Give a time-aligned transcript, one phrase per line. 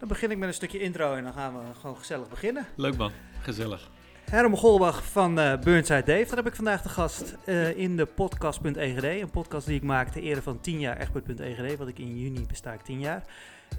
[0.00, 2.66] Dan begin ik met een stukje intro en dan gaan we gewoon gezellig beginnen.
[2.74, 3.90] Leuk man, gezellig.
[4.30, 8.06] Herm Golbach van uh, Burnside Dave, daar heb ik vandaag de gast uh, in de
[8.06, 9.02] podcast.egd.
[9.02, 12.46] Een podcast die ik maak ter ere van 10 jaar Egbert.egd, wat ik in juni
[12.46, 13.22] besta ik 10 jaar.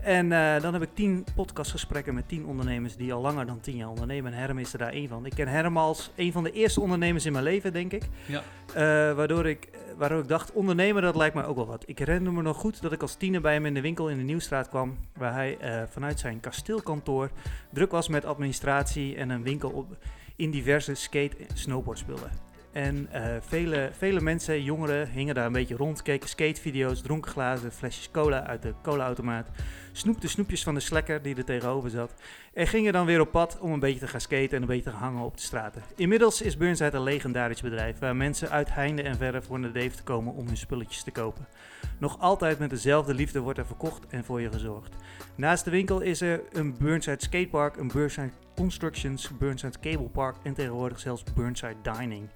[0.02, 3.76] En uh, dan heb ik 10 podcastgesprekken met 10 ondernemers die al langer dan 10
[3.76, 4.34] jaar ondernemen.
[4.34, 5.26] En Herm is er daar één van.
[5.26, 8.04] Ik ken Herm als een van de eerste ondernemers in mijn leven, denk ik.
[8.26, 8.44] Ja.
[9.14, 11.84] waardoor ik waardoor ik dacht, ondernemen, dat lijkt mij ook wel wat.
[11.86, 14.18] Ik herinner me nog goed dat ik als tiener bij hem in de winkel in
[14.18, 15.58] de Nieuwstraat kwam, waar hij
[15.90, 17.30] vanuit zijn kasteelkantoor
[17.70, 19.98] druk was met administratie en een winkel op,
[20.42, 22.32] in diverse skate- en snowboardspullen.
[22.72, 27.72] En uh, vele, vele mensen, jongeren, hingen daar een beetje rond, keken skatevideo's, dronken glazen,
[27.72, 29.50] flesjes cola uit de colaautomaat,
[29.92, 32.14] snoepten snoepjes van de slekker die er tegenover zat
[32.54, 34.92] en gingen dan weer op pad om een beetje te gaan skaten en een beetje
[34.92, 35.82] te hangen op de straten.
[35.96, 39.96] Inmiddels is Burnside een legendarisch bedrijf waar mensen uit heinde en verre voor naar Dave
[39.96, 41.48] te komen om hun spulletjes te kopen.
[41.98, 44.96] Nog altijd met dezelfde liefde wordt er verkocht en voor je gezorgd.
[45.36, 50.54] Naast de winkel is er een Burnside Skatepark, een Burnside Constructions, Burnside Cable Park en
[50.54, 52.30] tegenwoordig zelfs Burnside Dining.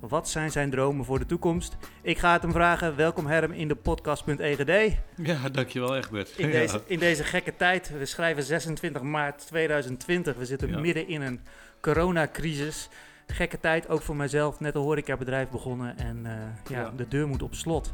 [0.00, 1.76] Wat zijn zijn dromen voor de toekomst?
[2.02, 2.96] Ik ga het hem vragen.
[2.96, 4.98] Welkom Herm in de podcast.egd.
[5.16, 6.34] Ja, dankjewel Egbert.
[6.36, 10.78] In deze, in deze gekke tijd, we schrijven 26 maart 2020, we zitten ja.
[10.78, 11.40] midden in een
[11.80, 12.88] coronacrisis.
[13.26, 14.60] Gekke tijd, ook voor mijzelf.
[14.60, 16.32] Net een horecabedrijf begonnen en uh,
[16.68, 17.92] ja, ja, de deur moet op slot.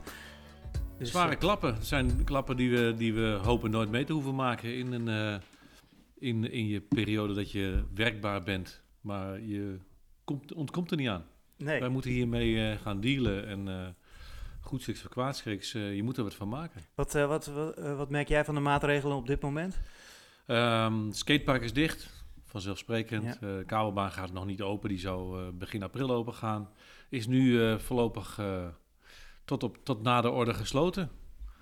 [0.98, 1.74] Dus, Zware uh, klappen.
[1.74, 5.08] Het zijn klappen die we, die we hopen nooit mee te hoeven maken in, een,
[5.08, 5.36] uh,
[6.18, 8.82] in, in je periode dat je werkbaar bent.
[9.00, 9.78] Maar je
[10.24, 11.24] komt, ontkomt er niet aan.
[11.56, 11.80] Nee.
[11.80, 13.96] Wij moeten hiermee gaan dealen en
[14.60, 15.72] goed schiks voor kwaadschiks.
[15.72, 16.80] je moet er wat van maken.
[16.94, 19.80] Wat, wat, wat, wat merk jij van de maatregelen op dit moment?
[20.46, 23.38] Um, skatepark is dicht, vanzelfsprekend.
[23.40, 23.48] Ja.
[23.48, 26.68] Uh, kabelbaan gaat nog niet open, die zou uh, begin april open gaan.
[27.08, 28.40] Is nu uh, voorlopig
[29.44, 31.10] tot, op, tot na de orde gesloten.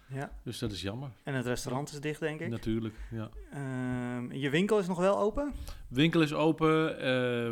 [0.08, 0.30] Ja.
[0.42, 1.10] Dus dat is jammer.
[1.22, 2.48] En het restaurant is dicht, denk ik?
[2.48, 3.30] Natuurlijk, ja.
[3.55, 5.52] Uh, je winkel is nog wel open?
[5.88, 6.91] Winkel is open.
[6.91, 6.96] Uh,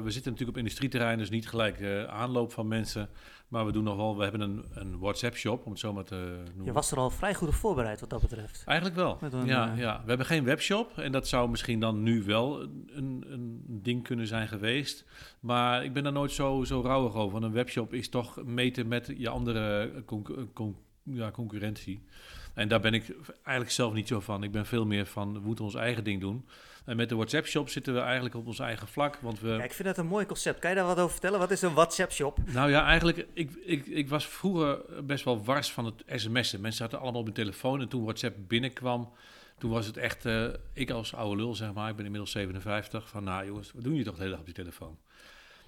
[0.03, 3.09] we zitten natuurlijk op industrieterrein, dus niet gelijk uh, aanloop van mensen.
[3.49, 6.43] Maar we doen nog wel, we hebben een, een WhatsApp-shop, om het zo maar te
[6.45, 6.65] noemen.
[6.65, 8.63] Je was er al vrij goed op voorbereid wat dat betreft.
[8.67, 9.19] Eigenlijk wel.
[9.21, 13.25] Een, ja, ja, we hebben geen webshop en dat zou misschien dan nu wel een,
[13.29, 15.05] een ding kunnen zijn geweest.
[15.41, 17.33] Maar ik ben daar nooit zo, zo rouwig over.
[17.33, 22.05] Want een webshop is toch meten met je andere con con ja, concurrentie.
[22.55, 24.43] En daar ben ik eigenlijk zelf niet zo van.
[24.43, 26.47] Ik ben veel meer van, we moeten ons eigen ding doen.
[26.85, 29.17] En met de WhatsApp-shop zitten we eigenlijk op ons eigen vlak.
[29.17, 29.49] Want we...
[29.49, 30.59] Ja, ik vind dat een mooi concept.
[30.59, 31.39] Kan je daar wat over vertellen?
[31.39, 32.39] Wat is een WhatsApp-shop?
[32.47, 36.61] Nou ja, eigenlijk, ik, ik, ik was vroeger best wel wars van het sms'en.
[36.61, 37.81] Mensen zaten allemaal op hun telefoon.
[37.81, 39.13] En toen WhatsApp binnenkwam,
[39.59, 43.09] toen was het echt, uh, ik als oude lul zeg maar, ik ben inmiddels 57,
[43.09, 44.99] van nou jongens, wat doen je toch de hele dag op je telefoon?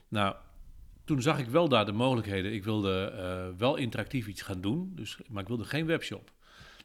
[0.08, 0.34] Nou,
[1.04, 2.52] toen zag ik wel daar de mogelijkheden.
[2.52, 6.30] Ik wilde uh, wel interactief iets gaan doen, dus, maar ik wilde geen webshop.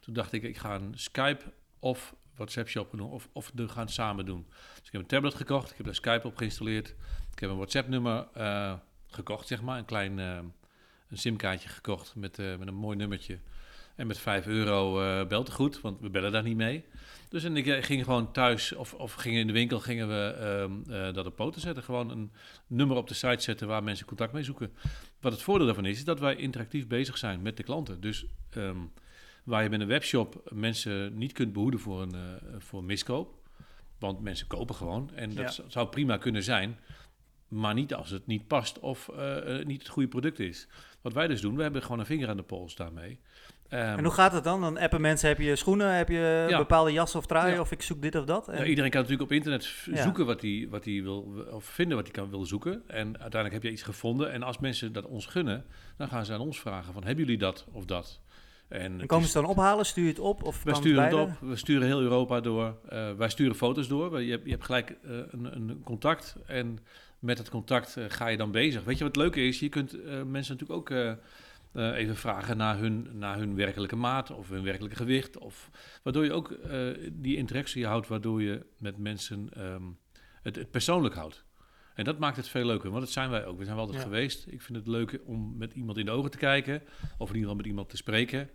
[0.00, 1.44] Toen dacht ik, ik ga een Skype
[1.78, 4.46] of WhatsApp-shop doen of, of de gaan samen doen.
[4.48, 6.94] Dus ik heb een tablet gekocht, ik heb daar Skype op geïnstalleerd.
[7.32, 8.74] Ik heb een WhatsApp-nummer uh,
[9.06, 9.78] gekocht, zeg maar.
[9.78, 10.38] Een klein uh,
[11.08, 13.38] een simkaartje gekocht met, uh, met een mooi nummertje.
[13.94, 14.92] En met 5 euro
[15.26, 16.84] belt het goed, want we bellen daar niet mee.
[17.28, 21.12] Dus en ik ging gewoon thuis of, of gingen in de winkel gingen we um,
[21.14, 21.82] dat op poten zetten.
[21.82, 22.32] Gewoon een
[22.66, 24.72] nummer op de site zetten waar mensen contact mee zoeken.
[25.20, 28.00] Wat het voordeel daarvan is, is dat wij interactief bezig zijn met de klanten.
[28.00, 28.26] Dus...
[28.56, 28.92] Um,
[29.44, 33.34] Waar je met een webshop mensen niet kunt behoeden voor een, uh, voor miskoop.
[33.98, 35.10] Want mensen kopen gewoon.
[35.14, 35.64] En dat ja.
[35.68, 36.78] zou prima kunnen zijn.
[37.48, 40.68] Maar niet als het niet past of uh, niet het goede product is.
[41.00, 43.20] Wat wij dus doen, we hebben gewoon een vinger aan de pols daarmee.
[43.72, 44.60] Um, en hoe gaat het dan?
[44.60, 46.58] Dan appen mensen, heb je schoenen, heb je ja.
[46.58, 47.60] bepaalde jas of trui ja.
[47.60, 48.48] of ik zoek dit of dat?
[48.48, 48.58] En...
[48.58, 52.14] Ja, iedereen kan natuurlijk op internet zoeken wat hij wat wil, of vinden wat hij
[52.14, 52.82] kan wil zoeken.
[52.86, 54.32] En uiteindelijk heb je iets gevonden.
[54.32, 55.64] En als mensen dat ons gunnen,
[55.96, 58.20] dan gaan ze aan ons vragen van, hebben jullie dat of dat?
[58.70, 59.86] En, en komen ze dan ophalen?
[59.86, 60.42] Stuur je het op?
[60.42, 61.30] Of we sturen het op.
[61.40, 62.76] We sturen heel Europa door.
[62.92, 64.22] Uh, wij sturen foto's door.
[64.22, 66.36] Je hebt, je hebt gelijk uh, een, een, contact.
[66.46, 66.78] En
[67.18, 68.84] met het contact uh, ga je dan bezig.
[68.84, 69.60] Weet je wat het leuke is?
[69.60, 70.90] Je kunt mensen natuurlijk ook
[71.74, 75.38] even vragen naar hun, naar hun werkelijke maat of hun werkelijke gewicht.
[75.38, 75.70] Of,
[76.02, 76.58] waardoor je ook
[77.12, 79.98] die interactie houdt, waardoor je met mensen um,
[80.42, 81.44] het, het, persoonlijk houdt.
[81.94, 83.58] En dat maakt het veel leuker, want dat zijn wij ook.
[83.58, 84.08] We zijn wel altijd ja.
[84.08, 84.46] geweest.
[84.46, 86.82] Ik vind het leuk om met iemand in de ogen te kijken,
[87.18, 88.50] of in ieder geval met iemand te spreken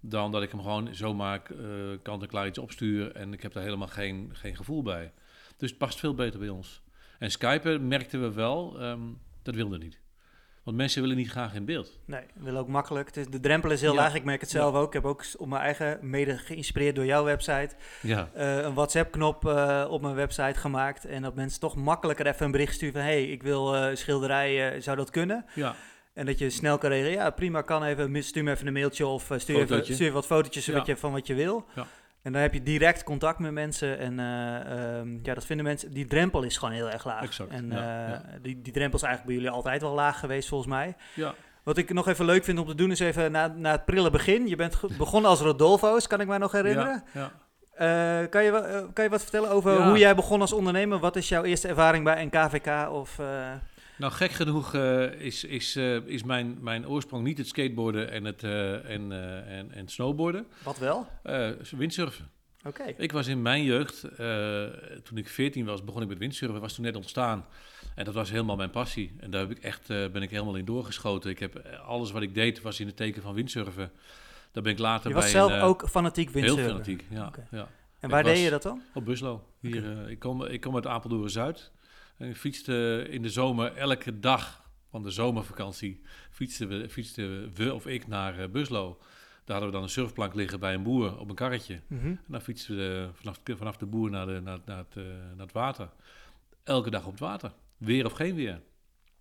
[0.00, 1.66] dan dat ik hem gewoon zomaar uh,
[2.02, 5.12] kant-en-klaar iets opstuur en ik heb daar helemaal geen, geen gevoel bij.
[5.56, 6.82] Dus het past veel beter bij ons.
[7.18, 10.00] En Skypen merkten we wel, um, dat wilde niet.
[10.62, 11.98] Want mensen willen niet graag in beeld.
[12.04, 13.06] Nee, willen ook makkelijk.
[13.06, 14.00] Het is, de drempel is heel ja.
[14.00, 14.14] laag.
[14.14, 14.78] Ik merk het zelf ja.
[14.78, 14.86] ook.
[14.86, 17.70] Ik heb ook op mijn eigen, mede geïnspireerd door jouw website,
[18.02, 18.30] ja.
[18.36, 21.04] uh, een WhatsApp-knop uh, op mijn website gemaakt.
[21.04, 23.02] En dat mensen toch makkelijker even een bericht sturen van...
[23.02, 25.44] hey, ik wil uh, schilderijen, zou dat kunnen?
[25.54, 25.74] Ja.
[26.16, 27.12] En dat je snel kan reageren.
[27.12, 28.22] Ja, prima, kan even.
[28.22, 30.72] Stuur me even een mailtje of uh, stuur, even, stuur wat fotootjes ja.
[30.72, 31.66] wat je, van wat je wil.
[31.74, 31.86] Ja.
[32.22, 33.98] En dan heb je direct contact met mensen.
[33.98, 35.92] En eh, ehm, ja, dat vinden mensen.
[35.92, 37.22] Die drempel is gewoon heel erg laag.
[37.22, 38.20] Exact, En ja, eh.
[38.42, 40.96] Die, die drempel is eigenlijk bij jullie altijd wel laag geweest, volgens mij.
[41.14, 43.84] Ja, Wat ik nog even leuk vind om te doen, is even na, na het
[43.84, 44.48] prille begin.
[44.48, 47.04] Je bent begonnen als Rodolfo's, kan ik mij nog herinneren.
[47.12, 47.32] Ja.
[47.76, 49.88] Eh, kan, je, eh, kan je wat vertellen over Ja.
[49.88, 50.98] hoe jij begon als ondernemer?
[50.98, 52.90] Wat is jouw eerste ervaring bij NKVK?
[52.90, 53.26] Of, eh,
[53.98, 58.24] Nou, gek genoeg eh, is, is, eh, is mijn, mijn oorsprong niet het skateboarden en
[58.24, 59.12] het eh, en,
[59.46, 60.46] en, en snowboarden.
[60.62, 61.06] wat wel?
[61.76, 62.30] Windsurfen.
[62.64, 62.94] Oké.
[62.96, 64.00] Ik was in mijn jeugd,
[65.02, 66.60] toen ik 14 was, begon ik met windsurfen.
[66.60, 67.46] Was toen net ontstaan.
[67.94, 69.14] En dat was helemaal mijn passie.
[69.20, 71.30] En daar heb ik echt, ben ik helemaal in doorgeschoten.
[71.30, 73.90] Ik heb, alles wat ik deed was in het teken van windsurfen.
[74.52, 76.70] Daar ben ik later Je bij was zelf een, ook fanatiek heel windsurfer.
[76.70, 77.04] fanatiek.
[77.10, 77.68] Ja, ja.
[78.00, 78.82] En waar deed je dat dan?
[78.94, 79.44] Op Buslo.
[79.60, 81.70] Hier, ik, kom, ik kom uit Apeldoorn-Zuid.
[82.16, 86.02] En ik fietste in de zomer elke dag van de zomervakantie...
[86.30, 88.98] fietsten we, fietsten we of ik naar eh, Buslo.
[89.44, 91.80] Daar hadden we dan een surfplank liggen bij een boer op een karretje.
[91.86, 92.06] Mhm.
[92.06, 95.46] En dan fietsen we vanaf, vanaf de boer naar, de, naar, naar, het, eh, naar
[95.46, 95.88] het water.
[96.64, 97.52] Elke dag op het water.
[97.76, 98.60] Weer of geen weer.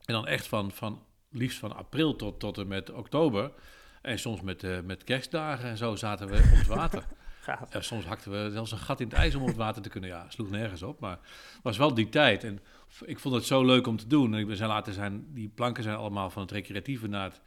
[0.06, 3.52] En dan echt van, van liefst van april tot, tot en met oktober.
[4.02, 7.06] En soms met, eh, met kerstdagen en zo zaten we op het water.
[7.46, 7.74] Gaaf.
[7.74, 9.90] Ja, soms hakten we zelfs een gat in het ijs om op het water te
[9.90, 10.10] kunnen.
[10.10, 11.00] Ja, sloeg nergens op.
[11.00, 11.18] Maar
[11.54, 12.44] het was wel die tijd.
[12.44, 12.60] En
[13.06, 14.34] ik vond het zo leuk om te doen.
[14.34, 17.42] En ik ben zijn later zijn, die planken zijn allemaal van het recreatieve naar het,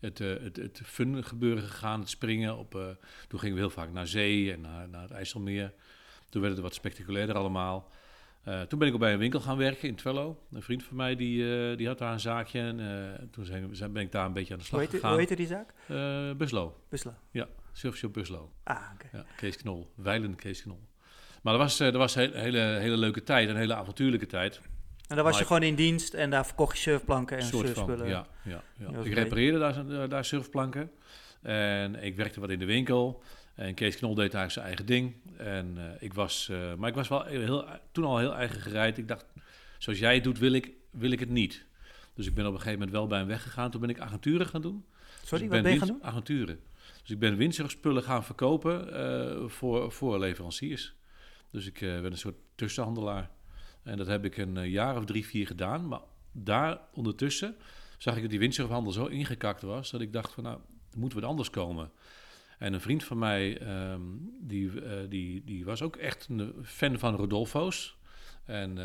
[0.00, 2.00] het, eh, het, het fun gebeuren gegaan.
[2.00, 2.56] Het springen.
[2.58, 2.82] Op, eh,
[3.28, 5.72] toen gingen we heel vaak naar zee en naar, naar het IJsselmeer.
[6.28, 7.90] Toen werd het wat spectaculairder allemaal.
[8.42, 10.38] Eh, toen ben ik ook bij een winkel gaan werken in Twello.
[10.52, 12.60] Een vriend van mij die, die had daar een zaakje.
[12.60, 15.10] En toen zijn, zijn- ben ik daar een beetje aan de Hoe slag heette, gegaan.
[15.10, 15.74] hoe heette die zaak?
[15.86, 16.76] Eh, Buslo.
[16.88, 17.18] Busla.
[17.72, 18.52] Surfshop Buslo.
[18.62, 19.16] Ah, oké.
[19.16, 19.92] Ja, Kees Knol.
[19.94, 20.80] Wijlen Kees Knol.
[21.42, 23.48] Maar dat was, eh, dat was een hele, hele leuke tijd.
[23.48, 24.60] Een hele avontuurlijke tijd.
[25.08, 28.08] En dan was je gewoon in dienst en daar verkocht je surfplanken en van, surfspullen.
[28.08, 29.00] ja, ja, ja.
[29.02, 30.90] Ik repareerde daar, daar surfplanken.
[31.42, 33.22] En ik werkte wat in de winkel.
[33.54, 35.14] En Kees Knol deed eigenlijk zijn eigen ding.
[35.36, 38.98] En eh, ik was, eh, maar ik was wel heel, toen al heel eigen gereid.
[38.98, 39.24] Ik dacht,
[39.78, 41.64] zoals jij het doet, wil ik, wil ik het niet.
[42.14, 43.70] Dus ik ben op een gegeven moment wel bij hem weggegaan.
[43.70, 44.84] Toen ben ik agenturen gaan doen.
[45.20, 46.04] Dus Sorry, ik wat ben je gaan doen?
[46.04, 46.60] Agenturen.
[47.02, 50.94] Dus ik ben windsurfspullen gaan verkopen eh, voor, voor leveranciers.
[51.50, 53.30] Dus ik eh, ben een soort tussenhandelaar.
[53.82, 55.88] En dat heb ik een eh, jaar of drie, vier gedaan.
[55.88, 56.00] Maar
[56.32, 57.56] daar ondertussen
[57.98, 59.90] zag ik dat die windsurfhandel zo ingekakt was...
[59.90, 60.58] dat ik dacht van, nou,
[60.96, 61.90] moet wat anders komen.
[62.58, 64.00] En een vriend van mij, ehm,
[64.40, 64.70] die,
[65.08, 67.96] die, die was ook echt een fan van Rodolfo's.
[68.44, 68.78] En,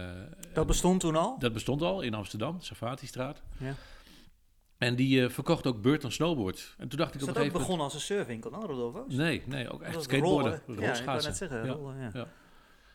[0.54, 1.40] Dat bestond toen al?
[1.40, 3.42] dat bestond al in Amsterdam, Safatistraat.
[3.58, 3.74] Ja.
[4.78, 6.76] En die eh, verkocht ook Burton Snowboards.
[6.78, 7.54] En toen dacht ik Is op dat een ook gegeven moment...
[7.54, 9.14] begonnen als een surfwinkel Rodolfo's?
[9.14, 10.82] Nee, nee, ook echt skateboarden, rollen.
[10.82, 11.72] Ja, ik wou net zeggen, Ja.
[11.72, 12.28] rollen, ja.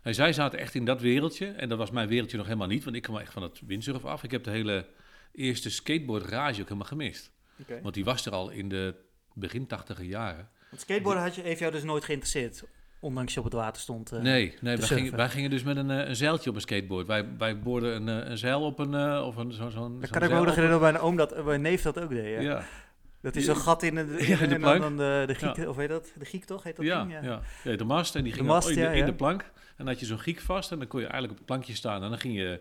[0.02, 1.46] En zij zaten echt in dat wereldje.
[1.46, 2.84] En dat was mijn wereldje nog helemaal niet.
[2.84, 4.22] Want ik kwam echt van het windsurf af.
[4.22, 4.86] Ik heb de hele
[5.32, 7.30] eerste skateboard rage ook helemaal gemist.
[7.82, 8.94] Want die was er al in de
[9.34, 10.48] begin tachtiger jaren.
[10.70, 12.64] Want skateboarden had je, heeft jou dus nooit geïnteresseerd,
[13.02, 14.12] ondanks je op het water stond.
[14.12, 14.20] eh.
[14.20, 16.60] nee, nee te wij, gingen, wij gingen dus met een, eh, een zeiltje op een
[16.62, 17.06] skateboard.
[17.06, 18.94] Wij, wij boorden een, eh, een zeil op een...
[18.94, 20.90] eh, of een, zo, zo'n, Dat zo'n kan ik me ook nog een- herinneren bij
[20.90, 22.34] een oom dat, bij een neef dat ook deed.
[22.34, 22.40] Ja.
[22.40, 22.64] Ja,
[23.20, 24.80] Dat is zo'n gat in de, in, Ja, in de en plank.
[24.80, 26.12] dan de, de giek, of weet dat?
[26.18, 27.24] De giek toch, heet dat ja, ding?
[27.24, 27.40] ja.
[27.64, 27.76] ja.
[27.76, 28.14] de mast.
[28.14, 29.04] En die De ging mast, in, de, ja, in ja.
[29.04, 29.40] de plank.
[29.42, 30.72] En dan had je zo'n giek vast.
[30.72, 32.02] En dan kon je eigenlijk op het plankje staan.
[32.02, 32.60] En dan ging je...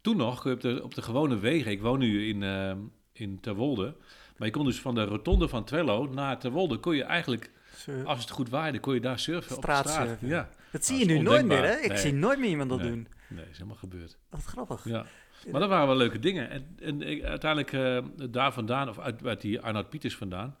[0.00, 1.70] Toen nog, op de, op de gewone wegen...
[1.70, 2.72] Ik woon nu in, eh,
[3.12, 3.94] in Terwolde.
[4.36, 6.76] Maar je kon dus van de rotonde van Twello naar Terwolde...
[6.76, 8.04] kon je eigenlijk, Surf.
[8.04, 8.78] als het goed waaide...
[8.80, 10.16] kon je daar surfen op straat.
[10.20, 11.76] Ja, Dat zie je nu nooit meer, hè?
[11.76, 11.98] Ik Nee.
[11.98, 12.88] zie nooit meer iemand dat Nee.
[12.88, 13.08] doen.
[13.28, 14.18] nee, is helemaal gebeurd.
[14.30, 14.84] Wat grappig.
[14.84, 15.06] Ja.
[15.50, 16.50] Maar dat waren wel leuke dingen.
[16.50, 20.56] En, en ik, uiteindelijk eh, daar vandaan, of uit, uit die Arnoud Pieters vandaan,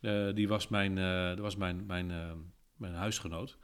[0.00, 2.16] eh, die was mijn, eh, dat was mijn, mijn, eh,
[2.76, 3.58] mijn huisgenoot.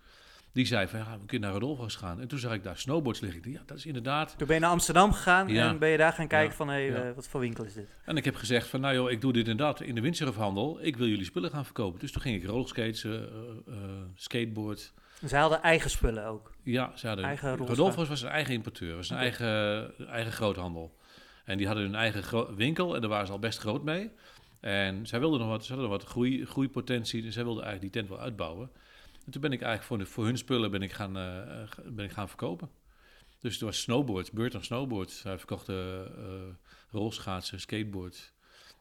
[0.53, 2.21] Die zei van, ja, we kunnen naar Rodolfo's gaan.
[2.21, 3.39] En toen zag ik daar snowboards liggen.
[3.39, 4.35] Ik dacht, ja, dat is inderdaad.
[4.39, 5.69] Toen ben je naar Amsterdam gegaan Ja.
[5.69, 6.57] en ben je daar gaan kijken Ja.
[6.57, 7.09] van, hé, hey, Ja.
[7.09, 7.89] eh, wat voor winkel is dit?
[8.05, 10.79] En ik heb gezegd van, nou joh, ik doe dit en dat in de windsurfhandel.
[10.83, 12.01] Ik wil jullie spullen gaan verkopen.
[12.01, 13.23] Dus toen ging ik rollerskates, eh, eh,
[13.69, 13.75] eh,
[14.15, 14.93] skateboards.
[15.25, 16.51] Zij hadden eigen spullen ook.
[16.63, 17.57] Ja, ze hadden, Eigen.
[17.57, 20.99] Rodolfo's was een eigen importeur, was een eigen, eigen groothandel.
[21.45, 24.11] En die hadden hun eigen winkel en daar waren ze al best groot mee.
[24.61, 27.93] En zij wilden nog wat, ze hadden nog wat groei, groeipotentie, dus zij wilden eigenlijk
[27.93, 28.71] die tent wel uitbouwen.
[29.27, 31.69] En toen ben ik eigenlijk voor, de, voor hun spullen ben ik gaan, eh, eh,
[31.85, 32.71] ben ik gaan verkopen.
[33.41, 35.21] Dus er was snowboards, Burton Snowboards.
[35.21, 36.55] Zij verkochten eh
[36.91, 38.33] rolschaatsen, skateboards.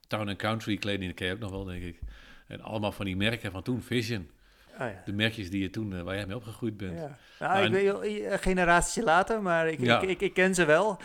[0.08, 2.00] Town and Country kleding, dat ken je ook nog wel, denk ik.
[2.48, 4.30] En allemaal van die merken van toen, Vision.
[4.72, 5.02] Oh, ja.
[5.06, 6.98] De merkjes die je toen, waar jij mee opgegroeid bent.
[6.98, 7.18] Ja.
[7.40, 10.02] Nou, Nou, ik weet een generatie later, maar ik, Ja.
[10.02, 11.00] ik, ik, ik ken ze wel.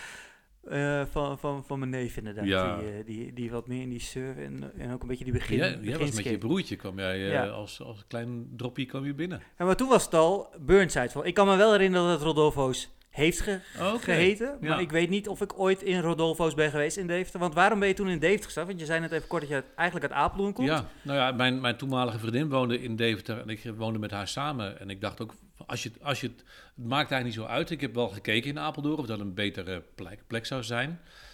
[0.69, 2.45] Eh, van, van, van mijn neef inderdaad.
[2.47, 2.77] Ja.
[2.79, 5.33] Die, eh, die, die wat meer in die surf en, en ook een beetje die
[5.33, 5.59] begin.
[5.83, 7.47] jij was met je broertje, kwam jij eh, Ja.
[7.47, 9.43] als, als klein droppie kwam je binnen.
[9.59, 11.11] Ja, maar toen was het al Burnside.
[11.23, 13.61] Ik kan me wel herinneren dat het Rodolfo's heeft ge-
[14.01, 14.59] geheten.
[14.61, 14.69] ja.
[14.69, 17.41] Maar ik weet niet of ik ooit in Rodolfo's ben geweest in Deventer.
[17.41, 18.67] Want waarom ben je toen in Deventer gestart?
[18.67, 20.69] Want je zei net even kort dat je eigenlijk uit Apeldoorn komt.
[20.69, 24.29] Ja, nou ja, mijn, mijn toenmalige vriendin woonde in Deventer en ik woonde met haar
[24.29, 24.81] samen.
[24.81, 25.35] En ik dacht ook,
[25.67, 26.45] als je, het- als je het,
[26.75, 27.71] maakt eigenlijk niet zo uit.
[27.71, 30.89] Ik heb wel gekeken in Apeldoorn of dat een betere plek, plek zou zijn.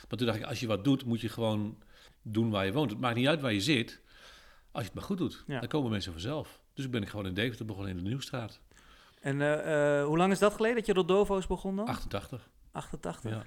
[0.09, 1.79] Maar toen dacht ik, als je wat doet, moet je gewoon
[2.23, 2.91] doen waar je woont.
[2.91, 4.01] Het maakt niet uit waar je zit,
[4.73, 5.45] als je het maar goed doet.
[5.47, 5.61] Ja.
[5.61, 6.61] Dan komen mensen vanzelf.
[6.75, 8.61] Dus ben ik gewoon in Deventer begonnen in de Nieuwstraat.
[9.21, 11.87] En eh, eh, hoe lang is dat geleden dat je Rodolfo's begon dan?
[11.87, 12.49] 88.
[12.73, 13.31] 88.
[13.31, 13.45] Ja.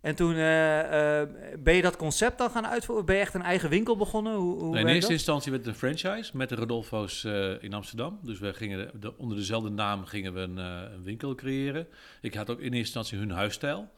[0.00, 1.28] En toen eh, eh,
[1.58, 3.04] ben je dat concept dan gaan uitvoeren?
[3.04, 4.34] Ben je echt een eigen winkel begonnen?
[4.34, 5.10] Hoe, hoe Nee, in eerste dat?
[5.10, 8.18] instantie werd het een franchise met de Rodolfo's eh, in Amsterdam.
[8.22, 11.86] Dus we gingen de- de- onder dezelfde naam gingen we een, een winkel creëren.
[12.20, 13.88] Ik had ook in eerste instantie hun huisstijl.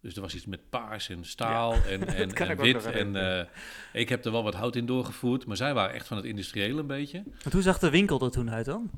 [0.00, 2.86] Dus er was iets met paars en staal en, en, wit.
[2.86, 3.48] En
[3.92, 5.46] ik heb er wel wat hout in doorgevoerd.
[5.46, 7.22] Maar zij waren echt van het industriële een beetje.
[7.42, 8.90] Want hoe zag de winkel er toen uit dan?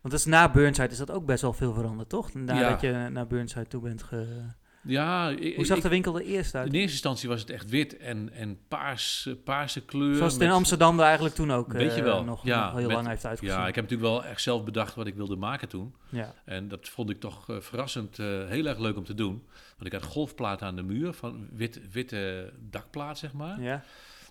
[0.00, 2.34] Want dat is na Burnside is dat ook best wel veel veranderd, toch?
[2.34, 4.26] Nadat je naar Burnside toe bent ge...
[4.86, 6.66] Ja, ik, Hoe zag ik- de winkel er eerst uit?
[6.66, 10.16] in eerste instantie was het echt wit en, en paars, eh, paarse kleur.
[10.16, 12.74] Zoals het in Amsterdam er eigenlijk toen ook Weet je eh, wel, nog, ja, nog
[12.78, 13.54] heel met- lang heeft uitgezien.
[13.54, 15.94] Ja, ik heb natuurlijk wel echt zelf bedacht wat ik wilde maken toen.
[16.08, 16.34] ja.
[16.44, 19.42] En dat vond ik toch eh, verrassend heel erg leuk om te doen.
[19.76, 23.60] Want ik had golfplaten aan de muur, van wit, witte dakplaat, zeg maar.
[23.60, 23.82] ja.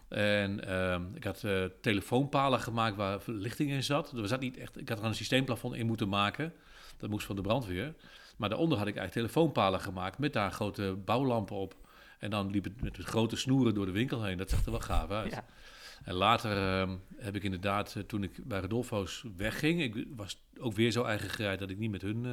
[0.08, 1.44] En ehm, ik had
[1.82, 4.12] telefoonpalen gemaakt waar verlichting in zat.
[4.12, 6.54] Er zat niet echt, ik had er een systeemplafond in moeten maken.
[6.98, 7.94] Dat moest van de brandweer.
[8.36, 11.76] Maar daaronder had ik eigenlijk telefoonpalen gemaakt met daar grote bouwlampen op.
[12.20, 14.38] En dan liep het met grote snoeren door de winkel heen.
[14.38, 15.32] Dat zag er wel gaaf uit.
[15.32, 15.46] Ja.
[16.04, 20.74] En later ehm, heb ik inderdaad, eh, toen ik bij Rodolfo's wegging, ik was ook
[20.74, 22.32] weer zo eigen gereid dat ik niet met hun eh,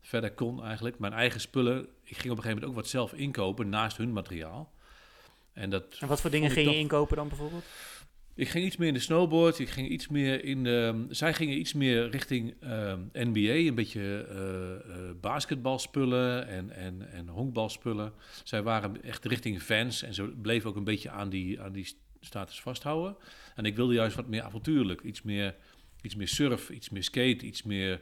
[0.00, 0.98] verder kon eigenlijk.
[0.98, 4.12] Mijn eigen spullen, ik ging op een gegeven moment ook wat zelf inkopen naast hun
[4.12, 4.72] materiaal.
[5.52, 7.64] En, dat En wat voor dingen ging je toch- inkopen dan bijvoorbeeld?
[8.38, 11.58] Ik ging iets meer in de snowboard, ik ging iets meer in de, zij gingen
[11.58, 18.12] iets meer richting ehm, NBA, een beetje eh, eh, basketbalspullen en, en, en honkbalspullen.
[18.44, 21.96] Zij waren echt richting fans en ze bleven ook een beetje aan die, aan die
[22.20, 23.16] status vasthouden.
[23.54, 25.54] En ik wilde juist wat meer avontuurlijk, iets meer,
[26.02, 28.00] iets meer surf, iets meer skate, iets meer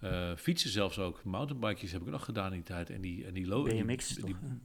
[0.00, 1.24] eh, fietsen zelfs ook.
[1.24, 4.18] Mountainbikejes heb ik nog gedaan in die tijd en die, en die, low, die, BMX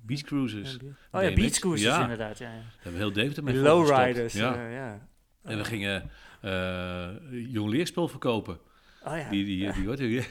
[0.05, 0.77] die, cruises.
[1.11, 2.01] Oh ja, BMX, beach cruises ja.
[2.01, 2.37] inderdaad.
[2.37, 2.59] Ja, ja.
[2.59, 3.99] Daar hebben we heel Deventer mee Die volgestopt.
[3.99, 4.33] lowriders.
[4.33, 4.69] Ja.
[4.69, 5.09] Ja.
[5.43, 6.09] En we gingen
[6.41, 8.59] eh jong leerspul verkopen.
[9.05, 9.29] Oh ja.
[9.29, 10.27] Die, die, die, wat, die, die,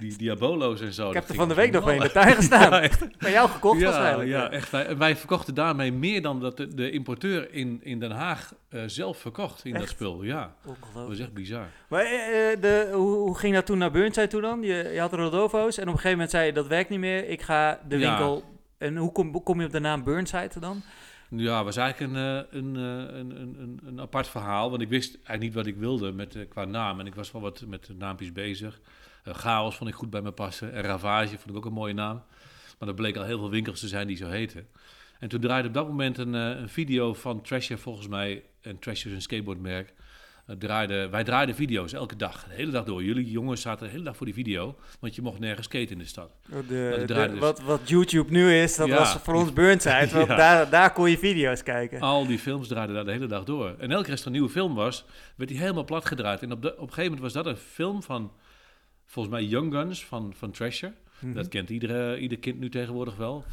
[0.00, 1.08] die Diabolo's en zo.
[1.08, 2.70] ik heb er van de week nog mee in de tuin gestaan.
[3.18, 4.28] Bij jou gekocht Ja, waarschijnlijk.
[4.28, 4.70] ja, echt.
[4.70, 8.82] Wij, en wij verkochten daarmee meer dan dat de, importeur in, in Den Haag eh,
[8.86, 10.22] zelf verkocht in dat spul.
[10.22, 10.54] Ja,
[10.94, 11.66] dat was echt bizar.
[11.88, 14.62] Maar eh, de, hoe, ging dat toen naar Burnside toe dan?
[14.62, 17.28] Je, je had Rodolfo's en op een gegeven moment zei je dat werkt niet meer.
[17.28, 18.52] Ik ga de winkel...
[18.78, 20.82] En hoe kom, kom je op de naam Burnside dan?
[21.36, 24.70] Ja, was eigenlijk een, eh, een, eh, een, een, een, een apart verhaal.
[24.70, 27.00] Want ik wist eigenlijk niet wat ik wilde met, eh, qua naam.
[27.00, 28.80] En ik was wel wat met naampjes bezig.
[29.24, 30.72] Chaos vond ik goed bij me passen.
[30.72, 32.22] En Ravage vond ik ook een mooie naam.
[32.78, 34.66] Maar er bleken al heel veel winkels te zijn die zo heten.
[35.18, 38.44] En toen draaide op dat moment een, een video van Trasher volgens mij.
[38.60, 39.92] En Trasher is een skateboardmerk.
[40.46, 43.02] Eh, draaide, wij draaiden video's elke dag, de hele dag door.
[43.04, 45.98] Jullie jongens zaten de hele dag voor die video, want je mocht nergens skaten in
[45.98, 46.30] de stad.
[46.48, 48.98] De, de- dus- wat, wat YouTube nu is, dat Ja.
[48.98, 50.08] was voor ons Burnside.
[50.16, 50.36] Want Ja.
[50.36, 52.00] daar, daar kon je video's kijken.
[52.00, 53.74] Al die films draaiden daar de hele dag door.
[53.78, 55.04] En elke keer als er een nieuwe film was,
[55.36, 56.42] werd die helemaal plat gedraaid.
[56.42, 58.32] En op, de, op een gegeven moment was dat een film van,
[59.06, 60.92] volgens mij, Young Guns van, van Thrasher.
[61.18, 61.32] Mhm.
[61.34, 63.44] Dat kent iedere, ieder kind nu tegenwoordig wel,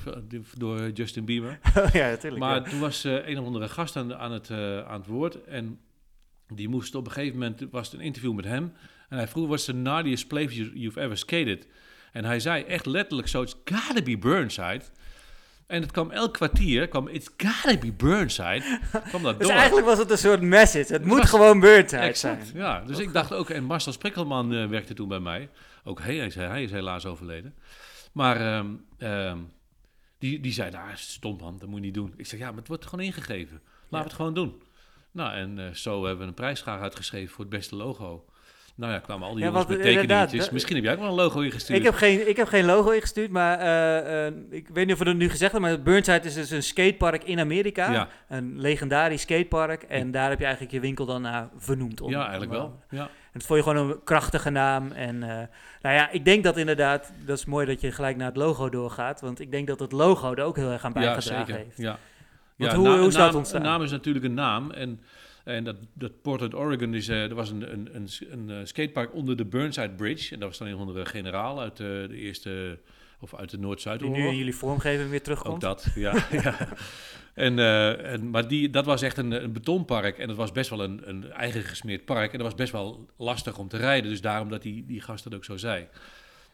[0.58, 1.60] door Justin Bieber.
[1.78, 2.42] Oh ja, natuurlijk.
[2.42, 2.62] Maar ja.
[2.62, 5.44] toen was eh, een of andere gast aan, aan, het, eh, aan het woord.
[5.44, 5.80] En
[6.56, 8.74] die moest op een gegeven moment, was het een interview met hem.
[9.10, 11.68] En hij vroeg, what's the naughtiest place you, you've ever skated?
[12.12, 14.82] En hij zei echt letterlijk zo, it's gotta be Burnside.
[15.68, 18.80] En het kwam elk kwartier, kwam it's gotta be Burnside.
[19.08, 19.56] kwam dat Dus door.
[19.58, 20.94] eigenlijk was het een soort message.
[20.94, 22.58] Het moet was- gewoon Burnside Exact, zijn.
[22.58, 22.82] ja.
[22.82, 25.50] Dus ik dacht ook, en Marcel Sprikkelman eh, werkte toen bij mij.
[25.84, 27.56] Ook hij, hij, is, hij is helaas overleden.
[28.12, 28.68] Maar ehm,
[28.98, 29.38] ehm,
[30.20, 32.14] die, die zei, nou, stom man, dat moet je niet doen.
[32.18, 33.62] Ik zeg, ja, maar het wordt gewoon ingegeven.
[33.64, 33.98] Laten Ja.
[33.98, 34.62] we het gewoon doen.
[35.12, 38.26] Nou, en eh, zo hebben we een prijsvraag uitgeschreven voor het beste logo.
[38.76, 40.44] Nou ja, kwamen al die Ja, jongens tekeningetjes.
[40.44, 41.80] dat- Misschien heb jij ook wel een logo ingestuurd.
[41.80, 45.02] Ik heb, geen, ik heb geen logo ingestuurd, maar eh, eh, ik weet niet of
[45.04, 47.92] we het nu gezegd hebben, maar Burnside is dus een skatepark in Amerika.
[47.92, 49.84] Ja, Een legendarisch skatepark.
[49.84, 52.02] En daar heb je eigenlijk je winkel dan naar vernoemd.
[52.02, 52.80] om- ja, eigenlijk om- wel.
[52.90, 53.02] Ja.
[53.04, 54.92] En het vond je gewoon een krachtige naam.
[54.92, 58.38] En nou ja, ik denk dat inderdaad, dat is mooi dat je gelijk naar het
[58.38, 59.22] logo doorgaat.
[59.22, 61.64] Want ik denk dat het logo er ook heel erg aan Ja, bijgedragen zeker.
[61.64, 61.78] heeft.
[61.78, 61.98] Ja.
[62.58, 63.62] Want ja, hoe- na- hoe is dat naam- ontstaan?
[63.62, 64.72] Een naam is natuurlijk een naam.
[64.72, 65.00] En,
[65.44, 69.38] en dat, dat Portland, Oregon, is, er was een, een, een, een eh, skatepark onder
[69.38, 70.34] de Burnside Bridge.
[70.34, 72.80] En dat was dan een van de generaal uit eh, de eerste,
[73.20, 73.58] of uit de
[73.98, 75.62] Die nu in jullie vormgeving weer Ook terugkomt.
[75.62, 76.14] dat, ja.
[76.44, 76.68] ja.
[77.34, 80.18] En, eh, en, maar die, dat was echt een, een betonpark.
[80.18, 82.32] En dat was best wel een, een eigen gesmeerd park.
[82.32, 84.10] En dat was best wel lastig om te rijden.
[84.10, 85.88] Dus daarom dat die, die gast dat ook zo zei.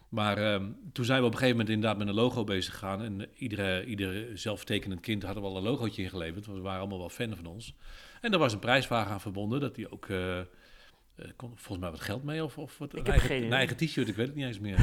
[0.10, 3.02] Maar ehm, toen zijn we op een gegeven moment inderdaad met een logo bezig gegaan.
[3.04, 6.46] En iedere, iedere zelftekenend kind hadden we al een logootje ingeleverd.
[6.46, 7.74] Want we waren allemaal wel fan van ons.
[8.22, 9.60] En er was een prijsvraag aan verbonden.
[9.60, 10.10] Dat die ook...
[10.10, 10.46] eh, eh,
[11.36, 13.54] kon volgens mij wat geld mee of, of wat, Ik een heb eigen, geen een
[13.54, 14.78] eigen t-shirt, ik weet het niet eens meer.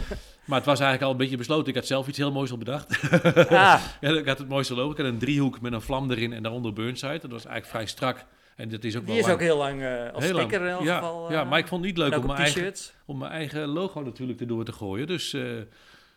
[0.46, 1.68] maar het was eigenlijk al een beetje besloten.
[1.68, 3.10] Ik had zelf iets heel moois al bedacht.
[3.50, 4.90] Ah, Ja, ik had het mooiste logo.
[4.90, 7.18] Ik had een driehoek met een vlam erin en daaronder Burnside.
[7.18, 8.26] Dat was eigenlijk vrij strak.
[8.56, 9.34] En dat is ook die wel is lang.
[9.34, 10.46] ook heel lang eh, als Heel lang.
[10.48, 11.32] sticker in elk ja, geval.
[11.32, 12.72] ja, eh, maar ik vond het niet leuk om mijn, eigen,
[13.06, 15.06] om mijn eigen logo natuurlijk erdoor te gooien.
[15.06, 15.42] Dus eh,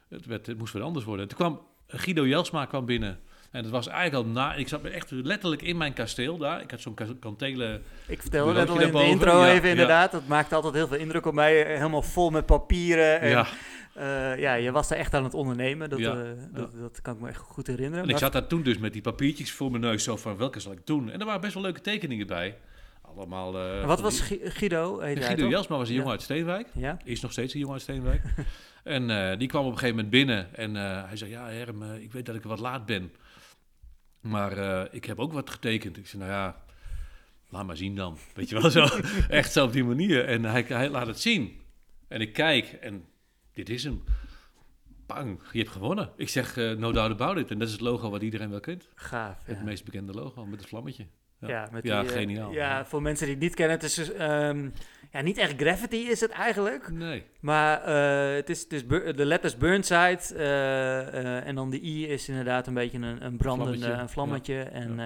[0.10, 1.28] het, werd, het moest weer anders worden.
[1.28, 3.20] Toen kwam Guido Jelsma kwam binnen.
[3.52, 4.54] En dat was eigenlijk al na...
[4.54, 6.62] Ik zat echt letterlijk in mijn kasteel daar.
[6.62, 7.84] Ik had zo'n ka- kantelen...
[8.08, 9.70] Ik vertelde net al in de intro Ja, even ja.
[9.72, 10.12] inderdaad.
[10.12, 11.54] Dat maakte altijd heel veel indruk op mij.
[11.76, 13.20] Helemaal vol met papieren.
[13.22, 13.48] En, Ja.
[14.00, 14.34] Ja.
[14.34, 15.90] ja, je was daar echt aan het ondernemen.
[15.90, 18.04] Dat, Ja, eh, dat, dat kan ik me echt goed herinneren.
[18.04, 20.04] En ik zat daar toen dus met die papiertjes voor mijn neus.
[20.04, 21.10] Zo van, welke zal ik doen?
[21.10, 22.58] En er waren best wel leuke tekeningen bij.
[23.02, 23.58] Allemaal...
[23.60, 25.00] eh, wat was die- Guido?
[25.00, 25.48] Heet Guido?
[25.48, 25.98] Jelsma was een Ja.
[26.00, 26.68] jongen uit Steenwijk.
[26.74, 26.98] Ja?
[27.04, 28.22] Is nog steeds een jongen uit Steenwijk.
[28.84, 30.56] en eh, die kwam op een gegeven moment binnen.
[30.56, 33.12] En eh, hij zei, ja Herm, eh, ik weet dat ik wat laat ben.
[34.22, 35.98] Maar eh, ik heb ook wat getekend.
[35.98, 36.56] Ik zei, nou ja,
[37.50, 38.18] laat maar zien dan.
[38.34, 38.86] Weet je wel, zo.
[39.30, 40.26] Echt zo op die manier.
[40.26, 41.60] En hij, hij laat het zien.
[42.08, 43.04] En ik kijk en
[43.64, 44.04] dit is hem.
[45.06, 46.10] Bang, je hebt gewonnen.
[46.16, 47.52] Ik zeg, eh, no doubt about it.
[47.52, 48.90] En dat is het logo wat iedereen wel kent.
[48.96, 49.38] Gaaf.
[49.44, 51.06] Het meest bekende logo met het vlammetje.
[51.40, 52.52] Ja, Ja, met Ja, die, eh, geniaal.
[52.52, 54.70] ja, voor mensen die het niet kennen, het is dus, ehm,
[55.12, 56.92] ja, niet echt graffiti is het eigenlijk.
[56.92, 57.24] Nee.
[57.40, 60.36] Maar eh, het is, het is Bur- de letters Burnside
[61.46, 64.62] en dan de I is inderdaad een beetje een, een brandende Vlammetje, een vlammetje.
[64.62, 65.00] En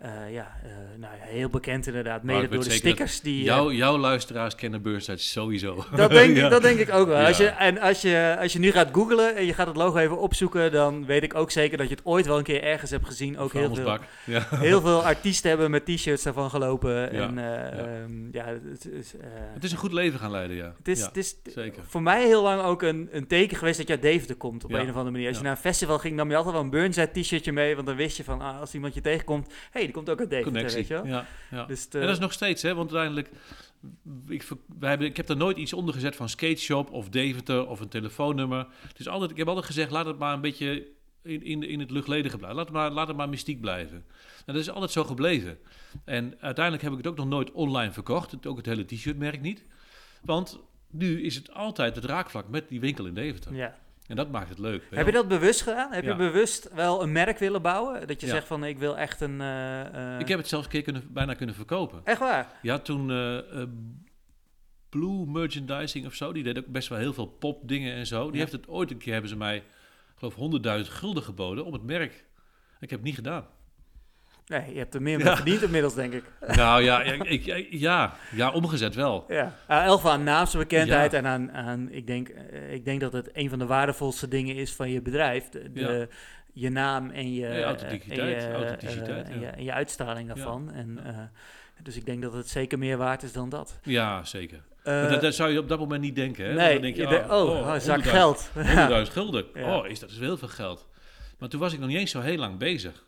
[0.00, 3.38] eh, ja, eh, nou ja, heel bekend inderdaad, mede door de stickers die...
[3.38, 5.84] eh, Jouw, jouw luisteraars kennen Burnside sowieso.
[5.96, 6.44] dat, denk Ja.
[6.44, 7.18] ik, dat denk ik ook wel.
[7.20, 7.26] Ja.
[7.26, 9.96] Als je, en als je, als je nu gaat googlen en je gaat het logo
[9.98, 12.90] even opzoeken, dan weet ik ook zeker dat je het ooit wel een keer ergens
[12.90, 13.38] hebt gezien.
[13.38, 13.98] Ook heel veel,
[14.68, 16.92] heel veel artiesten hebben met t-shirts daarvan gelopen.
[16.94, 17.86] Ja, En eh, ja.
[17.86, 19.14] ehm, ja, het is...
[19.54, 20.74] Het is een goed leven gaan leiden, ja.
[20.78, 21.82] het is, het is zeker.
[21.86, 24.72] voor mij heel lang ook een, een teken geweest dat je uit Deventer komt op
[24.72, 25.28] een of andere manier.
[25.28, 27.86] Als je naar een festival ging, nam je altijd wel een Burnside t-shirtje mee, want
[27.86, 30.30] dan wist je van, ah, als iemand je tegenkomt, hé, hey, die komt ook uit
[30.30, 30.78] Deventer, Connectie.
[30.78, 31.06] weet je wel.
[31.06, 31.64] Ja, ja.
[31.64, 33.30] Dus het, En eh, dat is nog steeds, hè, want uiteindelijk...
[34.28, 37.80] Ik, wij hebben, ik heb er nooit iets onder gezet van skateshop of Deventer of
[37.80, 38.66] een telefoonnummer.
[38.88, 40.88] Het is altijd, ik heb altijd gezegd, laat het maar een beetje
[41.22, 42.56] in, in, in het luchtledige blijven.
[42.56, 44.04] Laat het, maar, laat het maar mystiek blijven.
[44.46, 45.58] En dat is altijd zo gebleven.
[46.04, 48.30] En uiteindelijk heb ik het ook nog nooit online verkocht.
[48.30, 49.64] Het, ook het hele t-shirtmerk niet.
[50.22, 50.60] Want
[50.90, 53.54] nu is het altijd het raakvlak met die winkel in Deventer.
[53.54, 53.78] ja.
[54.10, 54.82] En dat maakt het leuk.
[54.90, 55.92] Heb je dat bewust gedaan?
[55.92, 56.10] Heb Ja.
[56.10, 58.06] je bewust wel een merk willen bouwen?
[58.06, 58.32] Dat je Ja.
[58.32, 59.40] zegt van, ik wil echt een...
[59.40, 62.00] eh, eh, Ik heb het zelfs een keer kunnen, bijna kunnen verkopen.
[62.04, 62.58] Echt waar?
[62.62, 63.62] Ja, toen eh,
[64.88, 68.22] Blue Merchandising of zo, die deed ook best wel heel veel popdingen en zo.
[68.24, 68.38] Die Ja.
[68.38, 69.64] heeft het ooit een keer, hebben ze mij, ik
[70.16, 72.12] geloof 100.000 gulden geboden op het merk.
[72.80, 73.46] Ik heb het niet gedaan.
[74.50, 75.24] Nee, je hebt er meer Ja.
[75.24, 76.24] mee verdiend inmiddels, denk ik.
[76.56, 79.24] nou ja, ik, ik- ja, ja, omgezet wel.
[79.28, 81.18] Ja, uh, elf aan naamsbekendheid Ja.
[81.18, 84.54] en aan, aan ik, denk, eh, ik denk dat het een van de waardevolste dingen
[84.56, 85.48] is van je bedrijf.
[85.48, 86.08] De, de-
[86.52, 89.46] je naam en je, Ja, authenticiteit, en je, authenticiteit, eh, en, ja.
[89.46, 90.72] je, en je uitstraling daarvan.
[90.72, 91.18] En, eh,
[91.82, 93.78] dus ik denk dat het zeker meer waard is dan dat.
[93.82, 94.60] Ja, zeker.
[94.82, 96.44] Eh, dat, dat zou je op dat moment niet denken.
[96.44, 96.52] Hè?
[96.54, 98.50] Nee, dan denk je, ah, oh, een zak 100.000 geld.
[98.56, 99.44] 100.000 gulden.
[99.56, 100.86] Oh, is dat is heel veel geld.
[101.38, 103.04] Maar toen was ik nog niet eens zo heel lang bezig.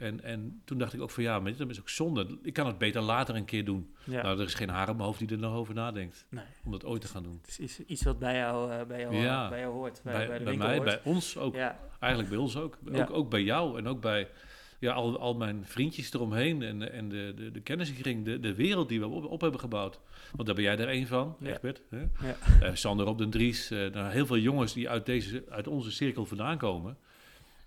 [0.00, 2.38] En, en toen dacht ik ook van ja, maar dat is ook zonde.
[2.42, 3.94] Ik kan het beter later een keer doen.
[4.04, 4.22] ja.
[4.22, 6.26] Nou, er is geen haar op mijn hoofd die er nog over nadenkt.
[6.28, 6.44] Nee.
[6.64, 7.38] Om dat ooit te gaan doen.
[7.40, 9.48] Het is iets, iets wat bij jou, eh, bij jou, Ja.
[9.48, 10.00] bij jou hoort.
[10.04, 11.02] Bij, Bij, bij de bij winkel mij, hoort.
[11.02, 11.54] bij ons ook.
[11.54, 12.78] Ja, Eigenlijk bij ons ook.
[12.92, 13.10] Ook.
[13.10, 14.28] Ook bij jou en ook bij
[14.78, 16.62] ja, al, al mijn vriendjes eromheen.
[16.62, 20.00] En, en de, de, de kennissenkring, de, de wereld die we op, op hebben gebouwd.
[20.32, 21.50] Want daar ben jij er één van, Ja.
[21.50, 21.82] Egbert.
[21.90, 21.98] Hè?
[21.98, 22.36] Ja.
[22.60, 23.70] Eh, Sander op den Dries.
[23.70, 26.96] eh, nou, heel veel jongens die uit, deze, uit onze cirkel vandaan komen.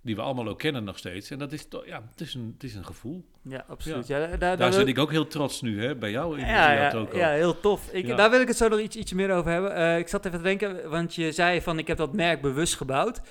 [0.06, 1.30] Die we allemaal ook kennen nog steeds.
[1.32, 3.26] En dat is, toch- ja, het is, een, het is een gevoel.
[3.42, 4.08] ja, absoluut.
[4.08, 4.20] Ja.
[4.20, 6.72] daar, daar Daar wil- zit ik ook heel trots nu, hè, bij jou in, ja,
[6.74, 7.90] ja, ja, heel tof.
[7.92, 8.16] Ik, Ja.
[8.16, 9.76] Daar wil ik het zo nog iets, iets meer over hebben.
[9.76, 12.76] Eh, ik zat even te denken, want je zei van ik heb dat merk bewust
[12.76, 13.22] gebouwd.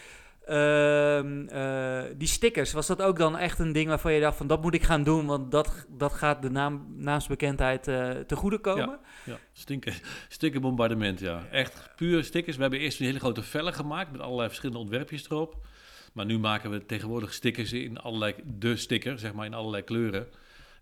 [0.46, 4.46] Ehm, eh, die stickers, was dat ook dan echt een ding waarvan je dacht van
[4.46, 8.58] dat moet ik gaan doen, want dat, dat gaat de naam, naamsbekendheid eh te goede
[8.58, 8.98] komen?
[9.24, 9.92] Ja, stikken,
[10.28, 11.42] stickerbombardement, ja.
[11.50, 12.56] Echt puur stickers.
[12.56, 15.66] We hebben eerst een hele grote vellen gemaakt met allerlei verschillende ontwerpjes erop.
[16.12, 20.26] Maar nu maken we tegenwoordig stickers in allerlei, de sticker, zeg maar, in allerlei kleuren.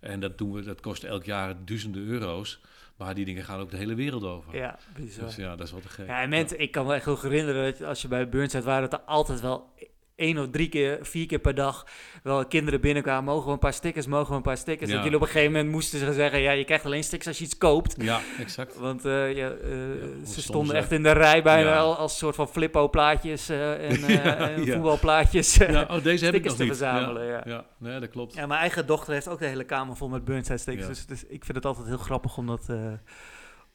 [0.01, 2.61] En dat doen we, dat kost elk jaar duizenden euro's.
[2.97, 4.57] Maar die dingen gaan ook de hele wereld over.
[4.57, 5.25] Ja, bizar.
[5.25, 6.07] Dus ja, dat is wel te gek.
[6.07, 8.90] Ja, en mensen, ik kan me echt goed herinneren dat als je bij Burnside waren,
[8.90, 9.73] dat er altijd wel
[10.21, 11.87] één of drie keer, vier keer per dag
[12.23, 13.25] wel kinderen binnenkwamen.
[13.25, 14.89] Mogen we een paar stickers, mogen we een paar stickers.
[14.89, 14.95] Ja.
[14.95, 17.39] Dat jullie op een gegeven moment moesten ze zeggen, ja, je krijgt alleen stickers als
[17.39, 17.95] je iets koopt.
[17.99, 18.77] Ja, exact.
[18.79, 21.79] Want eh, ja, eh, hoe ze stonden echt in de rij bijna Ja.
[21.79, 24.73] al als soort van flippo-plaatjes eh, en, eh, Ja, en ja.
[24.75, 25.55] voetbalplaatjes.
[25.55, 26.77] Ja, oh, deze heb ik stickers nog te niet.
[26.77, 27.33] verzamelen, ja.
[27.33, 27.65] Ja, ja.
[27.79, 28.35] nee, dat klopt.
[28.35, 30.87] Ja, mijn eigen dochter heeft ook de hele kamer vol met Burnside stickers.
[30.87, 30.93] Ja.
[30.93, 32.67] Dus, dus ik vind het altijd heel grappig om dat,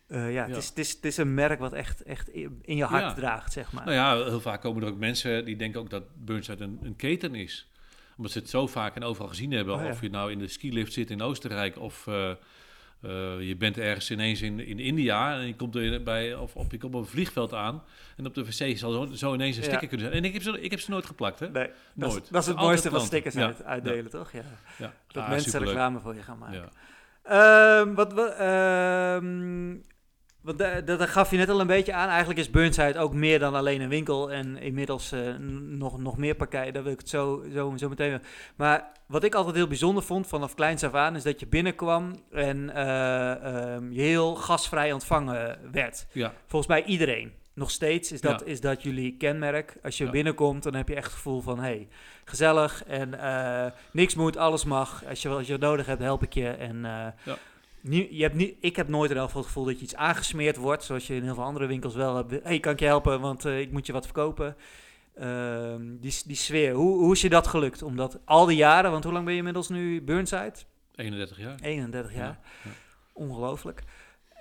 [0.07, 2.29] eh, ja, het, is, het, is, het is een merk wat echt, echt
[2.61, 3.13] in je hart Ja.
[3.13, 3.83] draagt, zeg maar.
[3.85, 6.95] Nou ja, heel vaak komen er ook mensen die denken ook dat Burnside een, een
[6.95, 7.69] keten is.
[8.17, 9.75] Omdat ze het zo vaak en overal gezien hebben.
[9.75, 9.89] Oh ja.
[9.89, 12.37] Of je nou in de skilift zit in Oostenrijk of eh, eh,
[13.39, 16.77] je bent ergens ineens in, in India en je komt er bij, of, of je
[16.77, 17.83] komt op een vliegveld aan
[18.17, 19.67] en op de wc zal zo, zo ineens een Ja.
[19.67, 20.17] sticker kunnen zijn.
[20.17, 21.49] En ik heb ze, ik heb ze nooit geplakt, hè?
[21.49, 22.31] Nee, dat, is, Nooit.
[22.31, 23.45] dat is het mooiste van stickers Ja.
[23.45, 24.31] uit, uitdelen, toch?
[24.31, 24.41] Ja.
[24.77, 24.93] Ja.
[25.07, 26.69] Dat Ah, mensen reclame voor je gaan maken.
[27.95, 29.75] Wat, wat, ehm,
[30.45, 32.09] wat, da- dat, dat gaf je net al een beetje aan.
[32.09, 34.31] Eigenlijk is Burnside ook meer dan alleen een winkel.
[34.31, 36.73] En inmiddels eh, nog, nog meer partijen.
[36.73, 38.21] Daar wil ik het zo, zo, zo meteen...
[38.55, 41.15] Maar wat ik altijd heel bijzonder vond vanaf kleins af aan...
[41.15, 43.31] is dat je binnenkwam en eh,
[43.75, 46.07] ehm, je heel gastvrij ontvangen werd.
[46.11, 47.33] Ja, Volgens mij iedereen.
[47.53, 48.45] Nog steeds is dat, Ja.
[48.45, 49.77] is dat jullie kenmerk.
[49.83, 50.11] Als je Ja.
[50.11, 51.59] binnenkomt, dan heb je echt het gevoel van...
[51.59, 51.87] hey,
[52.25, 55.03] gezellig en eh, niks moet, alles mag.
[55.09, 56.47] Als je, als je wat nodig hebt, help ik je.
[56.49, 57.37] En, Ja.
[57.89, 60.55] Je hebt niet, ik heb nooit in elk geval het gevoel dat je iets aangesmeerd
[60.55, 60.83] wordt...
[60.83, 62.43] zoals je in heel veel andere winkels wel hebt.
[62.43, 64.55] hey, kan ik je helpen, want eh, ik moet je wat verkopen.
[65.15, 67.81] Ehm, die, die sfeer, hoe, hoe is je dat gelukt?
[67.81, 70.53] Omdat al die jaren, want hoe lang ben je inmiddels nu Burnside?
[70.95, 71.59] 31 jaar.
[71.61, 72.23] 31 jaar.
[72.23, 72.69] Ja, ja.
[73.13, 73.83] Ongelooflijk.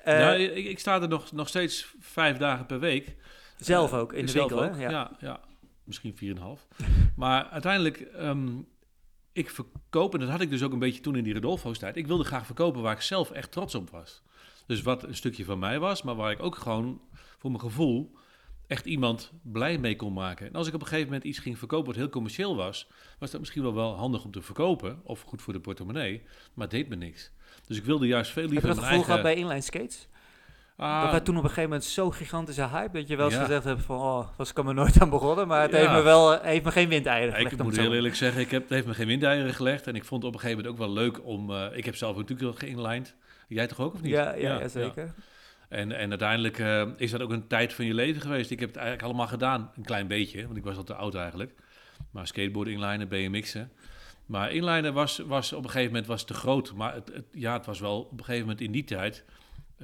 [0.05, 3.17] Eh, ja, ik, ik sta er nog, nog steeds vijf dagen per week.
[3.57, 4.79] zelf Eh, ook, in de winkel, ook?
[4.79, 5.11] Ja.
[5.19, 5.41] Ja,
[5.85, 6.67] misschien 4,5.
[7.17, 8.49] maar uiteindelijk, ehm,
[9.35, 11.97] ik verkoop, en dat had ik dus ook een beetje toen in die Rodolfo's tijd.
[11.97, 14.23] Ik wilde graag verkopen waar ik zelf echt trots op was.
[14.67, 17.01] Dus wat een stukje van mij was, maar waar ik ook gewoon
[17.39, 18.13] voor mijn gevoel
[18.67, 20.47] echt iemand blij mee kon maken.
[20.47, 23.31] En als ik op een gegeven moment iets ging verkopen wat heel commercieel was, was
[23.31, 26.23] dat misschien wel wel handig om te verkopen, of goed voor de portemonnee,
[26.55, 27.31] maar het deed me niks.
[27.67, 29.23] Dus ik wilde juist veel Heb je liever dat mijn eigen...
[29.23, 30.09] bij inline skates?
[30.77, 33.35] Ah, dat wij toen op een gegeven moment zo'n gigantische hype dat je wel eens
[33.35, 33.41] Ja.
[33.41, 35.77] gezegd hebt van oh, was ik er maar nooit aan begonnen, maar het Ja.
[35.77, 37.53] heeft me wel eh, heeft me geen windeieren gelegd.
[37.53, 39.87] ik moet zo heel eerlijk zeggen, ik heb, het heeft me geen windeieren gelegd.
[39.87, 41.51] En ik vond het op een gegeven moment ook wel leuk om...
[41.51, 43.15] eh, ik heb zelf natuurlijk wel geïnlined.
[43.49, 44.11] Jij toch ook, of niet?
[44.13, 45.15] Ja, ja, ja, zeker.
[45.69, 48.51] En, en uiteindelijk eh, is dat ook een tijd van je leven geweest.
[48.51, 50.45] Ik heb het eigenlijk allemaal gedaan, een klein beetje.
[50.45, 51.53] Want ik was al te oud eigenlijk.
[52.11, 53.71] Maar skateboarden inlinen, BMX'en.
[54.27, 56.73] Maar inlinen was, was op een gegeven moment was te groot.
[56.75, 59.25] Maar het, het- ja, het was wel op een gegeven moment in die tijd...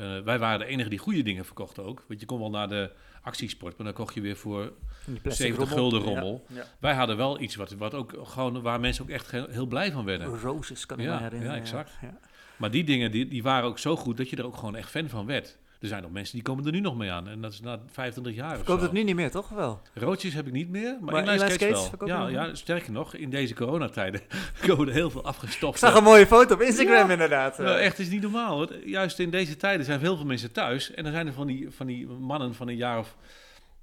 [0.01, 2.05] eh, wij waren de enige die goede dingen verkochten ook.
[2.09, 2.91] Want je kon wel naar de
[3.23, 4.73] actiesport, maar dan kocht je weer voor
[5.05, 5.91] Die plastic 70 rommel.
[5.91, 6.45] gulden rommel.
[6.49, 9.93] Ja, wij hadden wel iets wat, wat ook gewoon, waar mensen ook echt heel, blij
[9.93, 10.39] van werden.
[10.41, 11.55] Roses kan ik Ja, me herinneren.
[11.55, 11.93] ja, exact.
[12.03, 12.19] Ja.
[12.57, 14.91] Maar die dingen die, die waren ook zo goed dat je er ook gewoon echt
[14.91, 15.59] fan van werd.
[15.81, 17.29] Er zijn nog mensen die komen er nu nog mee aan.
[17.29, 18.85] En dat is na 25 jaar of Verkoopt zo.
[18.85, 19.81] het nu niet meer, toch wel?
[19.95, 22.29] Roodjes heb ik niet meer, maar, Maar inline inline skates, skates wel.
[22.29, 24.21] Ja, ja, sterker nog, in deze coronatijden
[24.67, 25.79] komen er heel veel Ik afgestofte...
[25.79, 27.13] zag een mooie foto op Instagram Ja.
[27.13, 27.59] inderdaad.
[27.59, 28.59] Nou, echt, het is niet normaal.
[28.59, 30.91] Want juist in deze tijden zijn heel veel mensen thuis.
[30.95, 33.17] En dan zijn er van die, van die mannen van een jaar of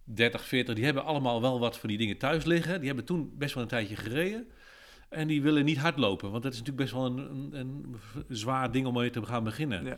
[0.03, 0.75] 30, 40...
[0.75, 2.77] die hebben allemaal wel wat van die dingen thuis liggen.
[2.77, 4.47] Die hebben toen best wel een tijdje gereden.
[5.09, 6.31] En die willen niet hardlopen.
[6.31, 7.17] Want dat is natuurlijk best wel een,
[7.51, 7.95] een, een
[8.27, 9.85] zwaar ding om mee te gaan beginnen.
[9.85, 9.97] Ja.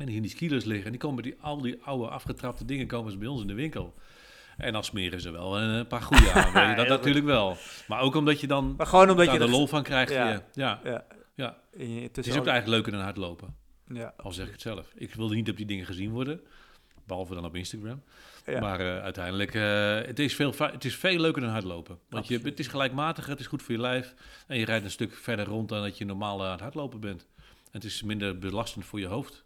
[0.00, 0.84] En die in die liggen.
[0.84, 3.54] En die komen die, al die oude afgetrapte dingen komen ze bij ons in de
[3.54, 3.94] winkel.
[4.56, 6.52] En dan smeren ze wel een paar goede aan.
[6.52, 6.74] weet je.
[6.74, 6.88] Dat goed.
[6.88, 7.56] natuurlijk wel.
[7.88, 10.12] Maar ook omdat je dan Maar gewoon omdat je de er- lol van krijgt.
[10.12, 10.42] Ja.
[10.54, 10.80] Ja.
[10.84, 11.04] Ja.
[11.34, 11.56] Ja.
[11.76, 13.54] Je- Het is ook eigenlijk leuker dan hardlopen.
[13.86, 14.14] ja.
[14.16, 14.92] Al zeg ik het zelf.
[14.94, 16.40] Ik wilde niet op die dingen gezien worden.
[17.06, 18.02] Behalve dan op Instagram.
[18.46, 18.60] Ja.
[18.60, 21.98] Maar eh, uiteindelijk, eh, het, is veel, het is veel leuker dan hardlopen.
[22.08, 24.14] Want je, het is gelijkmatiger, het is goed voor je lijf.
[24.46, 27.00] En je rijdt een stuk verder rond dan dat je normaal eh, aan het hardlopen
[27.00, 27.26] bent.
[27.38, 29.44] En het is minder belastend voor je hoofd.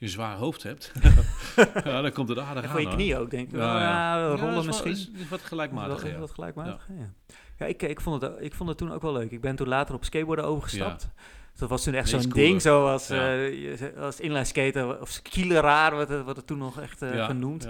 [0.00, 0.92] Je een zwaar hoofd hebt,
[1.84, 2.70] ja, dan komt het aardig En aan.
[2.70, 2.96] voor je hoor.
[2.96, 3.56] knie ook, denk ik.
[3.56, 3.80] Ja, ja.
[3.80, 4.90] Ja, Ja, rollen is misschien.
[4.90, 6.18] is- is wat gelijkmatiger, Wat, ja.
[6.18, 7.34] wat gelijkmatig, ja.
[7.58, 9.30] Ja, ik, ik, vond het, ik vond het toen ook wel leuk.
[9.30, 11.08] Ik ben toen later op skateboarden overgestapt.
[11.56, 13.36] Dat was toen echt zo'n is ding, zoals Ja.
[13.46, 17.68] eh, als inline skater of skileraar, wat het, wat het toen nog echt eh, genoemd.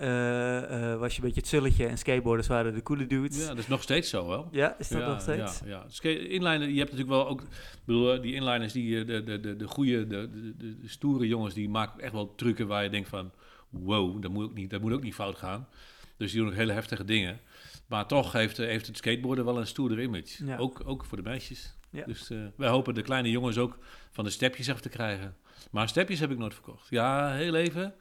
[0.00, 0.06] Ja.
[0.06, 3.36] Eh, eh, was je een beetje het zulletje en skateboarders waren de coole dudes.
[3.36, 4.48] ja, Ja, dat is nog steeds zo wel.
[4.78, 5.60] is dat nog steeds?
[5.64, 6.08] Ja, ja.
[6.10, 7.40] Inliner, je hebt natuurlijk wel ook...
[7.40, 7.48] Ik
[7.84, 11.26] bedoel, eh, die inliners, die, de, de, de, de goede, de, de, de, de stoere
[11.26, 11.54] jongens...
[11.54, 13.30] die maken echt wel trucken waar je denkt van...
[13.68, 15.68] wow, dat moet ook niet, dat moet ook niet fout gaan.
[16.16, 17.40] Dus die doen ook hele heftige dingen.
[17.86, 20.44] Maar toch heeft, heeft het skateboarden wel een stoerder image.
[20.44, 20.56] Ja.
[20.56, 21.78] Ook, ook voor de meisjes.
[21.90, 22.04] Ja.
[22.06, 23.78] Dus eh, wij hopen de kleine jongens ook
[24.10, 25.36] van de stepjes af te krijgen.
[25.70, 26.86] Maar stepjes heb ik nooit verkocht.
[26.90, 27.94] Ja, heel even,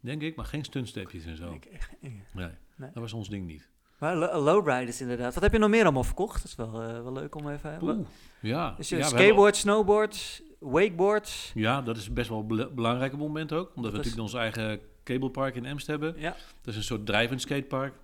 [0.00, 1.52] denk ik, maar geen stuntstepjes en zo.
[1.52, 2.10] Ik- echt- eh.
[2.32, 2.90] Nee, Nee.
[2.92, 3.68] dat was ons ding niet.
[3.98, 5.34] Maar lo- lowriders inderdaad.
[5.34, 6.36] Wat heb je nog meer allemaal verkocht?
[6.42, 7.78] Dat is wel, eh, wel leuk om even...
[7.82, 8.06] Oeh,
[8.40, 8.74] ja.
[8.76, 11.50] Dus je ja, we skateboard, snowboard, wakeboard.
[11.54, 13.72] Ja, dat is best wel een bela- belangrijk moment ook.
[13.74, 16.14] Omdat we is- natuurlijk ons eigen cablepark in Emst hebben.
[16.18, 16.30] Ja.
[16.62, 17.94] Dat is een soort drijvend skatepark.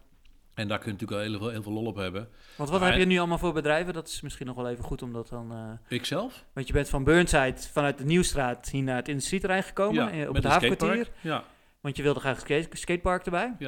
[0.55, 2.29] En daar kun je natuurlijk wel heel veel, heel veel lol op hebben.
[2.57, 3.93] Want wat Maar- heb je nu allemaal voor bedrijven?
[3.95, 5.53] Dat is misschien nog wel even goed om dat dan...
[5.53, 6.45] eh, Ikzelf?
[6.53, 10.11] want je bent van Burnside vanuit de Nieuwstraat hier naar het industrieterrein gekomen.
[10.11, 11.09] eh, op het havenkwartier.
[11.21, 11.45] Ja,
[11.81, 13.47] Want je wilde graag een skate- skatepark erbij.
[13.49, 13.67] want we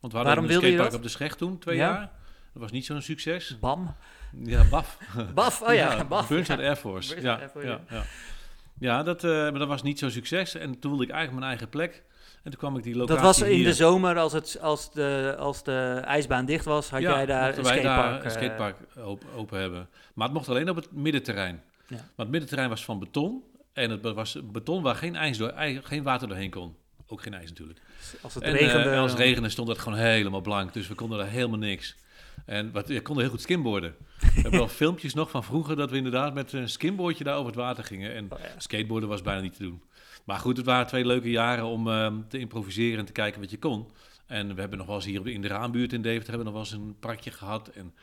[0.00, 0.94] hadden Waarom een wilde je skatepark dat?
[0.98, 1.88] op de Schecht toen, twee Ja.
[1.92, 2.10] jaar.
[2.52, 3.58] Dat was niet zo'n succes.
[3.60, 3.94] Bam.
[4.44, 4.98] Ja, baf.
[5.34, 6.28] Baf, oh ja, baf.
[6.28, 6.34] Ja.
[6.56, 7.08] Air Force.
[7.08, 8.02] Burnside ja, Air Force, ja, ja, ja.
[8.78, 10.54] Ja, dat, eh, maar dat was niet zo'n succes.
[10.54, 12.02] En toen wilde ik eigenlijk mijn eigen plek.
[12.42, 13.64] En toen kwam ik die locatie Dat was in hier.
[13.64, 17.48] de zomer, als, het, als, de, als de ijsbaan dicht was, had Ja, jij daar
[17.58, 17.84] een skatepark.
[17.84, 19.88] daar een eh, skatepark open, open hebben.
[20.14, 21.62] Maar het mocht alleen op het middenterrein.
[21.88, 21.96] Ja.
[21.96, 23.42] Maar het middenterrein was van beton.
[23.72, 26.76] En het was beton waar geen, ijs door, geen water doorheen kon.
[27.08, 27.80] Ook geen ijs natuurlijk.
[28.20, 28.90] als het en regende.
[28.90, 30.72] eh, als het regende stond het gewoon helemaal blank.
[30.72, 31.96] Dus we konden daar helemaal niks.
[32.46, 33.94] En wat, je konden heel goed skimboarden.
[34.20, 37.46] we hebben wel filmpjes nog van vroeger dat we inderdaad met een skimboardje daar over
[37.46, 38.14] het water gingen.
[38.14, 38.46] En Oh, ja.
[38.58, 39.82] skateboarden was bijna niet te doen.
[40.24, 43.50] Maar goed, het waren twee leuke jaren om ehm, te improviseren en te kijken wat
[43.50, 43.86] je kon.
[44.26, 46.70] En we hebben nog wel eens hier in de Raambuurt in Deventer hebben we nog
[46.70, 47.68] wel eens een parkje gehad.
[47.68, 47.94] En,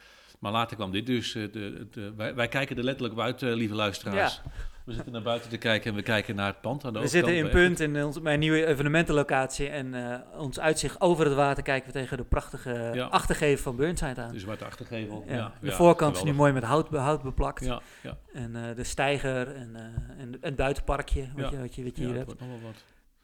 [0.43, 1.35] maar later kwam dit dus.
[1.35, 4.41] eh, de, de, wij, wij kijken er letterlijk uit, eh, lieve luisteraars.
[4.85, 7.07] We zitten naar buiten te kijken en we kijken naar het pand aan de We
[7.07, 9.69] zitten in Punt, in ons, mijn nieuwe evenementenlocatie.
[9.69, 13.05] En eh, ons uitzicht over het water kijken we tegen de prachtige Ja.
[13.05, 14.31] achtergevel van Burnside aan.
[14.31, 15.23] De zwarte achtergevel.
[15.27, 15.35] ja.
[15.35, 17.65] Ja, de voorkant is nu mooi met hout, hout beplakt.
[17.65, 21.51] Ja, ja, En eh, de steiger en, eh, en het buitenparkje wat, Ja.
[21.51, 22.41] je, wat je, wat je hier het hebt.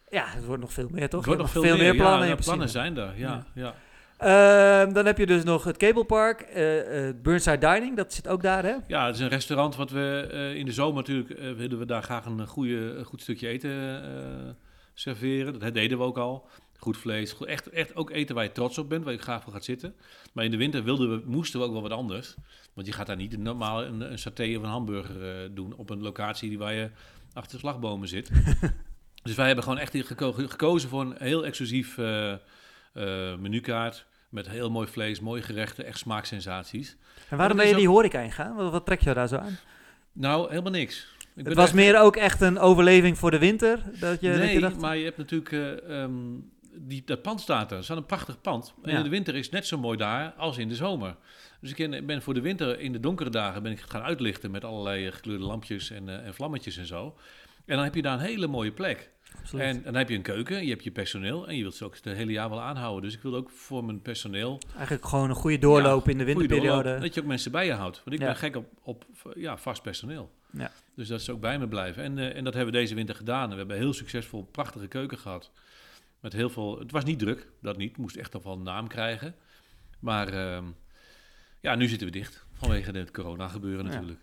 [0.10, 1.20] Ja, het wordt nog veel meer, toch?
[1.20, 3.46] Het wordt nog veel, meer, plannen ja, plannen zijn er, ja.
[3.54, 3.74] ja.
[4.20, 8.42] Ehm, dan heb je dus nog het Cablepark, eh eh, Burnside Dining, dat zit ook
[8.42, 8.76] daar, hè?
[8.88, 12.04] Ja, het is een restaurant wat we eh, in de zomer natuurlijk willen we daar
[12.04, 14.02] graag een goede, een goed stukje eten
[14.94, 15.60] serveren.
[15.60, 16.48] Dat deden we ook al.
[16.78, 19.44] Goed vlees, goed, echt, echt ook eten waar je trots op bent, waar je graag
[19.44, 19.96] voor gaat zitten.
[20.34, 22.36] Maar in de winter wilden we, moesten we ook wel wat anders.
[22.74, 26.02] Want je gaat daar niet normaal een, een saté of een hamburger doen op een
[26.02, 26.90] locatie die waar je
[27.34, 28.32] achter de slagbomen zit.
[29.24, 31.98] dus wij hebben gewoon echt geko- gekozen voor een heel exclusief
[33.40, 34.06] menukaart.
[34.30, 36.98] Met heel mooi vlees, mooie gerechten, echt smaaksensaties.
[37.30, 38.56] En waarom ben je is die horeca ingaan?
[38.56, 39.58] Wat, wat trek je daar zo aan?
[40.12, 41.08] Nou, helemaal niks.
[41.36, 43.80] Ik Het was echt- meer ook echt een overleving voor de winter?
[44.00, 45.52] Dat je, dat nee, je dacht, maar je hebt natuurlijk...
[45.52, 46.12] eh, ehm,
[46.74, 47.76] die, dat pand staat er.
[47.76, 48.74] Het staat een prachtig pand.
[48.84, 48.98] En Ja.
[48.98, 51.16] in de winter is het net zo mooi daar als in de zomer.
[51.62, 54.52] Dus ik ben- voor de winter, in de donkere dagen, ben ik het gaan uitlichten
[54.52, 57.16] met allerlei eh, gekleurde lampjes en, eh, en vlammetjes en zo.
[57.66, 59.10] En dan heb je daar een hele mooie plek.
[59.42, 59.66] Absoluut.
[59.66, 61.86] En, en dan heb je een keuken, je hebt je personeel en je wilt ze
[61.86, 63.04] ook het hele jaar wel aanhouden.
[63.04, 66.84] Dus ik wil ook voor mijn personeel Eigenlijk gewoon een goede doorloop in de winterperiode.
[66.84, 68.02] doorloop, dat je ook mensen bij je houdt.
[68.04, 68.26] Want ik Ja.
[68.28, 70.32] ben gek op, op ja, vast personeel.
[70.52, 70.72] Ja.
[70.96, 72.04] Dus dat ze ook bij me blijven.
[72.04, 73.44] En, eh, en dat hebben we deze winter gedaan.
[73.44, 75.52] En we hebben heel succesvol, prachtige keuken gehad.
[76.20, 76.80] Met heel veel...
[76.80, 77.98] Het was niet druk, dat niet.
[77.98, 79.36] Moest echt nog wel een naam krijgen.
[80.00, 80.64] Maar ehm,
[81.62, 82.46] ja, nu zitten we dicht.
[82.54, 84.20] Vanwege het corona gebeuren natuurlijk.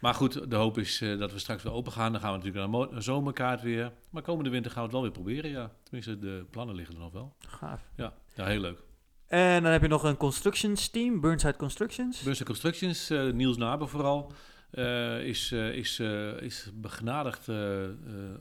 [0.00, 2.12] Maar goed, de hoop is eh, dat we straks weer open gaan.
[2.12, 3.92] Dan gaan we natuurlijk naar een zomerkaart weer.
[4.10, 5.70] Maar komende winter gaan we het wel weer proberen, ja.
[5.82, 7.36] Tenminste, de plannen liggen er nog wel.
[7.48, 7.80] Gaaf.
[7.96, 8.82] Ja, ja heel leuk.
[9.26, 12.22] En dan heb je nog een constructions team, Burnside Constructions.
[12.22, 14.32] Burns Constructions, eh, Niels Naber vooral,
[14.70, 16.00] eh, is, eh, is,
[16.40, 17.48] is begenadigd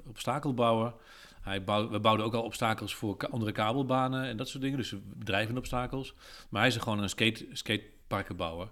[0.08, 0.94] obstakelbouwer.
[1.42, 4.78] Hij bouw, we bouwden ook al obstakels voor ka- andere kabelbanen en dat soort dingen,
[4.78, 6.14] dus drijvende obstakels.
[6.50, 8.70] Maar hij is gewoon een skate, skateparkenbouwer.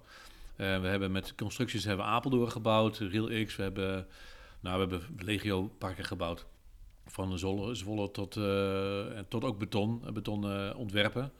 [0.56, 4.08] Eh, we hebben met constructies hebben Apeldoorn gebouwd, Real X, we hebben,
[4.60, 6.46] nou, we hebben legio parken gebouwd.
[7.06, 11.32] Van Zwolle, tot, eh, tot ook beton, beton eh, ontwerpen.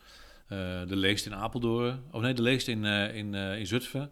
[0.48, 2.04] Eh, de Leest in Apeldoorn.
[2.12, 4.12] Of nee, de Leest in, in, in Zutphen.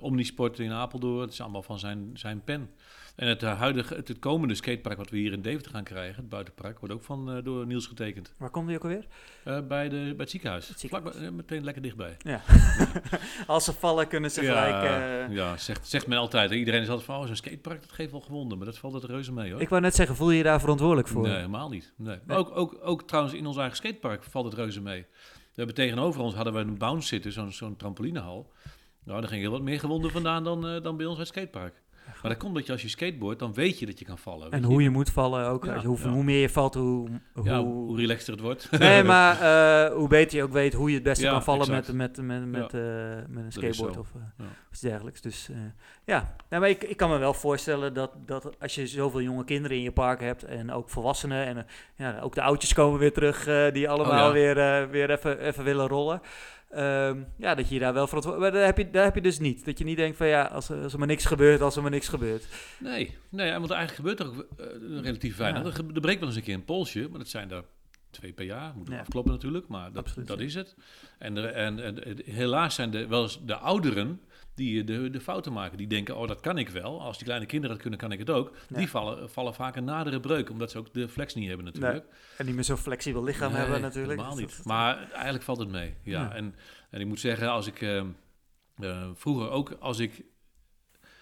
[0.00, 1.20] Omnisport in Apeldoorn.
[1.20, 2.70] Het is allemaal van zijn, zijn pen.
[3.18, 6.16] En het, eh, huidige, het, het komende skatepark wat we hier in Deventer gaan krijgen,
[6.16, 8.32] het buitenpark, wordt ook van, eh, door Niels getekend.
[8.36, 9.06] Waar komt die ook alweer?
[9.44, 10.68] Eh, bij, de, bij het ziekenhuis.
[10.68, 11.12] Het ziekenhuis.
[11.14, 12.16] Vlak bij- meteen lekker dichtbij.
[12.18, 12.40] Ja.
[13.46, 14.82] Als ze vallen kunnen ze gelijk...
[14.84, 16.50] eh, ja zegt, zegt men altijd.
[16.50, 18.58] Iedereen is altijd van, oh, zo'n skatepark, dat geeft wel gewonden.
[18.58, 19.60] Maar dat valt het reuze mee hoor.
[19.60, 21.22] Ik wou net zeggen, voel je je daar verantwoordelijk voor?
[21.22, 21.92] Nee, helemaal niet.
[21.96, 22.18] Nee.
[22.26, 25.06] Maar ook, ook, ook trouwens in ons eigen skatepark valt het reuze mee.
[25.32, 28.52] We hebben tegenover ons hadden we een bounce zitten, zo'n zo'n trampolinehal.
[29.04, 31.74] Nou, daar ging heel wat meer gewonden vandaan dan, dan bij ons uit het skatepark.
[32.22, 34.50] Maar dat komt dat je als je skateboardt, dan weet je dat je kan vallen.
[34.50, 35.64] En hoe je moet vallen ook.
[35.64, 36.08] Ja, hoe, ja.
[36.08, 37.08] hoe meer je valt, hoe...
[37.34, 38.70] hoe Ja, hoe relaxter het wordt.
[38.78, 41.92] Nee, maar eh, hoe beter je ook weet hoe je het beste kan vallen met,
[41.92, 42.80] met, met, met, eh,
[43.28, 44.44] met een skateboard of eh, Ja.
[44.70, 45.20] iets dergelijks.
[45.20, 45.50] Dus
[46.04, 49.44] ja, nou, maar ik, ik kan me wel voorstellen dat, dat als je zoveel jonge
[49.44, 51.66] kinderen in je park hebt en ook volwassenen en
[51.96, 54.54] ja, ook de oudjes komen weer terug die allemaal ja.
[54.54, 56.20] weer, weer even, even willen rollen.
[56.68, 58.52] Ehm, ja, dat je daar wel verantwoordelijk...
[58.52, 59.64] Maar daar heb, je, daar heb je dus niet.
[59.64, 61.82] Dat je niet denkt van ja, als, er- als er maar niks gebeurt, als er
[61.82, 62.46] maar niks gebeurt.
[62.78, 65.62] Nee, nee, want eigenlijk gebeurt er ook eh, relatief weinig.
[65.76, 65.84] Ja.
[65.84, 67.64] Er, er breekt wel eens een keer een polsje, maar dat zijn er
[68.10, 68.72] twee per jaar.
[68.76, 68.98] Moet Ja.
[69.00, 70.44] afkloppen natuurlijk, maar dat, Absoluut, dat ja.
[70.44, 70.76] is het.
[71.18, 74.20] En, en, en, en helaas zijn de, wel eens de ouderen
[74.58, 75.78] die de, de fouten maken.
[75.78, 77.00] Die denken, oh dat kan ik wel.
[77.02, 78.56] Als die kleine kinderen het kunnen, kan ik het ook.
[78.68, 78.76] Ja.
[78.76, 82.04] Die vallen, vallen vaak een nadere breuk, omdat ze ook de flex niet hebben natuurlijk.
[82.36, 84.18] En niet meer zo'n flexibel lichaam Nee, hebben natuurlijk.
[84.18, 84.56] Helemaal niet.
[84.56, 85.94] dat- Maar eigenlijk valt het mee.
[86.02, 86.20] Ja.
[86.22, 86.34] Ja.
[86.34, 86.54] En,
[86.90, 87.98] en ik moet zeggen, als ik eh,
[88.78, 90.22] eh, vroeger ook, als ik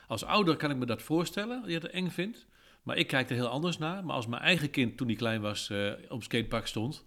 [0.06, 2.46] als ouder kan ik me dat voorstellen, dat je het eng vindt.
[2.82, 4.04] Maar ik kijk er heel anders naar.
[4.04, 7.04] Maar als mijn eigen kind, toen hij klein was, eh, op skatepark stond.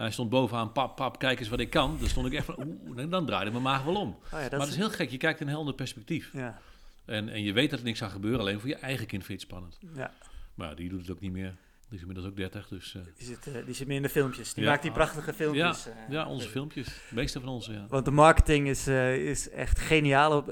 [0.00, 1.96] En hij stond bovenaan, pap, pap, kijk eens wat ik kan.
[1.98, 4.08] Dan stond ik echt van, oeh, dan- draaide mijn maag wel om.
[4.08, 6.30] Oh ja, dat maar het is heel gek, je kijkt in een heel ander perspectief.
[6.32, 6.58] Ja,
[7.04, 9.40] En, en je weet dat er niks gaat gebeuren, alleen voor je eigen kind vind
[9.40, 9.78] je het spannend.
[9.96, 10.12] ja.
[10.54, 11.54] Maar die doet het ook niet meer.
[11.90, 12.94] Die is inmiddels ook 30, dus...
[12.94, 14.54] eh, Die zit, eh, die zit meer in de filmpjes.
[14.54, 14.70] Die Ja.
[14.70, 15.86] maakt die prachtige filmpjes.
[15.86, 15.92] eh.
[16.08, 16.86] ja, onze filmpjes.
[16.86, 17.86] De meeste van onze, ja.
[17.88, 20.46] Want de marketing is, is echt geniaal op,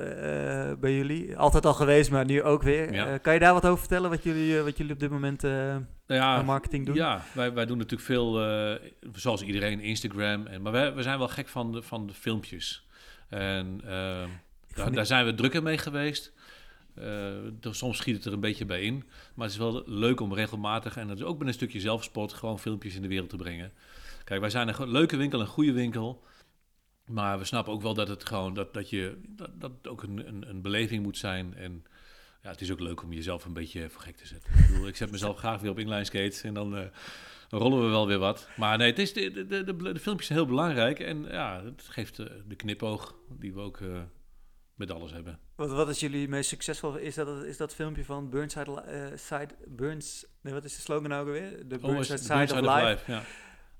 [0.81, 1.37] bij jullie.
[1.37, 2.92] Altijd al geweest, maar nu ook weer.
[2.92, 3.18] Ja.
[3.18, 5.87] Kan je daar wat over vertellen, wat jullie, wat jullie op dit moment ja,
[6.37, 6.94] aan marketing doen?
[6.94, 8.33] Ja, wij, wij doen natuurlijk veel,
[9.12, 10.46] zoals iedereen, Instagram.
[10.46, 12.87] En, maar wij, we zijn wel gek van de, van de filmpjes.
[13.29, 13.81] En
[14.92, 16.33] daar zijn we drukker mee geweest.
[17.61, 19.04] Dus soms schiet het er een beetje bij in.
[19.34, 22.32] Maar het is wel leuk om regelmatig, en dat is ook met een stukje zelfspot,
[22.32, 23.72] gewoon filmpjes in de wereld te brengen.
[24.24, 26.24] Kijk, wij zijn een leuke winkel, een goede winkel.
[27.06, 29.18] Maar we snappen ook wel dat het gewoon, dat, dat je,
[29.52, 31.54] dat, ook een, een, een beleving moet zijn.
[31.54, 31.84] En
[32.42, 34.52] ja, het is ook leuk om jezelf een beetje voor gek te zetten.
[34.58, 36.87] Ik, bedoel, ik zet mezelf graag weer op inline skates en dan, eh,
[37.50, 38.48] rollen we wel weer wat.
[38.56, 41.00] Maar nee, het is de, de, de, filmpjes zijn heel belangrijk.
[41.00, 43.80] En ja, het geeft eh, de knipoog die we ook
[44.78, 45.38] met alles hebben.
[45.54, 46.96] Wat, wat is jullie meest succesvol?
[46.96, 50.26] Is dat, is dat filmpje van Burnside, eh, side, Burns...
[50.40, 51.66] Nee, wat is de slogan nou weer?
[51.68, 53.12] The Always Burnside Side of Life.
[53.12, 53.22] Ja.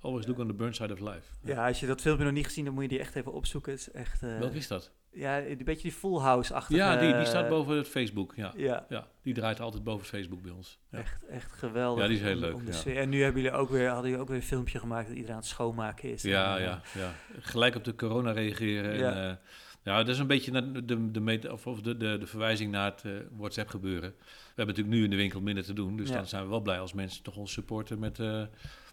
[0.01, 1.23] Always look on the burn side of life.
[1.45, 3.73] Ja, als je dat filmpje nog niet gezien hebt, moet je die echt even opzoeken.
[3.73, 4.23] Het is echt...
[4.23, 4.93] eh, Welke is dat?
[5.13, 6.79] Ja, een beetje die Full House-achtige...
[6.79, 8.33] Ja, die, die staat eh, boven het Facebook.
[8.37, 8.53] Ja.
[8.57, 10.79] Ja, ja, die draait altijd boven het Facebook bij ons.
[10.91, 10.99] Ja.
[10.99, 12.03] Echt, echt geweldig.
[12.03, 12.77] Ja, die is heel leuk, om de ja.
[12.77, 12.97] sfeer.
[12.97, 15.35] En nu hebben jullie ook weer, hadden jullie ook weer een filmpje gemaakt dat iedereen
[15.35, 16.23] aan het schoonmaken is.
[16.23, 17.13] Ja, En, ja, ja.
[17.41, 18.99] Gelijk op de corona reageren.
[18.99, 19.13] Ja.
[19.13, 19.41] En,
[19.83, 23.03] ja, dat is een beetje de, de, meta- of, de, de, de verwijzing naar het
[23.05, 24.11] eh, WhatsApp gebeuren.
[24.19, 25.97] We hebben natuurlijk nu in de winkel minder te doen.
[25.97, 26.15] Dus Ja.
[26.15, 28.43] dan zijn we wel blij als mensen toch ons supporten met, eh,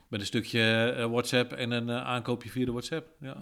[0.07, 3.07] met een stukje eh, WhatsApp en een aankoopje via de WhatsApp.
[3.19, 3.37] Ja.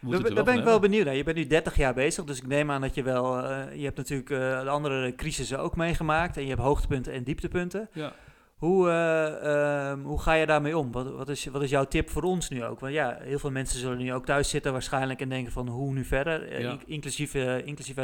[0.00, 0.20] Ja.
[0.20, 1.14] Daar, ben ik wel benieuwd naar.
[1.14, 3.36] Je bent nu 30 jaar bezig, dus ik neem aan dat je wel...
[3.72, 6.36] je hebt natuurlijk de andere crisissen ook meegemaakt.
[6.36, 7.88] En je hebt hoogtepunten en dieptepunten.
[7.92, 8.12] Ja.
[8.58, 10.92] Hoe, eh, ehm, hoe ga je daarmee om?
[10.92, 12.80] Wat, wat, is, wat is jouw tip voor ons nu ook?
[12.80, 15.92] Want ja, heel veel mensen zullen nu ook thuis zitten waarschijnlijk en denken van hoe
[15.92, 16.70] nu verder, eh, Ja.
[16.70, 17.96] in- inclusief, eh, inclusief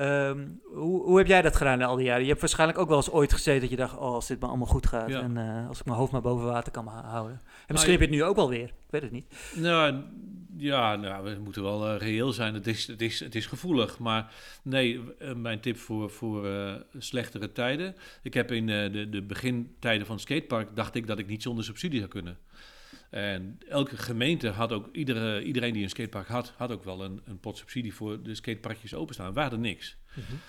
[0.00, 2.22] Ehm, hoe, hoe heb jij dat gedaan al die jaren?
[2.22, 4.48] Je hebt waarschijnlijk ook wel eens ooit gezeten dat je dacht, oh, als dit maar
[4.48, 5.20] allemaal goed gaat Ja.
[5.20, 7.32] en eh, als ik mijn hoofd maar boven water kan houden.
[7.34, 9.26] En Nou, misschien je- heb je het nu ook wel weer, ik weet het niet.
[9.54, 9.94] Nou,
[10.56, 12.54] ja, nou, we moeten wel eh, reëel zijn.
[12.54, 13.98] Het is, het, is, het is gevoelig.
[13.98, 14.32] Maar
[14.62, 16.48] nee, eh, mijn tip voor, voor
[16.98, 17.94] slechtere tijden.
[18.22, 20.68] Ik heb in de, de begintijden van het skatepark...
[20.76, 22.38] dacht ik dat ik niet zonder subsidie zou kunnen.
[23.10, 24.88] En elke gemeente had ook...
[24.92, 26.54] Iedere, iedereen die een skatepark had...
[26.56, 29.34] had ook wel een, een pot subsidie voor de skateparkjes openstaan.
[29.34, 29.96] We hadden niks.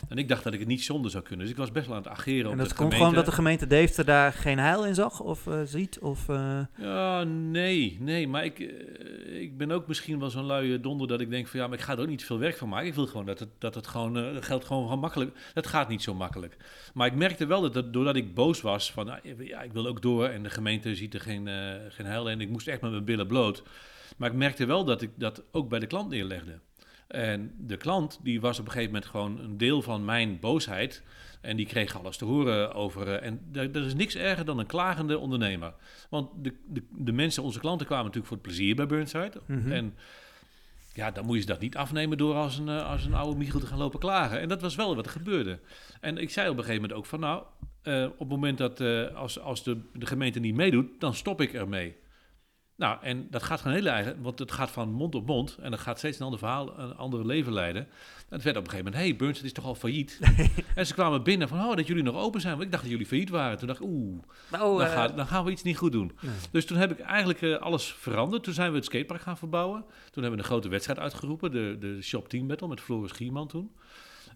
[0.09, 1.45] En ik dacht dat ik het niet zonder zou kunnen.
[1.45, 3.31] Dus ik was best wel aan het ageren op En dat komt gewoon dat de
[3.31, 5.99] gemeente Deventer daar geen heil in zag of eh, ziet?
[5.99, 8.27] Of, eh, Ja, nee, nee.
[8.27, 11.59] Maar ik, eh, ik ben ook misschien wel zo'n luie donder dat ik denk van
[11.59, 12.87] ja, maar ik ga er ook niet veel werk van maken.
[12.87, 15.37] Ik wil gewoon dat het, dat het gewoon, geldt gewoon, makkelijk.
[15.53, 16.57] Dat gaat niet zo makkelijk.
[16.93, 19.87] Maar ik merkte wel dat, dat doordat ik boos was van nou, ja, ik wil
[19.87, 21.47] ook door en de gemeente ziet er geen,
[21.89, 22.41] geen heil in.
[22.41, 23.63] Ik moest echt met mijn billen bloot.
[24.17, 26.59] Maar ik merkte wel dat ik dat ook bij de klant neerlegde.
[27.11, 31.03] En de klant die was op een gegeven moment gewoon een deel van mijn boosheid.
[31.41, 33.07] En die kreeg alles te horen over.
[33.07, 35.73] eh, en er is niks erger dan een klagende ondernemer.
[36.09, 39.41] Want de, de, de mensen, onze klanten, kwamen natuurlijk voor het plezier bij Burnside.
[39.45, 39.71] Mhm.
[39.71, 39.95] En
[40.93, 43.37] ja, dan moet je ze dat niet afnemen door als een, eh, als een oude
[43.37, 44.39] Michiel te gaan lopen klagen.
[44.39, 45.59] En dat was wel wat er gebeurde.
[46.01, 47.43] En ik zei op een gegeven moment ook van nou,
[47.81, 48.81] eh, op het moment dat
[49.15, 51.95] als, als de, de gemeente niet meedoet, dan stop ik ermee.
[52.81, 55.71] Nou, en dat gaat gewoon heel eigen, want het gaat van mond op mond en
[55.71, 57.81] dat gaat steeds een ander verhaal, een ander leven leiden.
[57.81, 60.19] En het werd op een gegeven moment, hey, Burnside is toch al failliet?
[60.75, 62.91] en ze kwamen binnen van, oh, dat jullie nog open zijn, want ik dacht dat
[62.91, 63.57] jullie failliet waren.
[63.57, 64.19] Toen dacht ik, oeh,
[64.51, 66.11] nou, dan, eh, gaat- dan gaan we iets niet goed doen.
[66.21, 66.31] nee.
[66.51, 68.43] Dus toen heb ik eigenlijk eh, alles veranderd.
[68.43, 69.79] Toen zijn we het skatepark gaan verbouwen.
[70.11, 73.47] Toen hebben we een grote wedstrijd uitgeroepen, de, de Shop Team Battle met Floris Gierman
[73.47, 73.71] toen.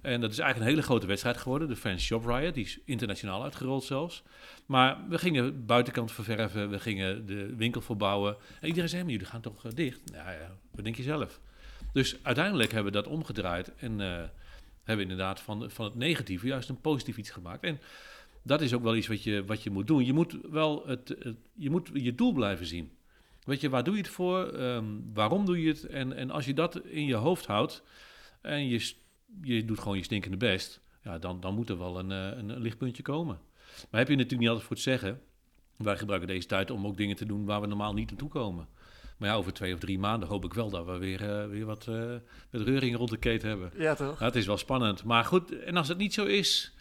[0.06, 2.54] En dat is eigenlijk een hele grote wedstrijd geworden, de Fans Shop Riot.
[2.54, 4.24] Die is internationaal uitgerold zelfs.
[4.66, 8.36] Maar we gingen buitenkant ververven, we gingen de winkel verbouwen.
[8.62, 10.00] En iedereen zei, maar jullie gaan toch eh, dicht?
[10.12, 11.40] Nou ja, wat denk je zelf?
[11.94, 14.08] Dus uiteindelijk hebben we dat omgedraaid en eh,
[14.84, 17.64] hebben we inderdaad van, van het negatieve juist een positief iets gemaakt.
[17.64, 17.80] En
[18.42, 20.06] dat is ook wel iets wat je, wat je moet doen.
[20.06, 21.16] Je moet wel het,
[21.54, 22.92] je, moet je doel blijven zien.
[23.44, 24.48] Weet je, waar doe je het voor?
[24.48, 25.86] Ehm, waarom doe je het?
[25.86, 27.84] En, en als je dat in je hoofd houdt
[28.42, 28.94] en je,
[29.42, 32.50] je doet gewoon je stinkende best, ja, dan, dan moet er wel een, eh, een,
[32.50, 33.40] een lichtpuntje komen.
[33.90, 35.22] Maar heb je natuurlijk niet altijd voor het zeggen.
[35.78, 38.68] Wij gebruiken deze tijd om ook dingen te doen waar we normaal niet naartoe komen.
[39.18, 41.66] Maar ja, over twee of drie maanden hoop ik wel dat we weer, eh, weer
[41.66, 42.16] wat eh
[42.50, 43.72] met reuring rond de keten hebben.
[43.78, 44.20] Ja, toch?
[44.20, 45.04] Ja, het is wel spannend.
[45.04, 46.74] Maar goed, en als het niet zo is,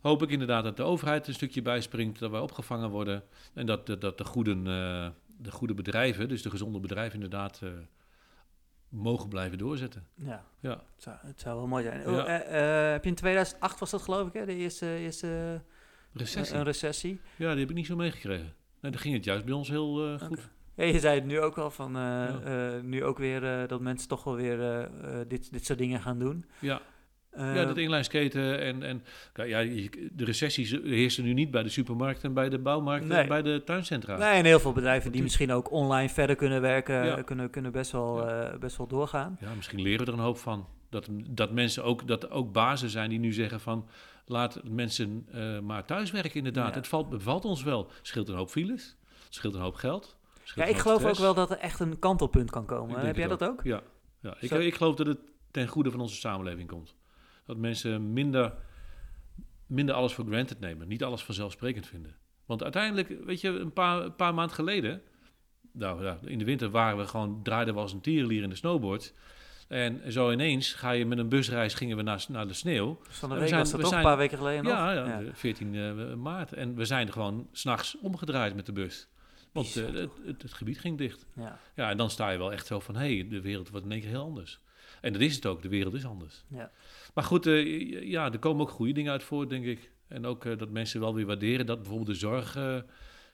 [0.00, 3.22] hoop ik inderdaad dat de overheid een stukje bijspringt, dat wij opgevangen worden
[3.54, 4.62] en dat, dat, dat de, goede,
[5.38, 7.60] de goede bedrijven, dus de gezonde bedrijven, inderdaad
[8.94, 10.06] mogen blijven doorzetten.
[10.14, 10.70] Ja, Ja.
[10.70, 12.00] het zou, het zou wel mooi zijn.
[12.00, 12.06] Ja.
[12.10, 14.46] Oh, eh, eh, heb je in 2008 was dat geloof ik, hè?
[14.46, 15.60] De eerste, eerste
[16.12, 16.52] Recessie.
[16.52, 17.20] eh, een recessie.
[17.36, 18.52] Ja, die heb ik niet zo meegekregen.
[18.80, 20.48] Nee, dan ging het juist bij ons heel goed.
[20.74, 22.80] Ja, je zei het nu ook al van, Ja.
[22.82, 24.88] nu ook weer dat mensen toch wel weer
[25.28, 26.44] dit, dit soort dingen gaan doen.
[26.58, 26.80] Ja.
[27.36, 29.04] Eh, ja, dat inlijnskaten en, en
[29.34, 33.18] ja, je- de recessies heersen nu niet bij de supermarkten, bij de bouwmarkten Nee.
[33.22, 34.16] en bij de tuincentra.
[34.16, 37.22] Nee, en heel veel bedrijven die misschien ook online verder kunnen werken, Ja.
[37.22, 39.36] kunnen, kunnen best, wel, eh, best wel doorgaan.
[39.40, 40.66] Ja, misschien leren we er een hoop van.
[40.90, 43.88] Dat, dat mensen ook, dat er ook bazen zijn die nu zeggen van
[44.26, 46.68] laat mensen eh, maar thuiswerken inderdaad.
[46.68, 46.74] Ja.
[46.74, 47.90] Het valt, bevalt ons wel.
[48.02, 48.96] Scheelt een hoop files,
[49.28, 50.16] scheelt een hoop geld.
[50.54, 53.00] Ja, ik geloof ook wel dat er echt een kantelpunt kan komen.
[53.06, 53.60] Heb jij dat ook?
[53.64, 53.80] Ja,
[54.20, 54.36] ja.
[54.40, 54.58] Ik, Zo.
[54.58, 55.18] ik geloof dat het
[55.50, 56.94] ten goede van onze samenleving komt.
[57.46, 58.52] Dat mensen minder,
[59.66, 60.88] minder alles voor granted nemen.
[60.88, 62.16] Niet alles vanzelfsprekend vinden.
[62.46, 65.02] Want uiteindelijk, weet je, een paar, een paar maanden geleden...
[65.72, 68.54] Nou ja, in de winter waren we gewoon, draaiden we als een tierenlier in de
[68.54, 69.14] snowboard.
[69.68, 73.00] En zo ineens ga je met een busreis, gingen we naar, naar de sneeuw.
[73.06, 74.72] Dus van de We zijn- was dat we toch zijn- een paar weken geleden nog?
[74.72, 76.52] Ja, ja, de 14 eh, maart.
[76.52, 79.08] En we zijn gewoon s'nachts omgedraaid met de bus.
[79.52, 81.26] Want eh, het, het, het gebied ging dicht.
[81.36, 81.58] ja.
[81.74, 83.92] Ja, en dan sta je wel echt zo van, hé, hey, de wereld wordt in
[83.92, 84.60] één keer heel anders.
[85.00, 86.44] En dat is het ook, de wereld is anders.
[86.48, 86.70] Ja.
[87.14, 89.90] Maar goed, eh, ja, er komen ook goede dingen uit voort, denk ik.
[90.08, 92.76] En ook eh, dat mensen wel weer waarderen dat bijvoorbeeld de zorg eh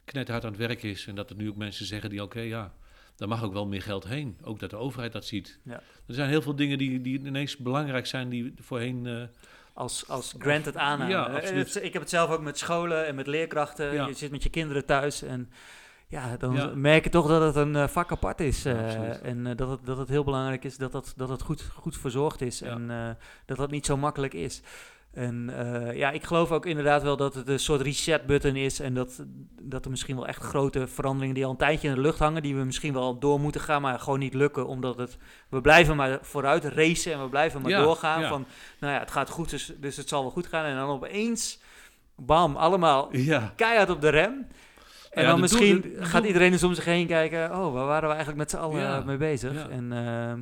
[0.04, 1.06] knetterhard aan het werk is.
[1.06, 2.72] En dat er nu ook mensen zeggen die, oké, ja,
[3.16, 4.36] daar mag ook wel meer geld heen.
[4.42, 5.58] Ook dat de overheid dat ziet.
[5.64, 5.82] Ja.
[6.06, 9.28] Er zijn heel veel dingen die, die ineens belangrijk zijn, die voorheen...
[9.72, 11.12] Als, als granted aannemen.
[11.14, 11.74] Ja, absoluut.
[11.74, 13.92] het- Ik heb het zelf ook met scholen en met leerkrachten.
[13.92, 14.06] Ja.
[14.06, 15.50] Je zit met je kinderen thuis en
[16.11, 16.72] ja, dan Ja.
[16.74, 18.64] merk je toch dat het een eh, vak apart is.
[18.64, 21.62] Eh, en eh, dat, het, dat het heel belangrijk is dat, dat, dat het goed,
[21.74, 22.66] goed verzorgd is Ja.
[22.66, 24.62] en dat dat niet zo makkelijk is.
[25.12, 25.50] En
[25.94, 28.80] ja, ik geloof ook inderdaad wel dat het een soort reset-button is.
[28.80, 29.24] En dat,
[29.62, 32.42] dat er misschien wel echt grote veranderingen die al een tijdje in de lucht hangen,
[32.42, 34.66] die we misschien wel door moeten gaan, maar gewoon niet lukken.
[34.66, 38.24] Omdat het, we blijven maar vooruit racen en we blijven maar Ja, doorgaan.
[38.28, 38.46] Van,
[38.80, 40.64] nou ja, het gaat goed, dus, dus het zal wel goed gaan.
[40.64, 41.61] En dan opeens,
[42.16, 44.46] bam, allemaal ja, keihard op de rem.
[45.11, 47.44] En Ja, dan misschien doel- gaat iedereen eens om zich heen kijken.
[47.56, 49.52] Oh, waar waren we eigenlijk met z'n allen Ja, eh, mee bezig?
[49.54, 49.68] ja.
[49.68, 50.32] En eh,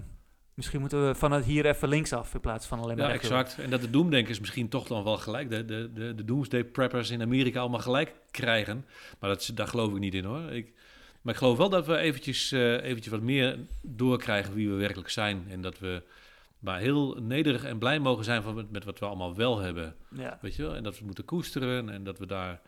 [0.55, 3.59] misschien moeten we vanuit hier even linksaf in plaats van alleen maar Ja, exact.
[3.59, 7.11] En dat de doemdenkers misschien toch dan wel gelijk, de, de, de, de doomsday preppers
[7.11, 8.85] in Amerika allemaal gelijk krijgen.
[9.19, 10.51] Maar dat, daar geloof ik niet in hoor.
[10.53, 10.73] Ik,
[11.23, 15.11] maar ik geloof wel dat we eventjes, eh, eventjes wat meer doorkrijgen wie we werkelijk
[15.11, 15.47] zijn.
[15.51, 16.03] En dat we
[16.59, 19.95] maar heel nederig en blij mogen zijn van met, met wat we allemaal wel hebben.
[20.41, 20.75] Weet je wel?
[20.75, 22.61] En dat we moeten koesteren en dat we daar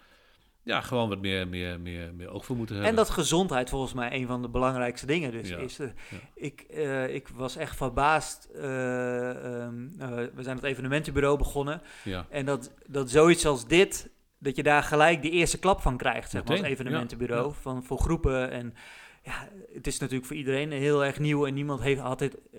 [0.62, 3.04] ja, gewoon wat meer, meer, meer, meer oog voor moeten En hebben.
[3.04, 5.78] dat gezondheid volgens mij een van de belangrijkste dingen dus Ja, is.
[5.78, 6.16] eh, ja.
[6.34, 8.48] ik, eh, ik was echt verbaasd.
[8.54, 11.82] eh, ehm, eh, we zijn het evenementenbureau begonnen.
[12.04, 15.96] Ja, En dat, dat zoiets als dit, dat je daar gelijk de eerste klap van
[15.96, 17.52] krijgt, zeg maar, als evenementenbureau.
[17.61, 18.50] Van, voor groepen.
[18.50, 18.74] En
[19.22, 21.46] ja, het is natuurlijk voor iedereen heel erg nieuw.
[21.46, 22.49] En niemand heeft, had, dit, eh,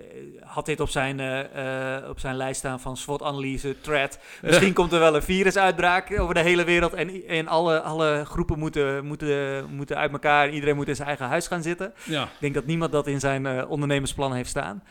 [0.53, 4.19] had dit op zijn, eh, eh, op zijn lijst staan van SWOT-analyse, threat.
[4.41, 6.93] Misschien komt er wel een virusuitbraak over de hele wereld.
[6.93, 10.47] En, en alle, alle groepen moeten, moeten, moeten uit elkaar.
[10.47, 11.93] En iedereen moet in zijn eigen huis gaan zitten.
[12.03, 12.23] ja.
[12.23, 14.83] Ik denk dat niemand dat in zijn eh, ondernemersplan heeft staan.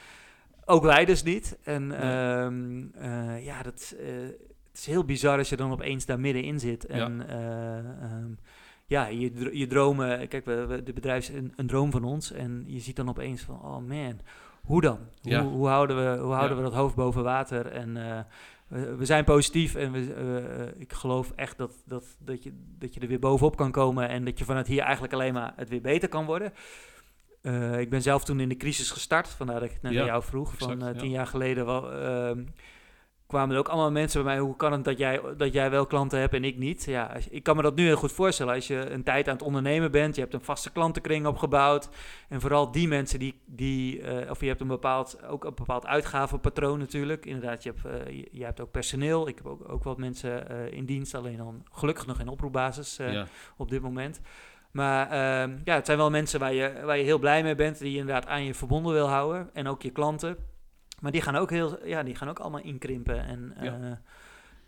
[0.64, 1.58] Ook wij dus niet.
[1.64, 1.98] En Nee.
[1.98, 3.94] ehm, eh, ja, dat,
[4.70, 6.86] het is heel bizar als je dan opeens daar middenin zit.
[6.86, 8.30] En eh, ehm,
[8.86, 10.28] ja, je, je dromen...
[10.28, 12.32] Kijk, we, we- de bedrijf is een, een droom van ons.
[12.32, 14.20] En je ziet dan opeens van, oh man,
[14.70, 14.98] hoe dan?
[15.22, 15.42] Hoe, Ja.
[15.44, 16.62] hoe houden, we, hoe houden Ja.
[16.62, 17.66] we dat hoofd boven water?
[17.66, 18.20] En eh,
[18.68, 22.94] we, we zijn positief en we, eh, ik geloof echt dat, dat, dat, je, dat
[22.94, 24.08] je er weer bovenop kan komen.
[24.08, 26.52] En dat je vanuit hier eigenlijk alleen maar het weer beter kan worden.
[27.42, 30.00] Eh, ik ben zelf toen in de crisis gestart, vandaar dat ik het net Ja,
[30.00, 30.52] aan jou vroeg.
[30.52, 31.00] exact, van ja.
[31.00, 32.44] tien jaar geleden wel, ehm,
[33.30, 34.42] kwamen er ook allemaal mensen bij mij.
[34.42, 36.84] Hoe kan het dat jij, dat jij wel klanten hebt en ik niet?
[36.84, 38.54] Ja, ik kan me dat nu heel goed voorstellen.
[38.54, 41.88] Als je een tijd aan het ondernemen bent, je hebt een vaste klantenkring opgebouwd.
[42.28, 45.86] En vooral die mensen die, die eh, of je hebt een bepaald, ook een bepaald
[45.86, 47.26] uitgavenpatroon natuurlijk.
[47.26, 49.28] Inderdaad, je hebt, eh, je, je hebt ook personeel.
[49.28, 52.96] Ik heb ook, ook wat mensen eh, in dienst, alleen dan gelukkig nog in oproepbasis
[52.96, 53.26] ja.
[53.56, 54.20] op dit moment.
[54.70, 57.78] Maar ehm, ja, het zijn wel mensen waar je, waar je heel blij mee bent,
[57.78, 59.50] die je inderdaad aan je verbonden wil houden.
[59.52, 60.36] En ook je klanten.
[61.00, 63.24] Maar die gaan ook, heel, ja, die gaan ook allemaal inkrimpen.
[63.24, 63.64] En Ja.
[63.80, 64.00] ja,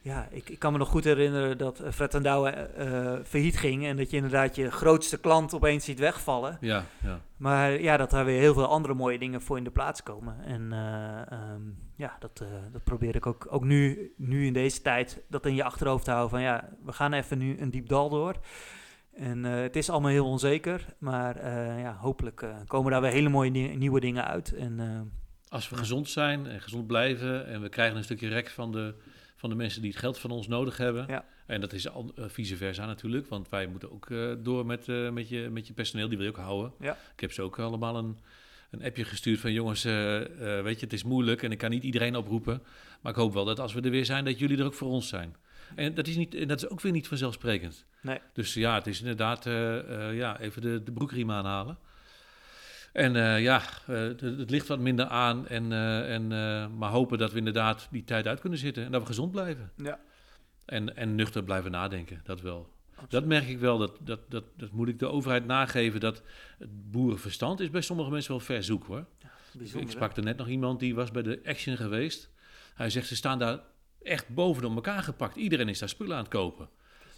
[0.01, 3.59] ja ik, ik kan me nog goed herinneren dat eh, Fred en Douwe eh, failliet
[3.59, 3.87] ging.
[3.87, 6.57] En dat je inderdaad je grootste klant opeens ziet wegvallen.
[6.61, 7.21] ja, ja.
[7.37, 10.37] Maar ja, dat er weer heel veel andere mooie dingen voor in de plaats komen.
[10.45, 11.61] En eh, ehm,
[11.97, 15.55] ja, dat, eh, dat probeer ik ook, ook nu, nu in deze tijd, dat in
[15.55, 16.31] je achterhoofd te houden.
[16.31, 18.35] Van ja, we gaan even nu een diep dal door.
[19.15, 20.87] En eh, het is allemaal heel onzeker.
[20.99, 24.53] Maar eh, ja, hopelijk eh, komen daar weer hele mooie ni- nieuwe dingen uit.
[24.55, 24.87] En eh,
[25.53, 28.95] Als we gezond zijn en gezond blijven en we krijgen een stukje rek van de,
[29.37, 31.05] van de mensen die het geld van ons nodig hebben.
[31.09, 31.25] Ja.
[31.47, 34.89] En dat is al, eh, vice versa natuurlijk, want wij moeten ook eh, door met,
[34.89, 36.73] eh, met, je, met je personeel, die wil je ook houden.
[36.81, 36.97] Ja.
[37.15, 38.19] Ik heb ze ook allemaal een,
[38.71, 42.17] een appje gestuurd van jongens, weet je, het is moeilijk en ik kan niet iedereen
[42.17, 42.63] oproepen.
[43.01, 44.91] Maar ik hoop wel dat als we er weer zijn, dat jullie er ook voor
[44.91, 45.37] ons zijn.
[45.75, 47.85] En dat is, niet, en dat is ook weer niet vanzelfsprekend.
[48.01, 48.19] Nee.
[48.33, 49.45] Dus ja, het is inderdaad
[50.15, 51.79] ja, even de, de broekriem aanhalen.
[52.93, 55.49] En eh, ja, eh, het, het ligt wat minder aan.
[55.49, 56.29] En, eh, en,
[56.79, 58.85] maar hopen dat we inderdaad die tijd uit kunnen zitten.
[58.85, 59.71] En dat we gezond blijven.
[59.77, 60.01] Ja.
[60.65, 62.71] En, en nuchter blijven nadenken, dat wel.
[63.09, 66.01] Dat merk ik wel, dat, dat, dat, dat moet ik de overheid nageven.
[66.01, 66.23] Dat
[66.59, 69.07] het boerenverstand is bij sommige mensen wel ver zoek hoor.
[69.75, 72.31] Ik sprak er net nog iemand die was bij de Action geweest.
[72.75, 73.61] Hij zegt, ze staan daar
[74.03, 75.37] echt bovenop elkaar gepakt.
[75.37, 76.69] Iedereen is daar spullen aan het kopen.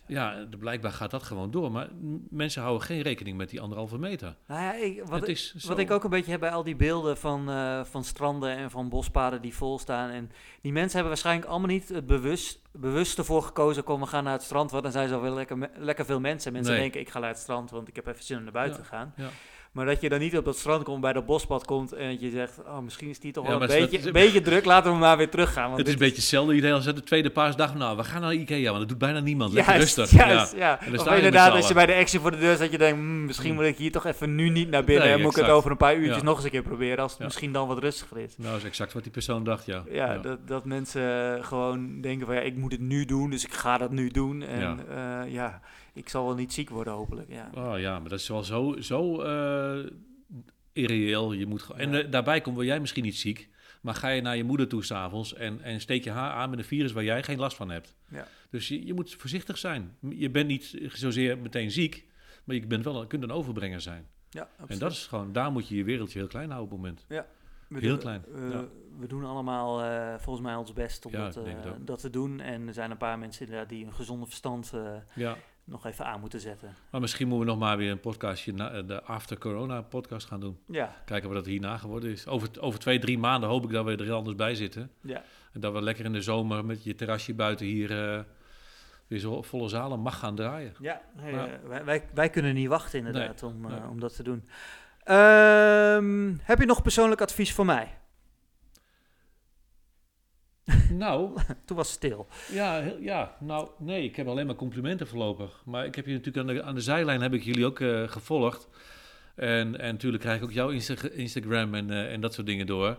[0.07, 1.71] Ja, blijkbaar gaat dat gewoon door.
[1.73, 1.89] Maar
[2.31, 4.37] mensen houden geen rekening met die anderhalve meter.
[4.47, 6.51] Nou ja, ik, wat, het ik, is zo- wat ik ook een beetje heb bij
[6.51, 10.11] al die beelden van, eh, van stranden en van bospaden die vol staan.
[10.11, 10.31] En
[10.61, 13.85] die mensen hebben waarschijnlijk allemaal niet het bewust, bewust ervoor gekozen.
[13.85, 16.53] Kom, we gaan naar het strand, want dan zijn zo wel lekker, lekker veel mensen.
[16.53, 16.81] Mensen Nee.
[16.83, 18.89] denken, ik ga naar het strand, want ik heb even zin om naar buiten te
[18.89, 19.13] gaan.
[19.17, 19.29] Ja.
[19.75, 22.21] Maar dat je dan niet op dat strand komt, bij dat bospad komt en dat
[22.21, 24.65] je zegt, oh, misschien is die toch Ja, wel een dat beetje, een beetje druk,
[24.65, 25.65] laten we maar weer teruggaan.
[25.67, 27.75] Want Het is een beetje hetzelfde idee als het de tweede paasdag.
[27.75, 29.53] Nou, we gaan naar Ikea, want dat doet bijna niemand.
[29.53, 30.19] Lekker Juist, rustig.
[30.19, 30.59] juist, Ja.
[30.59, 30.79] ja.
[30.81, 32.71] En dan Of sta je inderdaad, als je bij de action voor de deur dat
[32.71, 35.05] je denkt, "Hmm, misschien moet ik hier toch even nu niet naar binnen.
[35.05, 37.13] Nee, en moet ik het over een paar uurtjes nog eens een keer proberen, als
[37.13, 38.35] het misschien dan wat rustiger is.
[38.37, 39.83] Nou, dat is exact wat die persoon dacht, ja.
[39.91, 43.53] Ja, Dat, dat mensen gewoon denken van ja, ik moet het nu doen, dus ik
[43.53, 44.43] ga dat nu doen.
[44.43, 44.61] En
[44.91, 45.23] Ja.
[45.29, 45.61] ja
[45.95, 47.29] ik zal wel niet ziek worden hopelijk.
[47.31, 47.51] Ja.
[47.55, 49.91] Oh ja, maar dat is wel zo, zo eh,
[50.73, 51.33] irreëel.
[51.33, 51.99] Je moet En Ja.
[52.03, 53.49] eh, daarbij komt wel jij misschien niet ziek.
[53.81, 56.59] Maar ga je naar je moeder toe s'avonds en, en steek je haar aan met
[56.59, 57.97] een virus waar jij geen last van hebt.
[58.09, 58.27] Ja.
[58.51, 59.97] Dus je, je moet voorzichtig zijn.
[60.09, 62.05] Je bent niet zozeer meteen ziek,
[62.45, 64.07] maar je bent wel, een- kunt een overbrenger zijn.
[64.31, 66.91] Ja, En dat is gewoon, daar moet je je wereldje heel klein houden op het
[67.09, 67.27] moment.
[67.69, 68.65] We heel doen- klein, eh, ja.
[68.99, 72.41] We doen allemaal volgens mij ons best om Ja, dat, dat te doen.
[72.41, 74.73] En er zijn een paar mensen inderdaad die een gezonde verstand
[75.15, 76.75] Ja, nog even aan moeten zetten.
[76.91, 80.27] maar misschien moeten we nog maar weer een podcastje, na, eh, de After Corona podcast
[80.27, 80.59] gaan doen.
[80.67, 82.27] Ja, Kijken wat het hierna geworden is.
[82.27, 84.91] Over, over twee, drie maanden hoop ik dat we er heel anders bij zitten.
[85.01, 85.23] ja.
[85.53, 88.21] En dat we lekker in de zomer met je terrasje buiten hier eh,
[89.07, 90.75] weer zo volle zalen mag gaan draaien.
[90.81, 94.49] Ja, eh, wij, wij, wij kunnen niet wachten inderdaad om, om dat te doen.
[95.05, 97.99] Ehm, heb je nog persoonlijk advies voor mij?
[100.91, 101.37] Nou,
[101.67, 102.27] Toen was het stil.
[102.53, 105.63] ja, heel- ja, nou, nee, ik heb alleen maar complimenten voorlopig.
[105.65, 108.09] Maar ik heb je natuurlijk aan de, aan de zijlijn heb ik jullie ook eh,
[108.09, 108.69] gevolgd.
[109.35, 112.67] En, en natuurlijk krijg ik ook jouw Insta- Instagram en, eh, en dat soort dingen
[112.67, 112.99] door.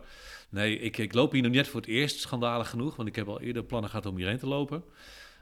[0.49, 2.95] Nee, ik, ik loop hier nog net voor het eerst, schandalig genoeg.
[2.95, 4.83] Want ik heb al eerder plannen gehad om hierheen te lopen.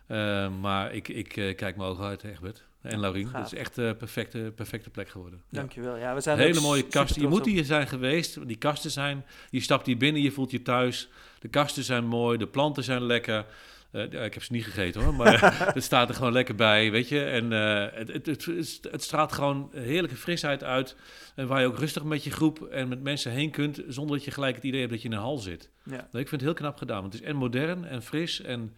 [0.08, 2.64] Eh, maar ik, ik kijk mijn ogen uit, Egbert.
[2.84, 5.42] En Laurien, het is echt een perfecte, perfecte plek geworden.
[5.50, 5.98] Dankjewel.
[5.98, 7.22] Ja, we zijn Hele ook mooie kasten.
[7.22, 8.48] Je moet hier zijn geweest.
[8.48, 9.26] Die kasten zijn.
[9.50, 11.10] Je stapt hier binnen, je voelt je thuis.
[11.40, 13.46] De kasten zijn mooi, de planten zijn lekker.
[13.92, 17.10] Eh, ik heb ze niet gegeten hoor, maar het staat er gewoon lekker bij, weet
[17.10, 17.24] je.
[17.24, 20.96] En eh, het, het, het, het straalt gewoon heerlijke frisheid uit.
[21.36, 24.26] En waar je ook rustig met je groep en met mensen heen kunt, zonder dat
[24.26, 25.70] je gelijk het idee hebt dat je in een hal zit.
[25.84, 25.92] Ja.
[25.92, 28.42] Nou, ik vind het heel knap gedaan, want het is en modern en fris.
[28.42, 28.76] En,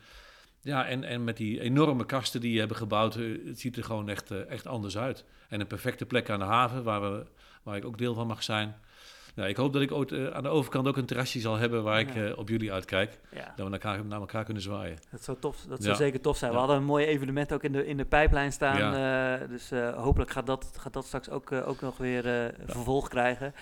[0.66, 3.84] ja, en, en met die enorme kasten die je hebben gebouwd, eh, het ziet er
[3.84, 5.26] gewoon echt, eh, echt anders uit.
[5.49, 7.24] En een perfecte plek aan de haven, waar, we,
[7.63, 8.76] waar ik ook deel van mag zijn.
[9.36, 11.84] Nou, ik hoop dat ik ooit eh, aan de overkant ook een terrasje zal hebben
[11.84, 12.34] waar ik Ja.
[12.34, 13.20] op jullie uitkijk.
[13.32, 14.97] Ja, Dat we naar elkaar, naar elkaar kunnen zwaaien.
[15.11, 15.97] dat zou, tof, dat zou Ja.
[15.99, 16.51] zeker tof zijn.
[16.51, 18.91] We hadden een mooi evenement ook in de, in de pijplijn staan.
[19.49, 23.53] dus hopelijk gaat dat, gaat dat straks ook, ook nog weer vervolg krijgen.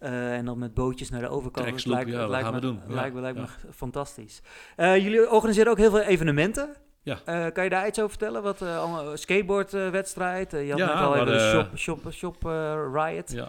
[0.00, 1.66] Eh, en dan met bootjes naar de overkant.
[1.70, 2.80] Dat lijkt, ja, lijkt gaan me, we doen?
[2.86, 3.46] Lijkt, Ja, lijkt ja.
[3.72, 4.42] fantastisch.
[4.76, 6.76] Eh, jullie organiseren ook heel veel evenementen.
[7.02, 7.18] Ja.
[7.24, 8.42] Eh, kan je daar iets over vertellen?
[8.42, 8.64] Wat
[9.20, 10.50] skateboardwedstrijd?
[10.50, 12.42] je had Ja, net al even de shop, shop, shop
[12.92, 13.32] riot.
[13.32, 13.48] Ja.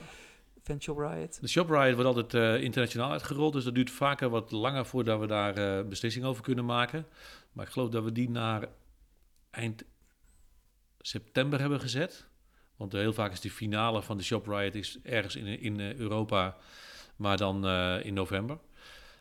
[0.64, 1.42] Fan shop riot.
[1.42, 5.88] De ShopRite wordt altijd internationaal uitgerold, dus dat duurt vaker wat langer voordat we daar
[5.88, 7.06] beslissing over kunnen maken.
[7.52, 8.66] Maar ik geloof dat we die naar
[9.52, 9.84] eind
[11.00, 12.30] september hebben gezet.
[12.82, 16.58] Want heel vaak is de finale van de ShopRite is ergens in, in eh, Europa,
[17.16, 18.58] maar dan eh, in november.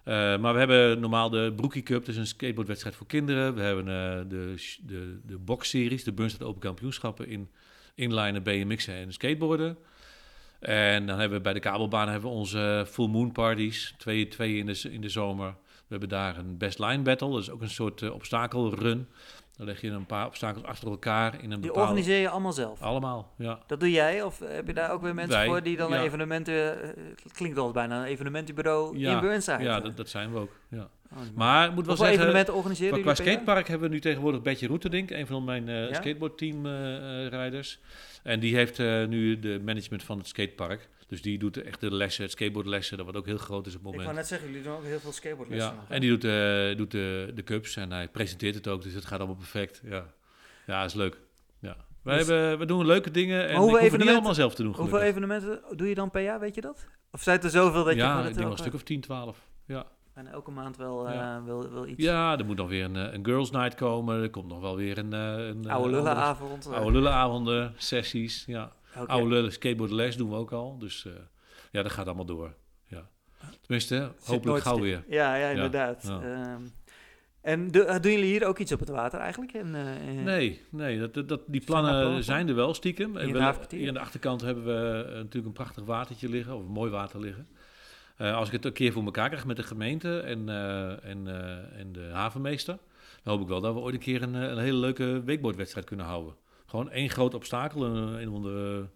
[0.04, 3.54] Eh, maar we hebben normaal de Brookie Cup, dus een skateboardwedstrijd voor kinderen.
[3.54, 3.84] We hebben
[4.28, 4.54] de,
[4.86, 7.48] de, de box-series, de Burnstad Open Kampioenschappen in
[7.94, 9.76] inlinen, BMX'en en skateboarden.
[10.58, 14.56] En dan hebben we bij de kabelbaan hebben we onze full moon parties, twee, twee
[14.56, 15.54] in, de, in de zomer.
[15.66, 19.08] We hebben daar een best line battle, dat is ook een soort obstakelrun.
[19.61, 21.80] Dan leg je een paar obstakels achter elkaar in een Die bepaalde...
[21.80, 22.82] organiseer je allemaal zelf?
[22.82, 23.58] Allemaal, ja.
[23.66, 24.22] Dat doe jij?
[24.22, 26.02] Of heb je daar ook weer mensen Wij, voor die dan ja.
[26.02, 26.82] evenementen...
[26.82, 26.88] eh,
[27.22, 29.62] Het klinkt altijd bijna een evenementenbureau Ja, in Burnside.
[29.62, 30.88] Ja, dat, dat zijn we ook, ja.
[31.12, 32.16] Oh, Maar ik moet wel zeggen...
[32.16, 35.94] evenementen organiseren Qua, skatepark hebben we nu tegenwoordig Betje Roeterdink, een van mijn eh Ja?
[35.94, 37.78] skateboardteam eh, eh, rijders.
[38.22, 40.88] En die heeft eh, nu de management van het skatepark.
[41.11, 43.78] Dus die doet echt de lessen, het skateboardlessen, dat wat ook heel groot is op
[43.84, 44.02] het Ik moment.
[44.04, 45.72] wou net zeggen, jullie doen ook heel veel skateboardlessen.
[45.74, 48.92] Ja, en die doet, eh, doet de, de cups en hij presenteert het ook, dus
[48.94, 49.80] het gaat allemaal perfect.
[49.84, 50.04] Ja,
[50.66, 51.18] ja is leuk.
[51.58, 51.76] Ja.
[52.02, 54.62] Wij Dus- hebben, we doen leuke dingen en hoeveel ik hoef niet allemaal zelf te
[54.62, 54.74] doen.
[54.74, 56.86] Hoeveel evenementen doe je dan per jaar, weet je dat?
[57.12, 59.00] Of zijn het er zoveel dat je ja, ik denk wel een stuk of 10,
[59.00, 59.38] 12.
[59.66, 59.86] Ja.
[60.14, 61.42] bijna elke maand wel, eh, Ja.
[61.44, 62.02] wel, wel iets.
[62.02, 64.22] ja, er moet nog weer een, eh, een girls night komen.
[64.22, 65.12] Er komt nog wel weer een...
[65.12, 66.66] eh, een eh, Oude lullenavond.
[66.66, 68.72] eh, Oude lullenavonden, sessies, ja.
[69.07, 70.78] Oude lullen, skateboardles doen we ook al.
[70.78, 71.12] Dus eh,
[71.70, 72.55] ja, dat gaat allemaal door.
[72.86, 73.09] Ja.
[73.61, 75.05] Tenminste, hopelijk gauw weer.
[75.09, 76.05] Ja, ja inderdaad.
[76.07, 76.20] ja.
[76.22, 76.62] Ehm,
[77.41, 79.53] en do- eh, doen jullie hier ook iets op het water eigenlijk?
[79.53, 81.93] In, eh, Nee, nee dat, dat, die plannen
[82.24, 83.16] zijn er wel stiekem.
[83.16, 83.26] En
[83.78, 87.20] hier aan de achterkant hebben we natuurlijk een prachtig watertje liggen, of een mooi water
[87.20, 87.49] liggen.
[88.18, 90.49] Als ik het een keer voor elkaar krijg met de gemeente en,
[91.03, 91.26] en,
[91.76, 92.78] en de havenmeester,
[93.22, 96.07] dan hoop ik wel dat we ooit een keer een, een hele leuke wakeboardwedstrijd kunnen
[96.07, 96.34] houden.
[96.70, 98.88] Gewoon één groot obstakel, een, een onder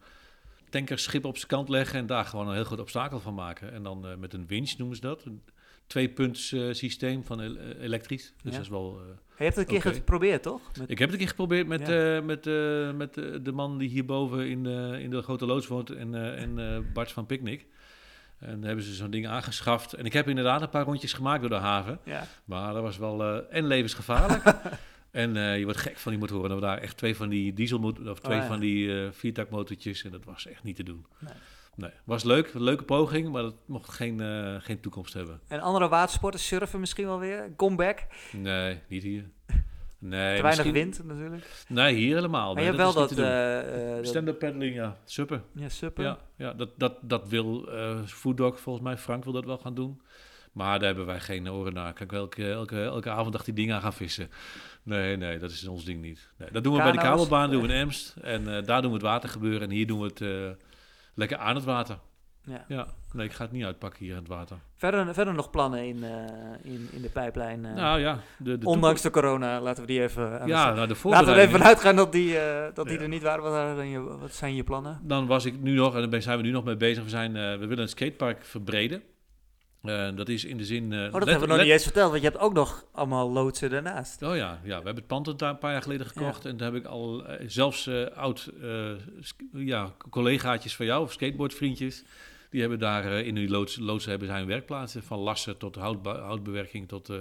[0.71, 3.73] tankerschip op zijn kant leggen en daar gewoon een heel groot obstakel van maken.
[3.73, 5.25] En dan eh, met een winch noemen ze dat.
[5.25, 5.43] Een
[5.87, 7.51] tweepunts systeem van eh,
[7.83, 8.33] elektrisch.
[8.43, 8.51] Dus Ja.
[8.51, 9.01] dat is wel...
[9.01, 9.07] eh,
[9.39, 10.61] Je hebt het een keer geprobeerd, toch?
[10.79, 12.21] Met- ik heb het een keer geprobeerd met, Ja.
[12.23, 12.45] met,
[12.97, 13.15] met
[13.45, 17.27] de man die hierboven in, de in de grote loods woont en, en Bart van
[17.27, 17.67] Picnic.
[18.39, 19.93] En daar hebben ze zo'n ding aangeschaft.
[19.93, 21.99] En ik heb inderdaad een paar rondjes gemaakt door de haven.
[22.05, 22.27] ja.
[22.45, 24.43] Maar dat was wel en levensgevaarlijk.
[25.15, 26.49] en eh, je wordt gek van die motoren.
[26.49, 28.49] Dat we daar echt twee van die dieselmotoren of twee Oh, ja.
[28.49, 30.05] van die eh viertakmotortjes.
[30.05, 31.07] En dat was echt niet te doen.
[31.21, 31.33] Nee.
[31.77, 35.41] Nee, was leuk, een leuke poging, maar dat mocht geen, eh, geen toekomst hebben.
[35.49, 37.53] En andere watersporten, surfen misschien wel weer?
[37.57, 38.07] Comeback?
[38.33, 39.25] Nee, niet hier.
[39.99, 41.47] Nee, Te weinig misschien- wind natuurlijk.
[41.69, 42.47] Nee, hier helemaal.
[42.47, 43.19] Maar Nee, je hebt wel dat...
[43.19, 44.97] eh, eh, dat- Stand-up paddling, ja.
[45.05, 45.43] Super.
[45.55, 46.05] ja, suppen.
[46.05, 48.97] Ja, ja dat, dat, dat wil eh Fooddog volgens mij.
[48.97, 50.01] Frank wil dat wel gaan doen.
[50.55, 51.93] Maar daar hebben wij geen oren naar.
[51.93, 54.31] Kijk, elke, elke, elke avond dacht die dingen aan gaan vissen.
[54.83, 56.31] Nee, nee, dat is ons ding niet.
[56.39, 58.17] Nee, dat doen we bij de kabelbaan, doen we in Emst.
[58.23, 59.61] En eh, daar doen we het water gebeuren.
[59.61, 60.65] En hier doen we het eh,
[61.15, 61.99] lekker aan het water.
[62.43, 62.65] Ja.
[62.69, 64.57] Ja, nee, ik ga het niet uitpakken hier aan het water.
[64.77, 67.61] Verder, verder nog plannen in, eh, in, in de pijplijn?
[67.61, 70.41] nou ja, de, de ondanks de corona, laten we die even...
[70.41, 72.37] aan Ja, nou, de Laten we even vanuit gaan dat die,
[72.75, 73.03] dat die Ja.
[73.03, 73.43] er niet waren.
[74.03, 75.01] Wat, wat zijn je plannen?
[75.03, 77.03] Dan was ik nu nog, en daar zijn we nu nog mee bezig.
[77.03, 79.03] We, zijn, we willen het skatepark verbreden.
[79.85, 80.93] Eh, dat is in de zin...
[80.93, 83.31] eh, Oh, dat hebben we nog niet eens verteld, want je hebt ook nog allemaal
[83.31, 84.23] loodsen daarnaast.
[84.23, 86.45] Oh ja, ja, we hebben het pand een paar jaar geleden gekocht.
[86.45, 88.51] En daar heb ik al eh, zelfs oud
[89.53, 92.05] ja, collegaatjes van jou, of skateboardvriendjes.
[92.51, 95.03] Die hebben daar in die loods, loodsen hebben zijn werkplaatsen.
[95.03, 97.13] Van lassen tot houtbewerking tot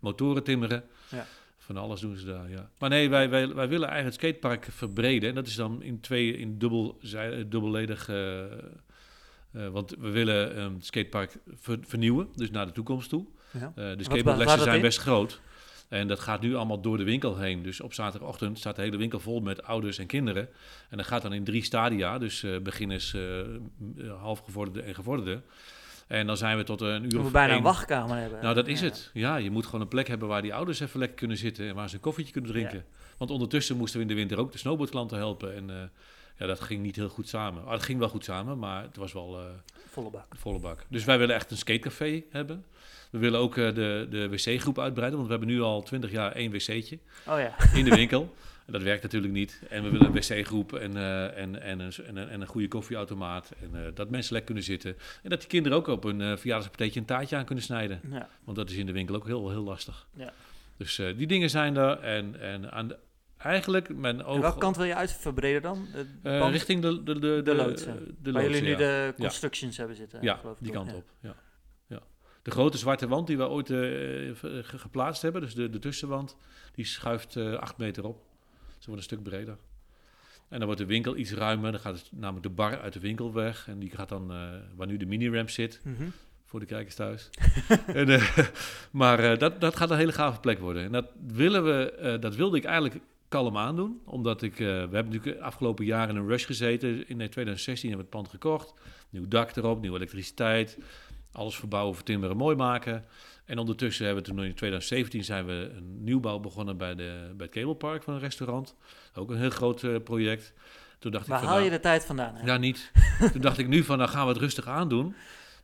[0.00, 0.84] motoren timmeren.
[1.08, 1.26] Ja.
[1.58, 2.70] Van alles doen ze daar, ja.
[2.78, 5.28] Maar nee, wij, wij, wij willen eigenlijk het skatepark verbreden.
[5.28, 8.10] En dat is dan in twee, in dubbel, zij- dubbelledig...
[9.54, 13.24] eh, want we willen ehm, het skatepark ver- vernieuwen, dus naar de toekomst toe.
[13.58, 13.72] Ja.
[13.76, 14.82] Eh, de skateboardlessen zijn in?
[14.82, 15.40] best groot.
[15.88, 17.62] En dat gaat nu allemaal door de winkel heen.
[17.62, 20.48] Dus op zaterdagochtend staat de hele winkel vol met ouders en kinderen.
[20.90, 22.18] En dat gaat dan in drie stadia.
[22.18, 23.16] Dus eh, beginners,
[24.20, 25.40] halfgevorderde en gevorderde.
[26.06, 28.42] En dan zijn we tot een uur we of bijna één- een wachtkamer hebben.
[28.42, 28.86] Nou, dat is Ja.
[28.86, 29.10] het.
[29.12, 31.68] Ja, je moet gewoon een plek hebben waar die ouders even lekker kunnen zitten.
[31.68, 32.84] En waar ze een koffietje kunnen drinken.
[33.18, 35.54] Want ondertussen moesten we in de winter ook de snowboardklanten helpen.
[35.54, 35.90] En
[36.38, 37.64] ja, dat ging niet heel goed samen.
[37.64, 39.38] Ah, het ging wel goed samen, maar het was wel...
[39.38, 39.44] eh,
[39.90, 40.26] Volle bak.
[40.36, 40.84] Volle bak.
[40.88, 42.64] Dus wij willen echt een skatecafé hebben.
[43.10, 46.32] We willen ook eh, de, de wc-groep uitbreiden, want we hebben nu al twintig jaar
[46.32, 47.54] één wc'tje Oh ja.
[47.78, 48.34] in de winkel.
[48.66, 49.62] En dat werkt natuurlijk niet.
[49.70, 52.68] En we willen een wc-groep en, eh, en, en, een, en, een, en een goede
[52.68, 53.52] koffieautomaat.
[53.60, 54.96] En dat mensen lekker kunnen zitten.
[55.22, 58.00] En dat die kinderen ook op een uh, verjaardagspateetje een taartje aan kunnen snijden.
[58.10, 58.28] ja.
[58.44, 60.06] Want dat is in de winkel ook heel, heel lastig.
[60.16, 60.32] Ja.
[60.76, 61.98] Dus die dingen zijn er.
[62.00, 62.96] En, en aan de,
[63.44, 64.40] eigenlijk mijn En oog...
[64.40, 65.86] welke kant wil je uitverbreden dan?
[66.22, 68.16] Eh, richting de, de, de, de, loodsen.
[68.22, 70.22] de waar jullie nu de constructions hebben zitten.
[70.22, 71.04] Ja, geloof ik, die kant op.
[71.20, 71.34] Ja.
[71.86, 72.00] Ja.
[72.42, 76.36] De grote zwarte wand die we ooit eh, ge- geplaatst hebben, dus de, de tussenwand,
[76.74, 78.22] die schuift eh acht meter op.
[78.78, 79.56] Ze wordt een stuk breder.
[80.48, 81.70] En dan wordt de winkel iets ruimer.
[81.72, 83.68] Dan gaat het, namelijk de bar uit de winkel weg.
[83.68, 86.04] En die gaat dan, eh, waar nu de mini-ramp zit, Mhm.
[86.44, 87.30] voor de kijkers thuis.
[87.86, 88.38] en, eh,
[88.90, 90.82] maar eh, dat, dat gaat een hele gave plek worden.
[90.84, 93.00] En dat, willen we, eh, dat wilde ik eigenlijk
[93.34, 94.00] kalm aandoen.
[94.04, 97.08] Omdat ik, eh, we hebben natuurlijk de afgelopen jaren in een rush gezeten.
[97.08, 98.74] In eh, 2016 hebben we het pand gekocht.
[99.10, 100.78] Nieuw dak erop, nieuwe elektriciteit.
[101.32, 103.04] Alles verbouwen, vertimmeren, mooi maken.
[103.44, 107.46] En ondertussen hebben we toen in 2017 zijn we een nieuwbouw begonnen bij, de, bij
[107.46, 108.76] het Cablepark van een restaurant.
[109.14, 110.52] Ook een heel groot eh, project.
[110.98, 112.34] Toen dacht Waar ik van, haal je nou, de tijd vandaan?
[112.34, 112.46] hè?
[112.46, 112.92] ja, niet.
[113.32, 115.14] Toen dacht ik nu van, dan gaan we het rustig aandoen.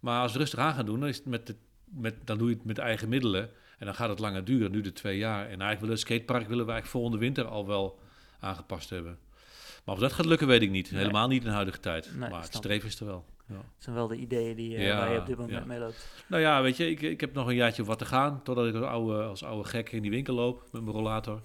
[0.00, 1.54] Maar als we het rustig aan gaan doen, dan, is het met de,
[1.84, 3.50] met, dan doe je het met eigen middelen.
[3.80, 5.40] En dan gaat het langer duren, nu de twee jaar.
[5.40, 7.98] En eigenlijk willen het skatepark willen we eigenlijk volgende winter al wel
[8.40, 9.18] aangepast hebben.
[9.84, 10.90] Maar of dat gaat lukken, weet ik niet.
[10.90, 11.00] Nee.
[11.00, 12.10] Helemaal niet in de huidige tijd.
[12.16, 13.24] Nee, maar het streven is er wel.
[13.46, 13.54] Ja.
[13.54, 15.64] Dat zijn wel de ideeën die, Ja, waar je op dit moment ja.
[15.64, 16.24] mee loopt.
[16.26, 18.42] Nou ja, weet je, ik, ik heb nog een jaartje wat te gaan.
[18.42, 21.40] Totdat ik als oude, als oude gek in die winkel loop met mijn rollator.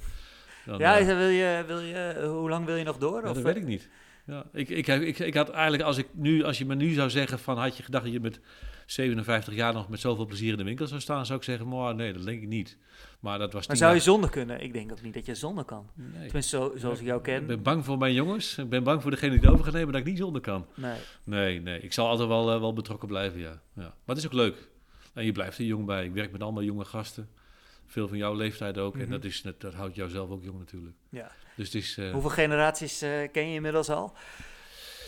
[0.65, 3.21] Dan, ja, eh, wil je, wil je, hoe lang wil je nog door?
[3.21, 3.89] Ja, of, dat eh, weet ik niet.
[4.25, 7.09] Ja, ik, ik, ik, ik had eigenlijk, als, ik nu, als je me nu zou
[7.09, 8.39] zeggen van, had je gedacht dat je met
[8.85, 11.95] 57 jaar nog met zoveel plezier in de winkel zou staan, zou ik zeggen, maar
[11.95, 12.77] nee, dat denk ik niet.
[13.19, 14.61] Maar dat was Maar zou je zonder kunnen?
[14.61, 15.89] Ik denk ook niet dat je zonder kan.
[15.93, 16.23] Nee.
[16.25, 17.45] Tenminste, zo, zoals ik jou Ik ken.
[17.45, 18.57] ben bang voor mijn jongens.
[18.57, 20.65] Ik ben bang voor degene die het over gaat nemen dat ik niet zonder kan.
[20.73, 20.99] Nee.
[21.23, 21.79] Nee, nee.
[21.79, 23.61] Ik zal altijd wel, eh, wel betrokken blijven, ja.
[23.73, 23.81] ja.
[23.81, 24.69] Maar het is ook leuk.
[25.13, 26.05] En je blijft er jong bij.
[26.05, 27.29] Ik werk met allemaal jonge gasten.
[27.85, 28.93] Veel van jouw leeftijd ook.
[28.93, 29.03] Mhm.
[29.03, 30.95] En dat, is, dat, dat houdt jou zelf ook jong natuurlijk.
[31.09, 31.31] Ja.
[31.55, 31.97] Dus het is...
[31.97, 34.13] eh, Hoeveel generaties eh, ken je inmiddels al?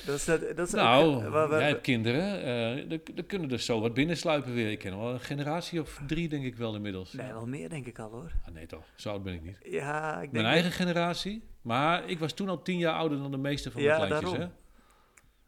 [0.08, 2.42] Dat is, dat, dat is Nou, ook, jij hebt kinderen.
[2.44, 4.72] eh er, er kunnen er zo wat binnensluipen weer.
[4.72, 7.14] Ik ken wel een generatie of drie, denk ik wel inmiddels.
[7.14, 8.32] Nee, wel meer denk ik al hoor.
[8.46, 9.58] Ah, nee toch, zo oud ben ik niet.
[9.64, 10.32] Ja, ik denk...
[10.32, 11.44] Mijn eigen generatie.
[11.62, 14.32] Maar ik was toen al tien jaar ouder dan de meeste van Ja, mijn kleintjes.
[14.32, 14.52] daarom.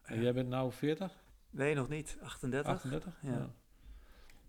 [0.02, 0.14] Hè?
[0.16, 1.12] En jij bent nou 40,
[1.52, 2.18] Nee, nog niet.
[2.24, 2.72] 38?
[2.72, 3.14] 38?
[3.22, 3.50] Ja.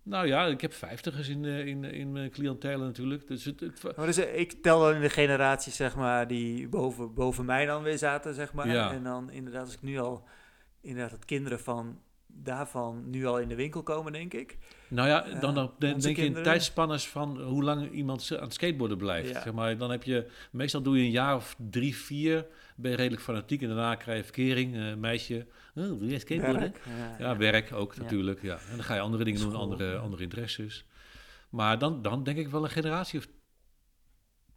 [0.03, 3.27] Nou ja, ik heb vijftigers in, eh, in, in mijn cliëntelen natuurlijk.
[3.27, 6.67] Dus het, het, Maar dus, eh, ik tel dan in de generaties, zeg maar, die
[6.67, 8.67] boven, boven mij dan weer zaten, zeg maar.
[8.67, 8.91] Ja.
[8.91, 10.23] En dan inderdaad, als ik nu al,
[10.81, 11.99] inderdaad, dat kinderen van
[12.33, 14.57] daarvan nu al in de winkel komen, denk ik.
[14.87, 16.43] Nou ja, dan, dan denk je in kinderen.
[16.43, 19.29] tijdspannes van hoe lang iemand aan het skateboarden blijft.
[19.29, 19.41] Ja.
[19.41, 22.45] Zeg maar, dan heb je, meestal doe je een jaar of drie, vier,
[22.75, 25.45] ben je redelijk fanatiek en daarna krijg je verkering, eh, meisje,
[25.75, 26.59] oh, wil jij skateboarden?
[26.59, 26.79] Werk.
[27.19, 28.41] Ja, werk ook natuurlijk.
[28.41, 28.53] Ja.
[28.69, 30.85] En dan ga je andere dingen doen, andere, andere interesses.
[31.49, 33.27] Maar dan, dan denk ik wel een generatie of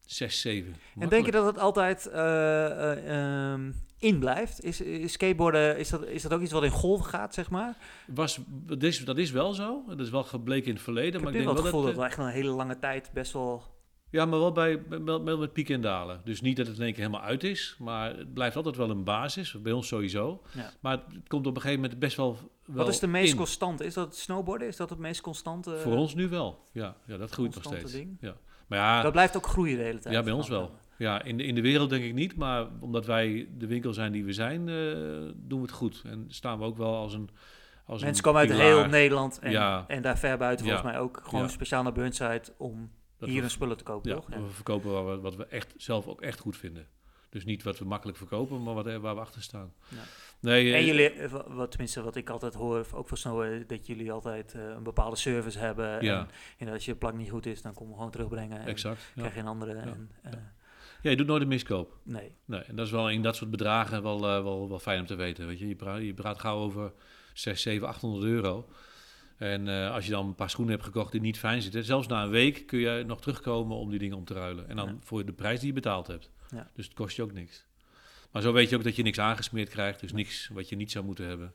[0.06, 0.76] zes, zeven.
[0.98, 4.64] En denk je dat het altijd eh, eh, ehm, in blijft?
[4.64, 7.76] Is, is skateboarden, is dat, is dat ook iets wat in golven gaat, zeg maar?
[8.06, 9.82] Was, dat, is, dat is wel zo.
[9.86, 11.14] Dat is wel gebleken in het verleden.
[11.14, 12.78] Ik maar heb ik denk wel het gevoel dat, dat we echt een hele lange
[12.78, 13.73] tijd best wel...
[14.14, 16.20] eh, Ja, maar wel, bij, wel, wel met pieken en dalen.
[16.24, 17.76] Dus niet dat het in één keer helemaal uit is.
[17.78, 19.52] Maar het blijft altijd wel een basis.
[19.62, 20.42] Bij ons sowieso.
[20.52, 20.70] Ja.
[20.80, 23.36] Maar het komt op een gegeven moment best wel, wel Wat is de meest in.
[23.36, 23.84] constante?
[23.84, 24.68] Is dat het snowboarden?
[24.68, 25.78] Is dat het meest constante?
[25.78, 26.64] Voor ons nu wel.
[26.72, 27.92] Ja, ja dat groeit nog steeds.
[27.92, 28.16] ding?
[28.20, 28.34] Ja.
[28.66, 30.14] Maar ja, Dat blijft ook groeien de hele tijd.
[30.14, 30.70] Ja, bij ons wel.
[30.98, 34.12] Ja, in de, in de wereld denk ik niet, maar omdat wij de winkel zijn
[34.12, 34.74] die we zijn, eh,
[35.34, 36.02] doen we het goed.
[36.06, 37.30] En staan we ook wel als een.
[37.86, 39.84] Als Mensen een komen uit heel Nederland en, Ja.
[39.88, 42.90] en daar ver buiten volgens mij ook gewoon speciaal naar Burnside om
[43.30, 44.30] hier hun spullen te kopen, Ja, toch?
[44.30, 44.40] Ja.
[44.42, 46.86] we verkopen wat we, wat we echt, zelf ook echt goed vinden.
[47.28, 49.72] Dus niet wat we makkelijk verkopen, maar wat, waar we achter staan.
[49.88, 49.96] Ja.
[50.40, 53.42] Nee, En eh, jullie, eh, wa- wat, tenminste wat ik altijd hoor, ook van Snow,
[53.42, 56.02] eh, dat jullie altijd een bepaalde service hebben.
[56.04, 56.18] Ja.
[56.18, 56.28] En,
[56.66, 58.60] en als je plank niet goed is, dan kom je gewoon terugbrengen.
[58.60, 59.00] En exact.
[59.00, 59.20] Ja.
[59.20, 59.72] krijg je een andere.
[59.74, 60.10] En,
[61.02, 61.98] ja, je doet nooit een miskoop.
[62.02, 62.34] Nee.
[62.44, 65.14] Nee, en dat is wel in dat soort bedragen wel, wel, wel fijn om te
[65.14, 65.46] weten.
[65.46, 66.92] Weet je, je, praat, je praat gauw over
[67.34, 68.68] 6, 7, 800 euro.
[69.44, 72.06] En eh, als je dan een paar schoenen hebt gekocht die niet fijn zitten, zelfs
[72.06, 74.68] na een week kun je nog terugkomen om die dingen om te ruilen.
[74.68, 74.94] En dan Ja.
[75.00, 76.30] voor de prijs die je betaald hebt.
[76.48, 76.70] Ja.
[76.74, 77.66] Dus het kost je ook niks.
[78.32, 80.90] Maar zo weet je ook dat je niks aangesmeerd krijgt, dus niks wat je niet
[80.90, 81.52] zou moeten hebben.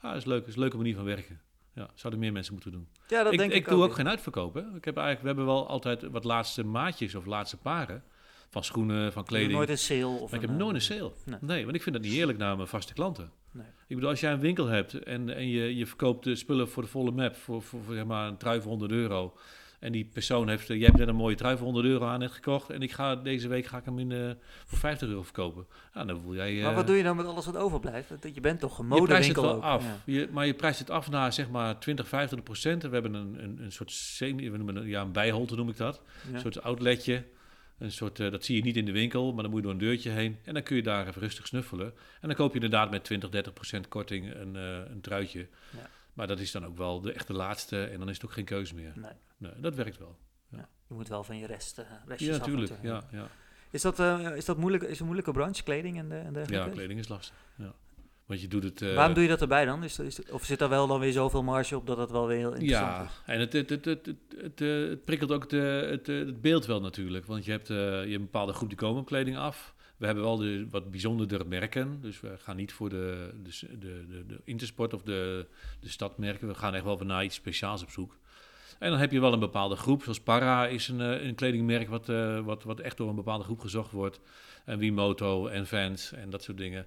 [0.00, 1.40] Ah, dat is leuk, dat is een leuke manier van werken.
[1.74, 2.88] Ja, zouden meer mensen moeten doen.
[3.08, 4.54] Ja, dat ik denk ik, ik doe ook geen uitverkoop.
[4.54, 4.60] Hè.
[4.60, 8.02] Ik heb eigenlijk, we hebben wel altijd wat laatste maatjes of laatste paren.
[8.50, 9.52] Van schoenen, van kleding.
[9.52, 11.12] Nooit een sale of ik heb nooit eh, een sale.
[11.24, 11.38] nee.
[11.40, 11.64] Nee.
[11.64, 13.30] want ik vind dat niet eerlijk naar mijn vaste klanten.
[13.52, 13.66] Nee.
[13.86, 16.82] Ik bedoel, als jij een winkel hebt en, en je, je verkoopt de spullen voor
[16.82, 19.36] de volle map, voor, voor, voor zeg maar een trui voor 100 euro.
[19.80, 22.18] En die persoon heeft, eh, jij hebt net een mooie trui voor 100 euro aan
[22.18, 22.70] net gekocht.
[22.70, 24.30] En ik ga deze week ga ik hem in, eh,
[24.66, 25.66] voor 50 euro verkopen.
[25.94, 26.60] Ja, dan voel jij.
[26.60, 28.08] Maar eh, wat doe je dan met alles wat overblijft?
[28.08, 29.62] Want Je bent toch een modewinkel wel ook.
[29.62, 29.82] af.
[29.84, 29.96] Ja.
[30.04, 32.82] Je, maar je prijst het af naar zeg maar 20, 25 procent.
[32.82, 35.76] We hebben een, een, een soort semi, we noemen het- ja, een bijholte noem ik
[35.76, 36.02] dat.
[36.28, 36.34] Ja.
[36.34, 37.24] Een soort outletje.
[37.82, 39.74] Een soort, eh, dat zie je niet in de winkel, maar dan moet je door
[39.74, 40.38] een deurtje heen.
[40.44, 41.86] En dan kun je daar even rustig snuffelen.
[42.20, 45.48] En dan koop je inderdaad met 20, 30 procent korting een, eh, een truitje.
[45.70, 45.90] Ja.
[46.12, 47.84] Maar dat is dan ook wel de echte laatste.
[47.84, 48.92] En dan is het ook geen keuze meer.
[48.94, 49.12] Nee.
[49.36, 50.18] Nee, dat werkt wel.
[50.48, 50.68] Ja.
[50.88, 52.72] Je moet wel van je rest, eh, restjes Ja, natuurlijk.
[52.82, 53.28] Ja, ja.
[53.70, 53.98] Is dat,
[54.36, 56.68] is dat moeilijk, is een moeilijke branche, kleding en, de, en dergelijke?
[56.68, 57.36] ja, kleding is lastig.
[57.56, 57.72] Ja.
[58.32, 58.82] Want je doet het...
[58.82, 59.84] eh, Waarom doe je dat erbij dan?
[59.84, 62.36] Is, is, of zit daar wel dan weer zoveel marge op dat het wel weer
[62.36, 63.10] heel interessant Ja, is?
[63.26, 66.40] en het, het, het, het, het, het, eh, het prikkelt ook de, het, eh, het
[66.40, 67.26] beeld wel natuurlijk.
[67.26, 69.74] Want je hebt, je hebt een bepaalde groep die komen op kleding af.
[69.96, 71.98] We hebben wel de wat bijzonderdere merken.
[72.00, 75.46] Dus we gaan niet voor de, de, de, de, Intersport of de,
[75.80, 76.48] de stadmerken.
[76.48, 78.16] We gaan echt wel naar iets speciaals op zoek.
[78.78, 80.02] En dan heb je wel een bepaalde groep.
[80.02, 82.06] Zoals Para is een, een kledingmerk wat,
[82.44, 84.20] wat, wat echt door een bepaalde groep gezocht wordt.
[84.64, 86.86] En Wimoto en Vans en dat soort dingen.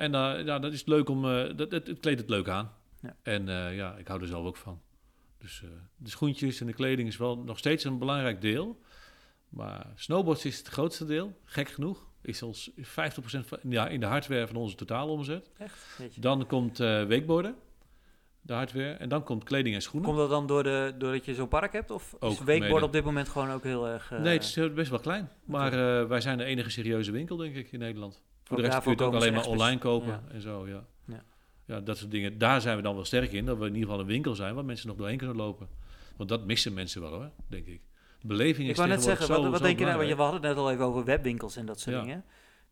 [0.00, 1.24] En eh, ja, dat is leuk om...
[1.24, 2.72] eh, dat, het, het kleedt het leuk aan.
[3.00, 3.16] Ja.
[3.22, 4.80] En eh, ja, ik hou er zelf ook van.
[5.38, 5.62] Dus
[5.96, 8.80] de schoentjes en de kleding is wel nog steeds een belangrijk deel.
[9.48, 12.06] Maar snowboards is het grootste deel, gek genoeg.
[12.22, 12.82] Is ons 50%
[13.22, 15.50] van, ja, in de hardware van onze totaalomzet.
[15.58, 15.96] Echt?
[15.98, 16.20] Weet je.
[16.20, 17.54] Dan komt weekborden,
[18.40, 18.92] de hardware.
[18.92, 20.08] En dan komt kleding en schoenen.
[20.08, 21.90] Komt dat dan door de, doordat je zo'n park hebt?
[21.90, 22.84] Of Ook is Weekboard mede.
[22.84, 24.10] op dit moment gewoon ook heel erg...
[24.10, 25.30] nee, het is best wel klein.
[25.44, 28.22] Maar wij zijn de enige serieuze winkel, denk ik, in Nederland.
[28.50, 30.22] Voor de rest kun je het ook alleen maar online kopen ja.
[30.32, 30.84] en zo, ja.
[31.04, 31.22] Ja.
[31.64, 31.80] ja.
[31.80, 32.38] dat soort dingen.
[32.38, 33.44] Daar zijn we dan wel sterk in.
[33.46, 35.68] Dat we in ieder geval een winkel zijn waar mensen nog doorheen kunnen lopen.
[36.16, 37.80] Want dat missen mensen wel hoor, denk ik.
[38.20, 39.98] De beleving is Ik wou net zeggen, wat, zo- wat zo denk je nou?
[39.98, 42.02] We hadden het net al even over webwinkels en dat soort Ja.
[42.02, 42.24] dingen.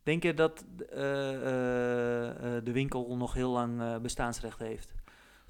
[0.02, 4.94] Denk je dat eh, eh, eh, de winkel nog heel lang bestaansrecht heeft?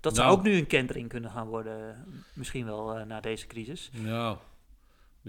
[0.01, 0.39] Dat zou Nou.
[0.39, 3.91] ook nu een kentering kunnen gaan worden, misschien wel na deze crisis.
[3.93, 4.37] Nou,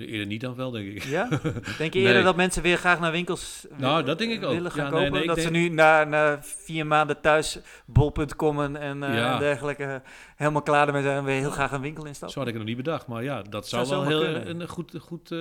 [0.08, 1.04] eerder niet dan wel, denk ik.
[1.04, 1.28] Ja?
[1.78, 2.24] Denk je eerder Nee.
[2.24, 4.52] dat mensen weer graag naar winkels wi- Nou, dat denk ik ook.
[4.54, 5.18] willen gaan Ja, nee, kopen?
[5.18, 9.34] nee, dat ze nu na, na vier maanden thuis bol.com en, en, eh, Ja.
[9.34, 10.02] en dergelijke
[10.36, 12.30] helemaal klaar ermee zijn en weer heel graag een winkel instappen?
[12.32, 13.08] Zo had ik het nog niet bedacht.
[13.08, 14.62] Maar ja, dat zou, Zou wel heel, kunnen.
[14.62, 15.40] een goed, goed, eh,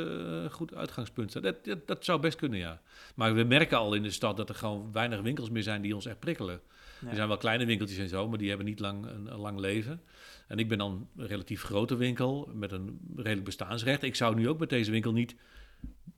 [0.51, 1.45] goed uitgangspunt zijn.
[1.45, 2.81] Dat, dat, dat zou best kunnen, ja.
[3.15, 5.95] Maar we merken al in de stad dat er gewoon weinig winkels meer zijn die
[5.95, 6.61] ons echt prikkelen.
[7.01, 7.09] Ja.
[7.09, 9.59] Er zijn wel kleine winkeltjes en zo, maar die hebben niet lang, een, een lang
[9.59, 10.01] leven.
[10.49, 14.03] En ik ben dan een relatief grote winkel met een redelijk bestaansrecht.
[14.03, 15.35] Ik zou nu ook met deze winkel niet,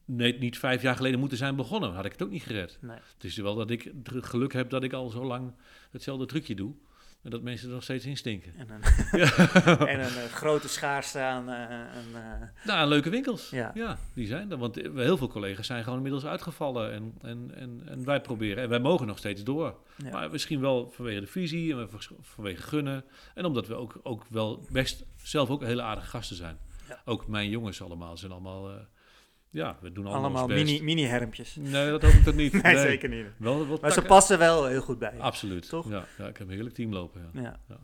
[0.05, 1.93] nee, niet vijf jaar geleden moeten zijn begonnen.
[1.93, 2.77] Had ik het ook niet gered.
[2.81, 2.97] Nee.
[3.13, 5.53] Het is wel dat ik het geluk heb dat ik al zo lang
[5.91, 6.73] hetzelfde trucje doe.
[7.23, 8.53] En dat mensen er nog steeds in stinken.
[8.57, 8.81] En een,
[9.93, 11.49] en een eh, grote schaarste aan...
[11.49, 13.49] eh, een, eh, Nou, leuke winkels.
[13.49, 13.71] Ja.
[13.73, 13.97] Ja.
[14.13, 14.57] die zijn er.
[14.57, 16.91] Want heel veel collega's zijn gewoon inmiddels uitgevallen.
[16.93, 18.63] En, en, en, en wij proberen.
[18.63, 19.77] En wij mogen nog steeds door.
[19.97, 20.09] ja.
[20.11, 23.03] Maar misschien wel vanwege de visie en van- vanwege gunnen.
[23.35, 26.57] En omdat we ook, ook wel best zelf ook hele aardige gasten zijn.
[27.05, 28.69] Ook mijn jongens allemaal zijn allemaal...
[29.51, 30.63] eh, ja, we doen allemaal, best.
[30.63, 31.55] mini, mini-hermpjes.
[31.55, 32.53] Nee, dat hoop ik toch niet.
[32.63, 33.25] Nee, zeker niet.
[33.37, 35.21] Wel, wel Maar ze passen wel heel goed bij je.
[35.21, 35.69] Absoluut.
[35.69, 35.89] Toch?
[35.89, 37.29] Ja, ja, ik heb een heerlijk team lopen.
[37.33, 37.59] Ja.
[37.67, 37.77] Ja.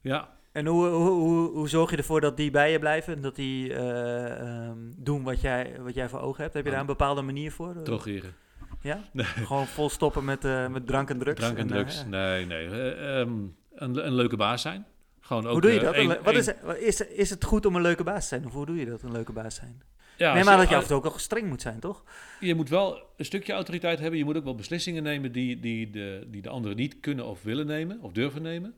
[0.00, 3.14] ja, En hoe, hoe, hoe, hoe zorg je ervoor dat die bij je blijven?
[3.14, 6.54] En dat die eh, ehm, doen wat jij, wat jij voor ogen hebt?
[6.54, 7.82] Heb je daar een bepaalde manier voor?
[7.82, 8.34] drogeren.
[8.80, 9.00] Ja?
[9.12, 9.26] Nee.
[9.26, 11.40] Gewoon vol stoppen met, eh, met drank en drugs?
[11.40, 12.04] Drank en eh, drugs.
[12.04, 12.68] Nee, nee.
[12.68, 13.30] Eh, ehm,
[13.74, 14.86] een, een leuke baas zijn.
[15.20, 15.96] Gewoon ook, hoe doe je eh, dat?
[15.96, 18.46] Een wat is, is, is het goed om een leuke baas te zijn?
[18.46, 19.82] Of hoe doe je dat, een leuke baas zijn?
[20.16, 22.02] Ja, Neem als aan dat je af en toe ook wel streng moet zijn, toch?
[22.40, 24.18] Je moet wel een stukje autoriteit hebben.
[24.18, 27.42] Je moet ook wel beslissingen nemen die, die, de, die de anderen niet kunnen of
[27.42, 28.74] willen nemen of durven nemen.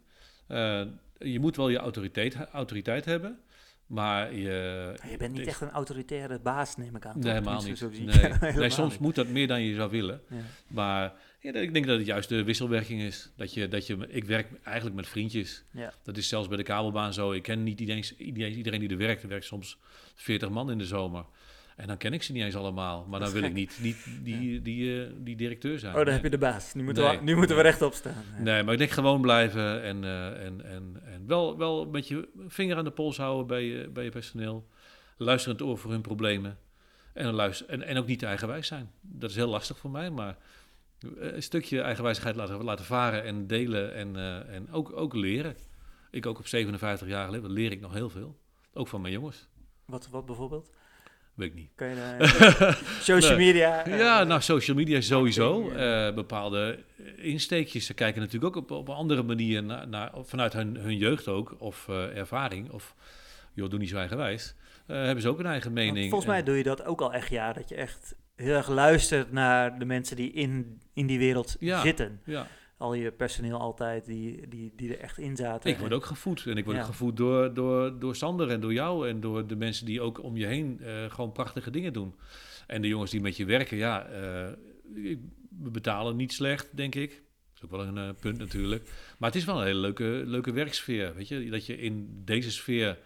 [0.47, 0.83] Eh,
[1.19, 3.39] je moet wel je autoriteit, autoriteit hebben.
[3.87, 7.19] Maar je, Je bent niet echt een autoritaire baas, neem ik aan.
[7.19, 7.81] Nee, helemaal niet.
[7.81, 8.17] Nee.
[8.17, 9.01] helemaal nee, soms niet.
[9.01, 10.21] moet dat meer dan je zou willen.
[10.29, 10.37] Ja.
[10.67, 11.13] Maar
[11.55, 13.31] ja, ik denk dat het juist de wisselwerking is.
[13.37, 15.65] Dat je, dat je, ik werk eigenlijk met vriendjes.
[15.71, 15.93] Ja.
[16.03, 17.33] Dat is zelfs bij de kabelbaan zo.
[17.33, 19.23] Ik ken niet iedereen, iedereen, iedereen die er werkt.
[19.23, 19.79] Er werkt soms
[20.15, 21.25] 40 man in de zomer.
[21.77, 23.07] En dan ken ik ze niet eens allemaal.
[23.09, 25.95] Maar dan wil ik niet, niet die, die, eh, die directeur zijn.
[25.97, 26.15] Oh, Nee.
[26.15, 26.75] heb je de baas.
[26.75, 27.19] Nu moeten, Nee.
[27.19, 28.25] we, nu moeten we rechtop staan.
[28.37, 28.43] Ja.
[28.43, 32.29] Nee, maar ik denk gewoon blijven en, eh, en, en, en wel, wel een beetje
[32.49, 34.69] vinger aan de pols houden bij je, bij je personeel.
[35.17, 36.59] Luisterend oor voor hun problemen.
[37.13, 38.91] En, dan luister, en, en ook niet te eigenwijs zijn.
[39.01, 40.37] Dat is heel lastig voor mij, maar
[41.19, 45.57] een stukje eigenwijzigheid laten, laten varen en delen en, eh, en ook, ook leren.
[46.11, 48.37] Ik ook op 57 jaar leer, leer ik nog heel veel.
[48.73, 49.49] Ook van mijn jongens.
[49.87, 50.71] Wat, wat bijvoorbeeld?
[51.35, 51.71] Weet ik niet.
[51.75, 53.85] Kan je social media?
[53.85, 55.71] eh, Ja, nou, social media sowieso.
[55.71, 56.79] Eh, bepaalde
[57.17, 57.87] insteekjes.
[57.87, 61.29] Ze kijken natuurlijk ook op, op een andere manier naar, naar, vanuit hun, hun jeugd
[61.29, 62.95] ook, of eh, ervaring, of
[63.55, 64.55] joh, doe niet zo eigenwijs.
[64.87, 66.09] Eh hebben ze ook een eigen Want mening.
[66.09, 68.69] Volgens mij En- doe je dat ook al echt ja, dat je echt heel erg
[68.69, 71.81] luistert naar de mensen die in, in die wereld Ja.
[71.81, 72.21] zitten.
[72.25, 75.71] ja, Al je personeel altijd, die, die, die er echt in zaten.
[75.71, 76.47] ik word ook gevoed.
[76.47, 76.83] En ik word Ja.
[76.83, 80.23] ook gevoed door, door, door Sander en door jou en door de mensen die ook
[80.23, 82.15] om je heen eh, gewoon prachtige dingen doen.
[82.67, 84.47] En de jongens die met je werken, ja, eh,
[85.63, 87.11] we betalen niet slecht, denk ik.
[87.11, 88.91] Dat is ook wel een eh, punt natuurlijk.
[89.19, 91.15] Maar het is wel een hele leuke, leuke werksfeer.
[91.15, 91.51] Weet je?
[91.51, 92.99] Dat je in deze sfeer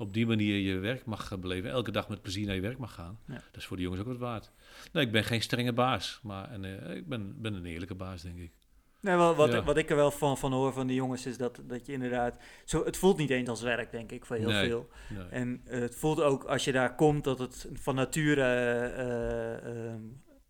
[0.00, 1.70] op die manier je werk mag beleven.
[1.70, 3.18] Elke dag met plezier naar je werk mag gaan.
[3.26, 3.34] Ja.
[3.34, 4.50] Dat is voor de jongens ook wat waard.
[4.92, 6.20] Nee, ik ben geen strenge baas.
[6.22, 8.52] Maar een, eh, ik ben, ben een eerlijke baas, denk ik.
[9.00, 9.62] Nee, wel, wat, Ja.
[9.62, 12.36] wat ik er wel van, van hoor van de jongens is dat, dat je inderdaad...
[12.64, 14.68] Zo, het voelt niet eens als werk, denk ik, voor heel Nee.
[14.68, 14.88] veel.
[15.08, 15.26] Nee.
[15.30, 18.42] En eh, het voelt ook als je daar komt dat het van nature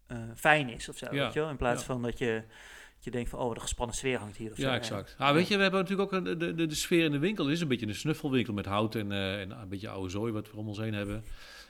[0.06, 1.50] eh, fijn is of zo, Ja, weet je wel?
[1.50, 1.86] In plaats ja.
[1.86, 2.42] van dat je,
[3.04, 4.62] je denkt van, oh, de gespannen sfeer hangt hier of zo.
[4.62, 5.14] Ja, exact.
[5.18, 7.44] Ah, weet je, we hebben natuurlijk ook een, de, de, de sfeer in de winkel.
[7.44, 10.32] Het is een beetje een snuffelwinkel met hout en, eh, en een beetje oude zooi
[10.32, 11.24] wat we om ons heen hebben.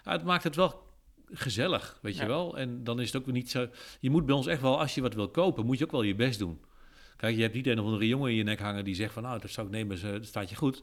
[0.04, 0.88] Ah, het maakt het wel
[1.32, 2.26] gezellig, weet je Ja.
[2.26, 2.58] wel.
[2.58, 3.68] En dan is het ook weer niet zo...
[4.00, 6.02] Je moet bij ons echt wel, als je wat wil kopen, moet je ook wel
[6.02, 6.60] je best doen.
[7.16, 9.22] Kijk, je hebt niet een of andere jongen in je nek hangen die zegt van...
[9.22, 10.82] nou, dat zou ik nemen, dat staat je goed.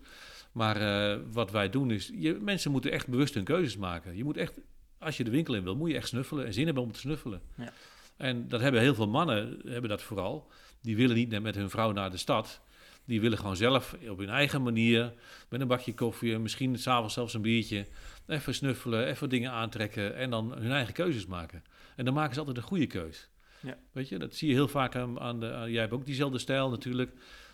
[0.52, 0.76] Maar
[1.12, 2.12] eh, wat wij doen is...
[2.16, 4.16] Je, mensen moeten echt bewust hun keuzes maken.
[4.16, 4.60] Je moet echt,
[5.00, 7.00] als je de winkel in wil, moet je echt snuffelen en zin hebben om te
[7.00, 7.42] snuffelen.
[7.58, 7.74] Ja.
[8.18, 10.52] En dat hebben heel veel mannen, hebben dat vooral.
[10.82, 12.62] Die willen niet met hun vrouw naar de stad.
[13.06, 15.14] Die willen gewoon zelf op hun eigen manier,
[15.50, 17.88] met een bakje koffie, en misschien s'avonds zelfs een biertje,
[18.28, 21.64] even snuffelen, even dingen aantrekken en dan hun eigen keuzes maken.
[21.96, 23.28] En dan maken ze altijd een goede keus.
[23.62, 23.78] Ja.
[23.92, 25.54] Weet je, dat zie je heel vaak aan, aan de.
[25.54, 27.12] aan- jij hebt ook diezelfde stijl natuurlijk.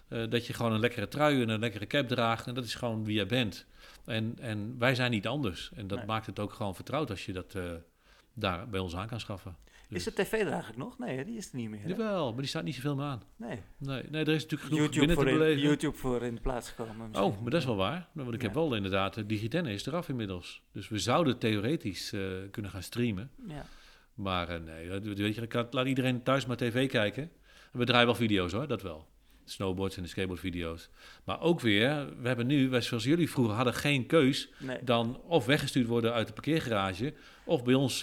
[0.07, 2.47] eh, dat je gewoon een lekkere trui en een lekkere cap draagt.
[2.47, 3.66] En dat is gewoon wie jij bent.
[4.05, 5.72] En, en wij zijn niet anders.
[5.76, 6.07] En dat Nee.
[6.07, 7.64] maakt het ook gewoon vertrouwd als je dat eh,
[8.34, 9.55] daar bij ons aan kan schaffen.
[9.95, 10.97] Is de tv er eigenlijk nog?
[10.99, 11.81] Nee, die is er niet meer.
[11.81, 11.87] hè?
[11.87, 13.21] Jawel, maar die staat niet zoveel meer aan.
[13.35, 13.59] Nee.
[13.77, 15.61] Nee, nee, er is natuurlijk genoeg YouTube binnen voor, te in, beleven.
[15.61, 17.07] YouTube voor in de plaats gekomen.
[17.07, 17.27] misschien.
[17.27, 18.07] Oh, maar dat is wel waar.
[18.13, 20.61] Want ik heb wel inderdaad, eh, Digitenne is eraf inmiddels.
[20.71, 22.21] Dus we zouden theoretisch eh,
[22.51, 23.31] kunnen gaan streamen.
[23.47, 23.65] Ja.
[24.13, 27.23] Maar eh, nee, weet je, had- laat iedereen thuis maar tv kijken.
[27.71, 29.11] En we draaien wel video's hoor, dat wel.
[29.45, 30.89] Snowboards en de skateboardvideo's.
[31.23, 34.77] Maar ook weer, we hebben nu, wij- zoals jullie vroeger hadden, geen keus Nee.
[34.83, 37.13] dan of weggestuurd worden uit de parkeergarage
[37.45, 37.97] of bij ons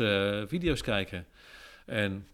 [0.47, 1.27] video's kijken.
[1.91, 2.27] En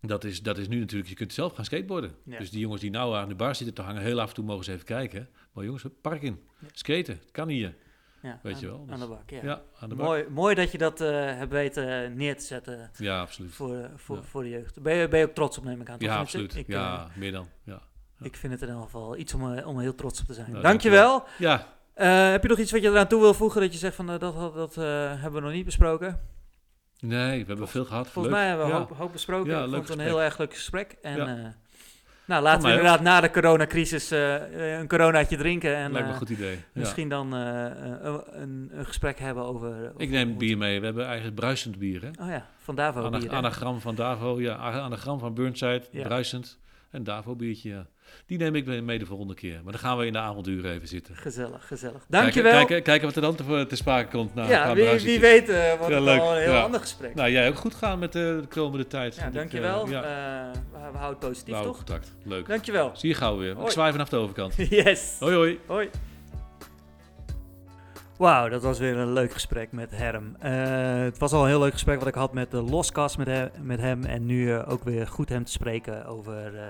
[0.00, 2.14] dat is, dat is nu natuurlijk, je kunt zelf gaan skateboarden.
[2.24, 2.38] Ja.
[2.38, 4.44] Dus die jongens die nou aan de bar zitten te hangen, heel af en toe
[4.44, 5.28] mogen ze even kijken.
[5.52, 6.40] Maar jongens, park in.
[6.72, 7.74] Skaten, het kan hier.
[8.22, 9.40] Ja, Weet aan, je wel, Aan dus- de bak, ja.
[9.42, 10.06] Ja, aan de bar.
[10.06, 13.52] Mooi, mooi dat je dat eh, hebt weten neer te zetten Ja, absoluut.
[13.52, 14.22] voor, voor, Ja.
[14.22, 14.82] voor de jeugd.
[14.82, 15.96] Ben je, ben je ook trots op, neem ik aan.
[15.98, 16.54] Ja, absoluut.
[16.56, 17.48] Ik, eh, ja, meer dan.
[17.64, 17.82] Ja.
[18.20, 20.50] Ik vind het in ieder geval iets om, eh, om heel trots op te zijn.
[20.50, 21.24] Nou, dankjewel.
[21.38, 23.94] Ja, Eh, heb je nog iets wat je eraan toe wil voegen dat je zegt
[23.94, 24.84] van eh, dat, dat, dat eh,
[25.20, 26.20] hebben we nog niet besproken?
[27.00, 28.08] Nee, we hebben veel gehad.
[28.08, 28.42] Volgens Leuk.
[28.42, 28.78] mij hebben we Ja.
[28.78, 29.50] hoop, hoop besproken.
[29.50, 30.96] Ja, ik vond het een heel erg leuk gesprek.
[31.02, 31.26] En Ja.
[31.26, 31.44] eh,
[32.26, 32.74] nou, laten we ook.
[32.76, 35.76] inderdaad na de coronacrisis eh, een coronaatje drinken.
[35.76, 36.58] En Lijkt me een goed idee.
[36.72, 38.40] Misschien dan een,
[38.72, 39.68] een, gesprek hebben over...
[39.68, 40.78] over Ik neem bier mee.
[40.80, 42.02] We hebben eigen bruisend bier.
[42.02, 42.08] Hè?
[42.24, 43.30] Oh ja, van Davo Ana- bier.
[43.32, 46.58] anagram van Davo, ja, anagram van Burnside, bruisend.
[46.90, 47.86] En Davo biertje, ja.
[48.26, 49.60] Die neem ik mee de volgende keer.
[49.62, 51.16] Maar dan gaan we in de avonduren even zitten.
[51.16, 51.92] Gezellig, gezellig.
[51.92, 52.52] Kijken, Dankjewel.
[52.52, 54.34] kijken, kijken wat er dan te, te sprake komt.
[54.34, 56.62] Na een ja, wie, weet eh wordt Ja, het al een heel Ja.
[56.62, 57.14] ander gesprek.
[57.14, 59.14] Nou, jij ook goed gaan met eh, de komende tijd.
[59.16, 59.84] ja, ik, dankjewel.
[59.84, 61.84] eh, ja, Eh, we, houden positief, houden toch?
[61.84, 62.12] contact.
[62.24, 62.46] Leuk.
[62.48, 62.90] Dankjewel.
[62.94, 63.50] Zie je gauw weer.
[63.50, 63.70] Ik Hoi.
[63.70, 64.54] zwaai vanaf de overkant.
[64.70, 65.16] Yes.
[65.20, 65.58] Hoi hoi.
[65.66, 65.90] Hoi.
[68.18, 70.36] Wauw, dat was weer een leuk gesprek met Herm.
[70.38, 70.52] Eh,
[71.02, 73.48] het was al een heel leuk gesprek wat ik had met de Loskast met, he-
[73.62, 74.04] met hem.
[74.04, 76.62] En nu eh, ook weer goed hem te spreken over eh,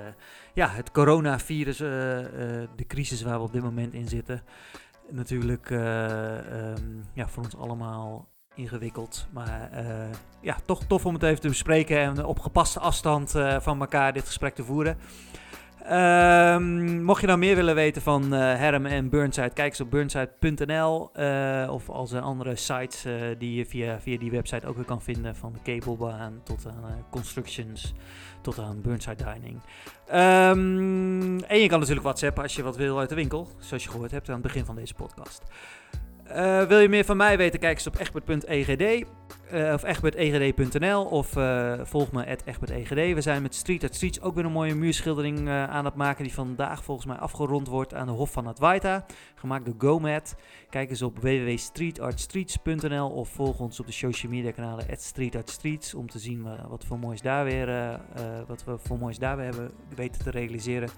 [0.59, 4.43] ja, het coronavirus, eh, eh, de crisis waar we op dit moment in zitten.
[5.11, 6.83] Natuurlijk eh, ehm,
[7.13, 9.27] ja, voor ons allemaal ingewikkeld.
[9.33, 9.71] Maar
[10.41, 14.27] ja, toch tof om het even te bespreken en op gepaste afstand van elkaar dit
[14.27, 14.97] gesprek te voeren.
[15.89, 19.91] Ehm, mocht je nou meer willen weten van eh, Herm en Burnside, kijk eens op
[19.91, 24.77] burnside.nl eh, of al zijn andere sites eh, die je via, via die website ook
[24.77, 25.37] weer kan vinden.
[25.37, 27.95] Van de cablebaan tot aan constructions
[28.43, 29.61] tot aan Burnside Dining.
[30.07, 33.91] Ehm, en je kan natuurlijk WhatsAppen als je wat wil uit de winkel, zoals je
[33.91, 35.43] gehoord hebt aan het begin van deze podcast.
[36.69, 39.07] Wil je meer van mij weten, kijk eens op egbert.egd
[39.51, 43.15] eh, of egbertegd.nl of eh, volg me at egbertegd.
[43.15, 46.25] We zijn met Street at Streets ook weer een mooie muurschildering eh, aan het maken
[46.25, 50.37] die vandaag volgens mij afgerond wordt aan de Hof van Advaita, gemaakt door GoMat.
[50.71, 56.11] Kijk eens op www.streetartstreets.nl of volg ons op de social media kanalen at streetartstreets om
[56.11, 57.99] te zien wa- wat voor moois daar weer,
[58.47, 60.89] wat we voor moois daar weer hebben weten te realiseren.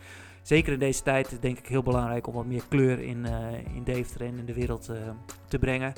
[0.43, 3.27] Zeker in deze tijd denk ik heel belangrijk om wat meer kleur in,
[3.75, 4.91] in Deventer en in de wereld
[5.49, 5.93] te brengen.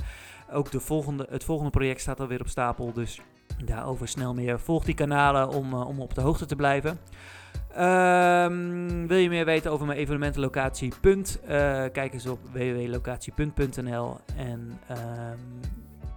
[0.53, 3.21] Ook de volgende, het volgende project staat alweer op stapel, dus
[3.65, 4.61] daarover snel meer.
[4.61, 6.99] Volg die kanalen om, eh, om op de hoogte te blijven.
[7.75, 10.93] Ehm, wil je meer weten over mijn evenementenlocatie?
[11.03, 11.39] Eh,
[11.93, 14.17] kijk eens op www.locatie.nl.
[14.37, 15.39] En ehm,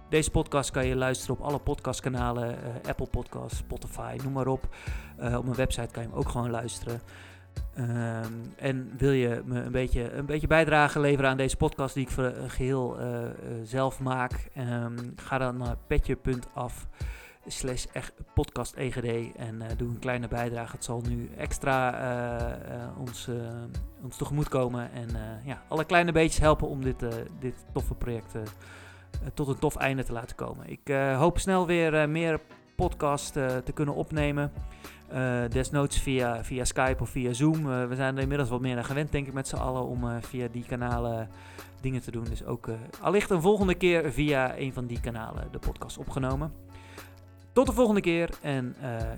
[0.08, 2.48] deze podcast kan je luisteren op alle podcastkanalen.
[2.48, 4.68] eh, Apple Podcasts, Spotify, noem maar op.
[5.36, 7.00] Op mijn website kan je hem ook gewoon luisteren.
[7.76, 12.04] Ehm, en wil je me een beetje, een beetje bijdrage leveren aan deze podcast die
[12.04, 13.32] ik voor, eh, geheel eh, eh,
[13.62, 14.48] zelf maak?
[14.54, 16.86] Ehm, ga dan naar petje.af
[17.46, 17.84] slash
[18.34, 20.72] podcast EGD en doe een kleine bijdrage.
[20.72, 23.28] Het zal nu extra ons,
[24.02, 25.08] ons tegemoet komen en
[25.44, 27.04] ja, alle kleine beetjes helpen om dit,
[27.38, 28.32] dit toffe project
[29.34, 30.68] tot een tof einde te laten komen.
[30.70, 32.40] Ik hoop snel weer meer
[32.76, 34.52] podcast te kunnen opnemen.
[35.08, 37.72] Eh, desnoods via, via Skype of via Zoom.
[37.72, 40.08] Eh, we zijn er inmiddels wat meer aan gewend, denk ik, met z'n allen om
[40.08, 41.30] eh, via die kanalen
[41.80, 42.24] dingen te doen.
[42.24, 42.68] Dus ook
[43.00, 46.54] allicht een volgende keer via een van die kanalen de podcast opgenomen.
[47.52, 48.76] Tot de volgende keer en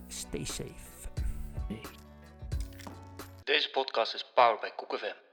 [0.08, 0.86] stay safe.
[3.44, 5.27] Deze podcast is powered by.